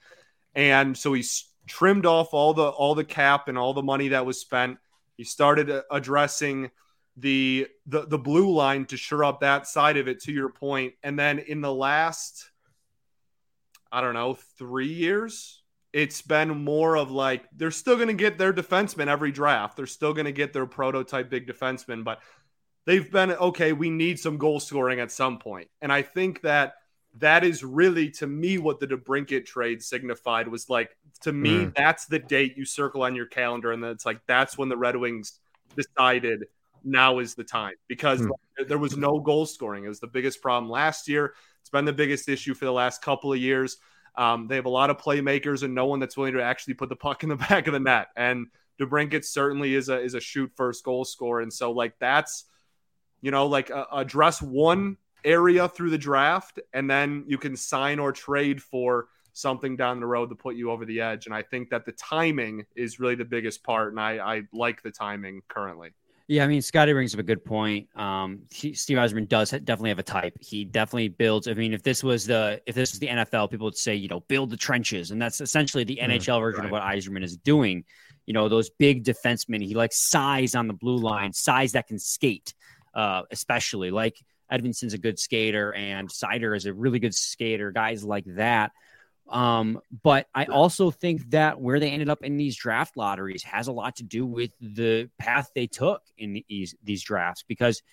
And 0.55 0.97
so 0.97 1.13
he's 1.13 1.45
trimmed 1.67 2.05
off 2.05 2.33
all 2.33 2.53
the 2.53 2.67
all 2.67 2.95
the 2.95 3.03
cap 3.03 3.47
and 3.47 3.57
all 3.57 3.73
the 3.73 3.83
money 3.83 4.09
that 4.09 4.25
was 4.25 4.39
spent. 4.39 4.77
He 5.17 5.23
started 5.23 5.69
uh, 5.69 5.81
addressing 5.91 6.71
the 7.17 7.67
the 7.85 8.05
the 8.05 8.17
blue 8.17 8.53
line 8.53 8.85
to 8.85 8.97
shore 8.97 9.25
up 9.25 9.41
that 9.41 9.67
side 9.67 9.97
of 9.97 10.07
it. 10.07 10.23
To 10.23 10.31
your 10.31 10.49
point, 10.49 10.93
and 11.03 11.19
then 11.19 11.39
in 11.39 11.61
the 11.61 11.73
last, 11.73 12.49
I 13.91 13.99
don't 14.01 14.13
know, 14.13 14.35
three 14.57 14.93
years, 14.93 15.63
it's 15.91 16.21
been 16.21 16.49
more 16.63 16.95
of 16.95 17.11
like 17.11 17.43
they're 17.55 17.71
still 17.71 17.95
going 17.95 18.07
to 18.07 18.13
get 18.13 18.37
their 18.37 18.53
defenseman 18.53 19.07
every 19.07 19.31
draft. 19.31 19.75
They're 19.75 19.85
still 19.85 20.13
going 20.13 20.25
to 20.25 20.31
get 20.31 20.53
their 20.53 20.65
prototype 20.65 21.29
big 21.29 21.47
defenseman, 21.47 22.03
but 22.03 22.19
they've 22.88 23.12
been 23.12 23.34
okay. 23.34 23.73
We 23.73 23.91
need 23.91 24.17
some 24.17 24.38
goal 24.38 24.60
scoring 24.60 25.00
at 25.00 25.12
some 25.12 25.38
point, 25.38 25.69
and 25.84 25.93
I 25.93 26.02
think 26.02 26.41
that 26.41 26.73
that 27.19 27.43
is 27.43 27.63
really 27.63 28.10
to 28.10 28.28
me 28.28 28.58
what 28.58 28.80
the 28.80 28.88
DeBrincat 28.88 29.45
trade 29.45 29.82
signified 29.84 30.47
was 30.47 30.69
like 30.69 30.95
to 31.21 31.34
me 31.34 31.65
mm. 31.65 31.76
that's 31.76 32.06
the 32.06 32.19
date 32.19 32.56
you 32.58 32.65
circle 32.65 33.04
on 33.04 33.15
your 33.15 33.26
calendar 33.26 33.71
and 33.71 33.84
then 33.84 33.91
it's 33.91 34.06
like 34.06 34.19
that's 34.28 34.58
when 34.58 34.69
the 34.69 34.78
Red 34.78 34.95
Wings 34.95 35.39
decided 35.76 36.45
now 36.84 37.19
is 37.19 37.36
the 37.36 37.43
time 37.43 37.73
because 37.88 38.21
mm. 38.21 38.30
there 38.67 38.78
was 38.78 38.95
no 38.95 39.19
goal 39.19 39.45
scoring 39.45 39.84
it 39.84 39.89
was 39.89 40.00
the 40.00 40.08
biggest 40.08 40.41
problem 40.41 40.69
last 40.69 41.08
year 41.08 41.34
it's 41.62 41.69
been 41.69 41.86
the 41.86 41.93
biggest 41.93 42.30
issue 42.30 42.54
for 42.54 42.65
the 42.65 42.71
last 42.71 43.02
couple 43.02 43.34
of 43.34 43.39
years 43.39 43.78
um, 44.15 44.47
they 44.47 44.56
have 44.56 44.65
a 44.65 44.69
lot 44.69 44.89
of 44.89 44.97
playmakers 44.97 45.63
and 45.63 45.76
no 45.76 45.86
one 45.86 46.00
that's 46.00 46.17
willing 46.17 46.34
to 46.34 46.43
actually 46.43 46.73
put 46.73 46.89
the 46.89 46.95
puck 46.95 47.23
in 47.23 47.30
the 47.30 47.36
back 47.50 47.67
of 47.67 47.73
the 47.73 47.80
net 47.80 48.08
and 48.15 48.47
DeBrincat 48.80 49.26
certainly 49.26 49.73
is 49.73 49.89
a 49.89 50.00
is 50.00 50.13
a 50.13 50.19
shoot 50.19 50.52
first 50.56 50.84
goal 50.84 51.04
scorer 51.04 51.41
and 51.41 51.52
so 51.52 51.71
like 51.71 51.95
that's 52.00 52.45
you 53.21 53.32
know, 53.32 53.47
like 53.47 53.71
uh, 53.71 53.86
address 53.91 54.41
one 54.41 54.97
area 55.23 55.67
through 55.67 55.89
the 55.89 55.97
draft, 55.97 56.60
and 56.73 56.89
then 56.89 57.23
you 57.27 57.38
can 57.38 57.56
sign 57.56 57.99
or 57.99 58.12
trade 58.12 58.62
for 58.62 59.08
something 59.34 59.75
down 59.75 59.99
the 59.99 60.06
road 60.06 60.30
to 60.30 60.36
put 60.36 60.56
you 60.56 60.71
over 60.71 60.86
the 60.86 60.99
edge. 60.99 61.25
And 61.25 61.36
I 61.36 61.43
think 61.43 61.69
that 61.69 61.86
the 61.86 61.91
timing 61.93 62.65
is 62.75 62.99
really 62.99 63.15
the 63.15 63.25
biggest 63.25 63.63
part, 63.63 63.91
and 63.91 63.99
I, 63.99 64.17
I 64.17 64.41
like 64.53 64.82
the 64.82 64.91
timing 64.91 65.41
currently. 65.47 65.91
Yeah, 66.30 66.43
I 66.43 66.47
mean, 66.47 66.62
Scotty 66.62 66.91
brings 66.91 67.13
up 67.13 67.21
a 67.21 67.23
good 67.23 67.45
point. 67.45 67.88
Um, 67.95 68.41
he, 68.51 68.73
Steve 68.73 68.97
Yzerman 68.97 69.30
does 69.30 69.51
definitely 69.51 69.91
have 69.91 69.99
a 69.99 70.03
type. 70.03 70.34
He 70.41 70.65
definitely 70.65 71.08
builds. 71.08 71.47
I 71.47 71.53
mean, 71.53 71.73
if 71.73 71.84
this 71.84 72.03
was 72.03 72.25
the 72.25 72.62
if 72.65 72.75
this 72.75 72.91
was 72.91 72.99
the 72.99 73.08
NFL, 73.08 73.49
people 73.49 73.63
would 73.65 73.77
say, 73.77 73.95
you 73.95 74.10
know, 74.10 74.19
build 74.21 74.49
the 74.49 74.58
trenches, 74.58 75.12
and 75.12 75.21
that's 75.21 75.39
essentially 75.39 75.86
the 75.86 75.99
mm, 76.01 76.10
NHL 76.10 76.41
version 76.41 76.62
right. 76.62 76.65
of 76.65 76.71
what 76.71 76.84
Yzerman 76.84 77.23
is 77.23 77.38
doing. 77.38 77.86
You 78.25 78.34
know, 78.34 78.49
those 78.49 78.69
big 78.69 79.06
defensemen. 79.06 79.63
He 79.63 79.73
likes 79.73 80.10
size 80.10 80.53
on 80.53 80.67
the 80.67 80.73
blue 80.73 80.97
line, 80.97 81.32
size 81.32 81.71
that 81.71 81.88
can 81.88 81.97
skate 81.97 82.53
uh, 82.97 83.21
especially 83.31 83.91
like 83.91 84.17
Edvinsson's 84.51 84.93
a 84.93 84.97
good 84.97 85.19
skater 85.19 85.71
and 85.73 86.10
Seider 86.10 86.57
is 86.57 86.65
a 86.65 86.73
really 86.73 86.99
good 86.99 87.13
skater, 87.13 87.71
guys 87.71 88.03
like 88.03 88.25
that. 88.25 88.71
Um, 89.29 89.79
but 90.03 90.27
I 90.33 90.45
also 90.45 90.89
think 90.89 91.29
that 91.31 91.62
where 91.62 91.79
they 91.79 91.91
ended 91.91 92.10
up 92.10 92.23
in 92.23 92.38
these 92.38 92.55
draft 92.55 92.97
lotteries 92.97 93.43
has 93.43 93.67
a 93.67 93.71
lot 93.71 93.97
to 93.97 94.03
do 94.03 94.25
with 94.25 94.51
the 94.60 95.10
path 95.19 95.51
they 95.53 95.67
took 95.67 96.01
in 96.17 96.41
these 96.47 96.75
these 96.83 97.03
drafts 97.03 97.43
because 97.47 97.83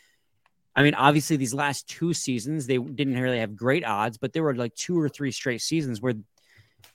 I 0.76 0.82
mean, 0.82 0.94
obviously 0.94 1.36
these 1.36 1.54
last 1.54 1.88
two 1.88 2.14
seasons 2.14 2.66
they 2.66 2.78
didn't 2.78 3.20
really 3.20 3.40
have 3.40 3.56
great 3.56 3.84
odds, 3.84 4.16
but 4.16 4.32
there 4.32 4.42
were 4.42 4.54
like 4.54 4.74
two 4.74 4.98
or 4.98 5.08
three 5.08 5.32
straight 5.32 5.60
seasons 5.60 6.00
where 6.00 6.14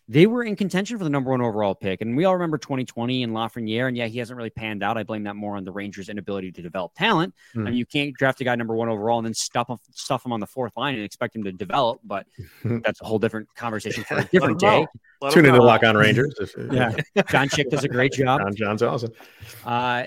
they 0.09 0.25
were 0.25 0.43
in 0.43 0.55
contention 0.55 0.97
for 0.97 1.03
the 1.03 1.09
number 1.09 1.29
one 1.29 1.39
overall 1.39 1.75
pick. 1.75 2.01
And 2.01 2.17
we 2.17 2.25
all 2.25 2.33
remember 2.33 2.57
2020 2.57 3.21
and 3.21 3.31
Lafreniere. 3.31 3.87
And 3.87 3.95
yeah, 3.95 4.07
he 4.07 4.17
hasn't 4.17 4.35
really 4.35 4.49
panned 4.49 4.81
out. 4.81 4.97
I 4.97 5.03
blame 5.03 5.23
that 5.25 5.35
more 5.35 5.55
on 5.55 5.63
the 5.63 5.71
Rangers' 5.71 6.09
inability 6.09 6.51
to 6.53 6.63
develop 6.63 6.95
talent. 6.95 7.35
Mm. 7.55 7.61
I 7.61 7.65
mean, 7.65 7.73
you 7.75 7.85
can't 7.85 8.15
draft 8.15 8.41
a 8.41 8.43
guy 8.43 8.55
number 8.55 8.73
one 8.73 8.89
overall 8.89 9.19
and 9.19 9.27
then 9.27 9.35
stuff 9.35 9.69
him, 9.69 9.77
stuff 9.91 10.25
him 10.25 10.33
on 10.33 10.39
the 10.39 10.47
fourth 10.47 10.75
line 10.75 10.95
and 10.95 11.03
expect 11.03 11.35
him 11.35 11.43
to 11.43 11.51
develop. 11.51 11.99
But 12.03 12.25
that's 12.63 12.99
a 13.01 13.05
whole 13.05 13.19
different 13.19 13.53
conversation 13.53 14.03
for 14.03 14.17
a 14.17 14.23
different 14.23 14.59
day. 14.59 14.87
Tune 15.29 15.45
into 15.45 15.61
Lock 15.61 15.83
on 15.83 15.95
Rangers. 15.95 16.33
yeah. 16.71 16.95
John 17.29 17.47
Chick 17.47 17.69
does 17.69 17.83
a 17.83 17.87
great 17.87 18.13
job. 18.13 18.39
John 18.41 18.55
John's 18.55 18.81
awesome. 18.81 19.11
Uh, 19.63 20.05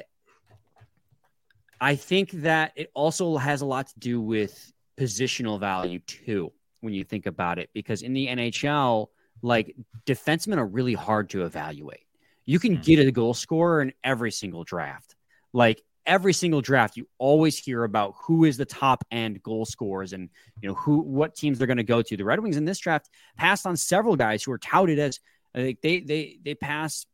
I 1.80 1.94
think 1.94 2.32
that 2.32 2.72
it 2.74 2.90
also 2.94 3.36
has 3.36 3.60
a 3.60 3.66
lot 3.66 3.86
to 3.86 3.98
do 4.00 4.20
with 4.20 4.72
positional 4.98 5.60
value, 5.60 6.00
too, 6.00 6.52
when 6.80 6.92
you 6.92 7.04
think 7.04 7.26
about 7.26 7.60
it, 7.60 7.70
because 7.72 8.02
in 8.02 8.14
the 8.14 8.26
NHL– 8.26 9.06
like 9.42 9.74
defensemen 10.06 10.56
are 10.58 10.66
really 10.66 10.94
hard 10.94 11.30
to 11.30 11.44
evaluate. 11.44 12.06
You 12.44 12.58
can 12.58 12.78
mm. 12.78 12.84
get 12.84 12.98
a 12.98 13.10
goal 13.10 13.34
scorer 13.34 13.82
in 13.82 13.92
every 14.02 14.30
single 14.30 14.64
draft. 14.64 15.16
Like 15.52 15.82
every 16.06 16.32
single 16.32 16.60
draft, 16.60 16.96
you 16.96 17.08
always 17.18 17.58
hear 17.58 17.84
about 17.84 18.14
who 18.22 18.44
is 18.44 18.56
the 18.56 18.64
top 18.64 19.04
end 19.10 19.42
goal 19.42 19.64
scorers 19.64 20.12
and 20.12 20.30
you 20.60 20.68
know 20.68 20.74
who 20.74 21.00
what 21.00 21.34
teams 21.34 21.58
they're 21.58 21.66
going 21.66 21.76
to 21.76 21.82
go 21.82 22.02
to. 22.02 22.16
The 22.16 22.24
Red 22.24 22.40
Wings 22.40 22.56
in 22.56 22.64
this 22.64 22.78
draft 22.78 23.10
passed 23.36 23.66
on 23.66 23.76
several 23.76 24.16
guys 24.16 24.42
who 24.42 24.52
are 24.52 24.58
touted 24.58 24.98
as 24.98 25.20
like 25.54 25.80
they 25.82 26.00
they 26.00 26.38
they 26.42 26.54
passed 26.54 27.06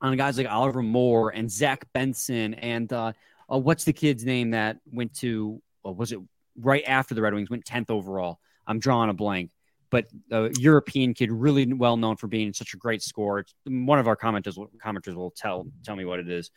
on 0.00 0.16
guys 0.16 0.36
like 0.36 0.48
Oliver 0.48 0.82
Moore 0.82 1.30
and 1.30 1.50
Zach 1.50 1.86
Benson 1.92 2.54
and 2.54 2.92
uh, 2.92 3.12
uh 3.52 3.58
what's 3.58 3.84
the 3.84 3.92
kid's 3.92 4.24
name 4.24 4.50
that 4.50 4.78
went 4.90 5.14
to 5.18 5.62
was 5.84 6.12
it 6.12 6.18
right 6.56 6.84
after 6.86 7.14
the 7.14 7.22
Red 7.22 7.34
Wings 7.34 7.50
went 7.50 7.64
10th 7.64 7.90
overall? 7.90 8.38
I'm 8.66 8.78
drawing 8.78 9.10
a 9.10 9.14
blank 9.14 9.50
but 9.92 10.06
a 10.30 10.50
European 10.58 11.12
kid, 11.12 11.30
really 11.30 11.70
well 11.70 11.98
known 11.98 12.16
for 12.16 12.26
being 12.26 12.54
such 12.54 12.72
a 12.72 12.78
great 12.78 13.02
scorer. 13.02 13.44
One 13.66 13.98
of 13.98 14.08
our 14.08 14.16
commenters 14.16 14.58
commenters 14.84 15.14
will 15.14 15.30
tell 15.30 15.66
tell 15.84 15.94
me 15.94 16.06
what 16.06 16.18
it 16.18 16.28
is. 16.28 16.50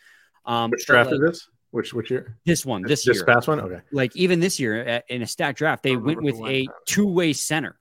Um, 0.45 0.71
which 0.71 0.87
draft 0.87 1.11
like, 1.11 1.19
is 1.19 1.21
this? 1.21 1.49
Which 1.71 1.93
which 1.93 2.09
year? 2.09 2.37
This 2.45 2.65
one. 2.65 2.81
This, 2.81 3.03
this 3.03 3.17
year. 3.17 3.25
past 3.25 3.49
one. 3.49 3.59
Okay. 3.59 3.81
Like 3.91 4.15
even 4.15 4.39
this 4.39 4.57
year 4.57 5.03
in 5.09 5.21
a 5.21 5.27
stack 5.27 5.57
draft, 5.57 5.83
they 5.83 5.97
went 5.97 6.23
with 6.23 6.39
a 6.45 6.67
two 6.87 7.07
way 7.07 7.33
center 7.33 7.77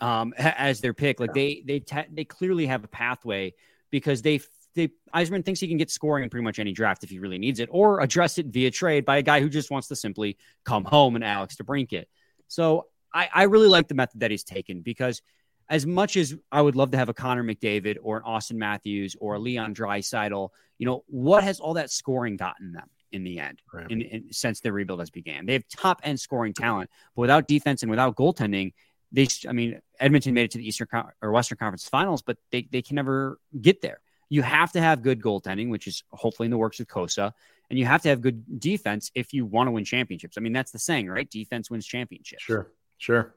um, 0.00 0.34
as 0.36 0.80
their 0.80 0.92
pick. 0.92 1.20
Like 1.20 1.30
yeah. 1.30 1.34
they 1.34 1.62
they 1.64 1.78
te- 1.78 2.08
they 2.12 2.24
clearly 2.24 2.66
have 2.66 2.82
a 2.82 2.88
pathway 2.88 3.54
because 3.92 4.20
they 4.20 4.40
they 4.74 4.90
Yzerman 5.14 5.44
thinks 5.44 5.60
he 5.60 5.68
can 5.68 5.76
get 5.76 5.92
scoring 5.92 6.24
in 6.24 6.30
pretty 6.30 6.42
much 6.42 6.58
any 6.58 6.72
draft 6.72 7.04
if 7.04 7.10
he 7.10 7.20
really 7.20 7.38
needs 7.38 7.60
it, 7.60 7.68
or 7.70 8.00
address 8.00 8.38
it 8.38 8.46
via 8.46 8.72
trade 8.72 9.04
by 9.04 9.18
a 9.18 9.22
guy 9.22 9.40
who 9.40 9.48
just 9.48 9.70
wants 9.70 9.86
to 9.88 9.96
simply 9.96 10.36
come 10.64 10.84
home 10.84 11.14
and 11.14 11.22
Alex 11.22 11.54
DeBrincat. 11.54 12.06
So 12.48 12.88
I, 13.14 13.28
I 13.32 13.42
really 13.44 13.68
like 13.68 13.88
the 13.88 13.94
method 13.94 14.20
that 14.20 14.30
he's 14.30 14.44
taken 14.44 14.80
because 14.80 15.22
as 15.68 15.86
much 15.86 16.16
as 16.16 16.36
I 16.50 16.60
would 16.60 16.76
love 16.76 16.90
to 16.90 16.98
have 16.98 17.08
a 17.08 17.14
Connor 17.14 17.44
McDavid 17.44 17.96
or 18.02 18.18
an 18.18 18.22
Austin 18.24 18.58
Matthews 18.58 19.16
or 19.20 19.34
a 19.34 19.38
Leon 19.38 19.74
Draisaitl, 19.74 20.50
you 20.78 20.86
know, 20.86 21.04
what 21.06 21.44
has 21.44 21.60
all 21.60 21.74
that 21.74 21.90
scoring 21.90 22.36
gotten 22.36 22.72
them 22.72 22.90
in 23.10 23.24
the 23.24 23.38
end 23.38 23.60
right. 23.72 23.90
in, 23.90 24.02
in, 24.02 24.32
since 24.32 24.60
their 24.60 24.72
rebuild 24.72 25.00
has 25.00 25.10
began? 25.10 25.46
They 25.46 25.54
have 25.54 25.66
top 25.68 26.00
end 26.04 26.20
scoring 26.20 26.52
talent, 26.52 26.90
but 27.14 27.22
without 27.22 27.48
defense 27.48 27.82
and 27.82 27.90
without 27.90 28.16
goaltending, 28.16 28.72
they, 29.12 29.28
I 29.48 29.52
mean, 29.52 29.80
Edmonton 30.00 30.34
made 30.34 30.44
it 30.44 30.50
to 30.52 30.58
the 30.58 30.66
Eastern 30.66 30.88
or 31.20 31.32
Western 31.32 31.58
Conference 31.58 31.88
Finals, 31.88 32.22
but 32.22 32.38
they, 32.50 32.66
they 32.70 32.82
can 32.82 32.96
never 32.96 33.38
get 33.60 33.82
there. 33.82 34.00
You 34.28 34.42
have 34.42 34.72
to 34.72 34.80
have 34.80 35.02
good 35.02 35.20
goaltending, 35.20 35.68
which 35.68 35.86
is 35.86 36.02
hopefully 36.10 36.46
in 36.46 36.50
the 36.50 36.58
works 36.58 36.78
with 36.78 36.88
Cossa, 36.88 37.32
and 37.68 37.78
you 37.78 37.84
have 37.86 38.02
to 38.02 38.08
have 38.08 38.20
good 38.20 38.60
defense 38.60 39.10
if 39.14 39.32
you 39.32 39.44
want 39.44 39.68
to 39.68 39.70
win 39.70 39.84
championships. 39.84 40.36
I 40.38 40.40
mean, 40.40 40.52
that's 40.52 40.70
the 40.70 40.78
saying, 40.78 41.08
right? 41.08 41.30
Defense 41.30 41.70
wins 41.70 41.86
championships. 41.86 42.42
Sure. 42.42 42.70
Sure. 43.02 43.34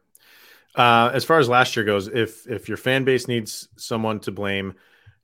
Uh, 0.76 1.10
as 1.12 1.26
far 1.26 1.40
as 1.40 1.50
last 1.50 1.76
year 1.76 1.84
goes, 1.84 2.08
if 2.08 2.46
if 2.48 2.70
your 2.70 2.78
fan 2.78 3.04
base 3.04 3.28
needs 3.28 3.68
someone 3.78 4.20
to 4.20 4.32
blame, 4.32 4.76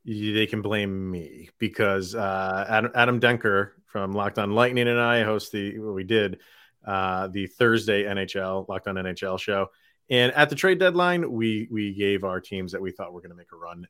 they 0.04 0.48
can 0.48 0.64
blame 0.64 1.12
me 1.12 1.50
because 1.60 2.16
uh, 2.16 2.66
Adam, 2.68 2.92
Adam 2.96 3.20
Denker 3.20 3.74
from 3.86 4.14
Locked 4.14 4.40
On 4.40 4.56
Lightning 4.56 4.88
and 4.88 5.00
I 5.00 5.22
host 5.22 5.52
the 5.52 5.78
what 5.78 5.94
we 5.94 6.04
did 6.04 6.40
uh, 6.84 7.28
the 7.28 7.46
Thursday 7.46 8.06
NHL 8.06 8.68
Locked 8.68 8.88
On 8.88 8.96
NHL 8.96 9.40
show, 9.40 9.68
and 10.10 10.32
at 10.32 10.50
the 10.50 10.56
trade 10.56 10.80
deadline, 10.80 11.32
we 11.32 11.68
we 11.70 11.94
gave 11.94 12.24
our 12.24 12.40
teams 12.40 12.72
that 12.72 12.82
we 12.82 12.90
thought 12.90 13.14
were 13.14 13.22
going 13.22 13.30
to 13.30 13.38
make 13.38 13.52
a 13.54 13.58
run. 13.58 13.88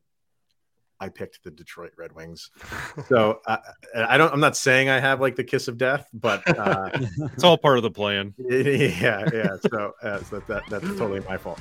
I 1.01 1.09
picked 1.09 1.43
the 1.43 1.49
Detroit 1.49 1.91
Red 1.97 2.13
Wings, 2.13 2.51
so 3.09 3.41
uh, 3.47 3.57
I 3.95 4.17
don't. 4.17 4.31
I'm 4.31 4.39
not 4.39 4.55
saying 4.55 4.87
I 4.87 4.99
have 4.99 5.19
like 5.19 5.35
the 5.35 5.43
kiss 5.43 5.67
of 5.67 5.79
death, 5.79 6.07
but 6.13 6.47
uh, 6.47 6.91
it's 7.33 7.43
all 7.43 7.57
part 7.57 7.77
of 7.77 7.83
the 7.83 7.91
plan. 7.91 8.33
Yeah, 8.51 9.27
yeah. 9.33 9.55
So, 9.69 9.93
uh, 10.03 10.21
so 10.23 10.39
that, 10.47 10.63
that's 10.69 10.85
totally 10.85 11.21
my 11.21 11.37
fault. 11.37 11.59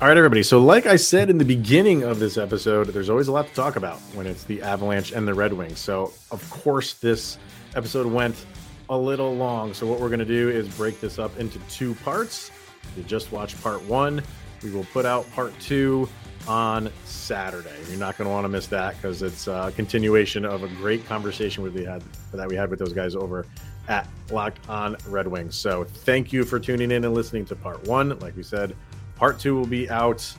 All 0.00 0.08
right, 0.08 0.16
everybody. 0.16 0.42
So, 0.42 0.58
like 0.58 0.86
I 0.86 0.96
said 0.96 1.30
in 1.30 1.38
the 1.38 1.44
beginning 1.44 2.02
of 2.02 2.18
this 2.18 2.36
episode, 2.36 2.88
there's 2.88 3.10
always 3.10 3.28
a 3.28 3.32
lot 3.32 3.46
to 3.46 3.54
talk 3.54 3.76
about 3.76 3.98
when 4.14 4.26
it's 4.26 4.44
the 4.44 4.62
Avalanche 4.62 5.12
and 5.12 5.28
the 5.28 5.34
Red 5.34 5.52
Wings. 5.52 5.78
So, 5.78 6.12
of 6.30 6.48
course, 6.50 6.94
this 6.94 7.38
episode 7.76 8.06
went 8.06 8.46
a 8.88 8.98
little 8.98 9.34
long. 9.34 9.74
So, 9.74 9.86
what 9.86 10.00
we're 10.00 10.08
going 10.08 10.18
to 10.20 10.24
do 10.24 10.48
is 10.48 10.68
break 10.68 11.00
this 11.00 11.18
up 11.18 11.38
into 11.38 11.58
two 11.68 11.94
parts. 11.96 12.50
You 12.96 13.02
just 13.04 13.30
watched 13.30 13.62
part 13.62 13.82
one. 13.84 14.22
We 14.62 14.70
will 14.70 14.86
put 14.86 15.06
out 15.06 15.30
part 15.32 15.52
two 15.60 16.08
on 16.48 16.90
Saturday. 17.04 17.70
You're 17.88 18.00
not 18.00 18.18
going 18.18 18.26
to 18.26 18.32
want 18.32 18.44
to 18.44 18.48
miss 18.48 18.66
that 18.68 18.96
because 18.96 19.22
it's 19.22 19.46
a 19.46 19.72
continuation 19.76 20.44
of 20.44 20.64
a 20.64 20.68
great 20.68 21.06
conversation 21.06 21.62
we 21.62 21.84
had 21.84 22.02
that 22.32 22.48
we 22.48 22.56
had 22.56 22.70
with 22.70 22.80
those 22.80 22.92
guys 22.92 23.14
over 23.14 23.46
at 23.86 24.08
Locked 24.30 24.68
On 24.68 24.96
Red 25.06 25.28
Wings. 25.28 25.54
So, 25.54 25.84
thank 25.84 26.32
you 26.32 26.44
for 26.44 26.58
tuning 26.58 26.90
in 26.90 27.04
and 27.04 27.14
listening 27.14 27.44
to 27.46 27.56
part 27.56 27.84
one. 27.84 28.18
Like 28.18 28.36
we 28.36 28.42
said, 28.42 28.74
Part 29.18 29.40
two 29.40 29.56
will 29.56 29.66
be 29.66 29.90
out 29.90 30.32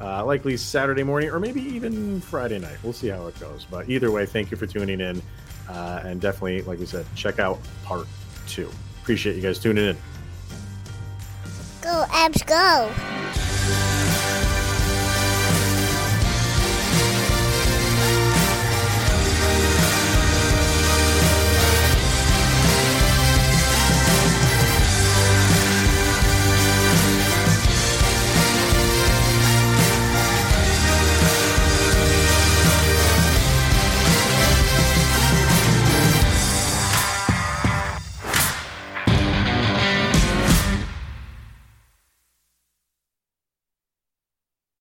uh, 0.00 0.24
likely 0.24 0.56
Saturday 0.56 1.04
morning 1.04 1.30
or 1.30 1.38
maybe 1.38 1.62
even 1.62 2.20
Friday 2.20 2.58
night. 2.58 2.76
We'll 2.82 2.92
see 2.92 3.06
how 3.06 3.28
it 3.28 3.38
goes. 3.38 3.64
But 3.70 3.88
either 3.88 4.10
way, 4.10 4.26
thank 4.26 4.50
you 4.50 4.56
for 4.56 4.66
tuning 4.66 5.00
in. 5.00 5.22
Uh, 5.68 6.02
and 6.04 6.20
definitely, 6.20 6.62
like 6.62 6.80
we 6.80 6.86
said, 6.86 7.06
check 7.14 7.38
out 7.38 7.60
part 7.84 8.06
two. 8.48 8.68
Appreciate 9.02 9.36
you 9.36 9.42
guys 9.42 9.60
tuning 9.60 9.90
in. 9.90 9.96
Go, 11.82 12.04
Abs, 12.10 12.42
go. 12.42 14.05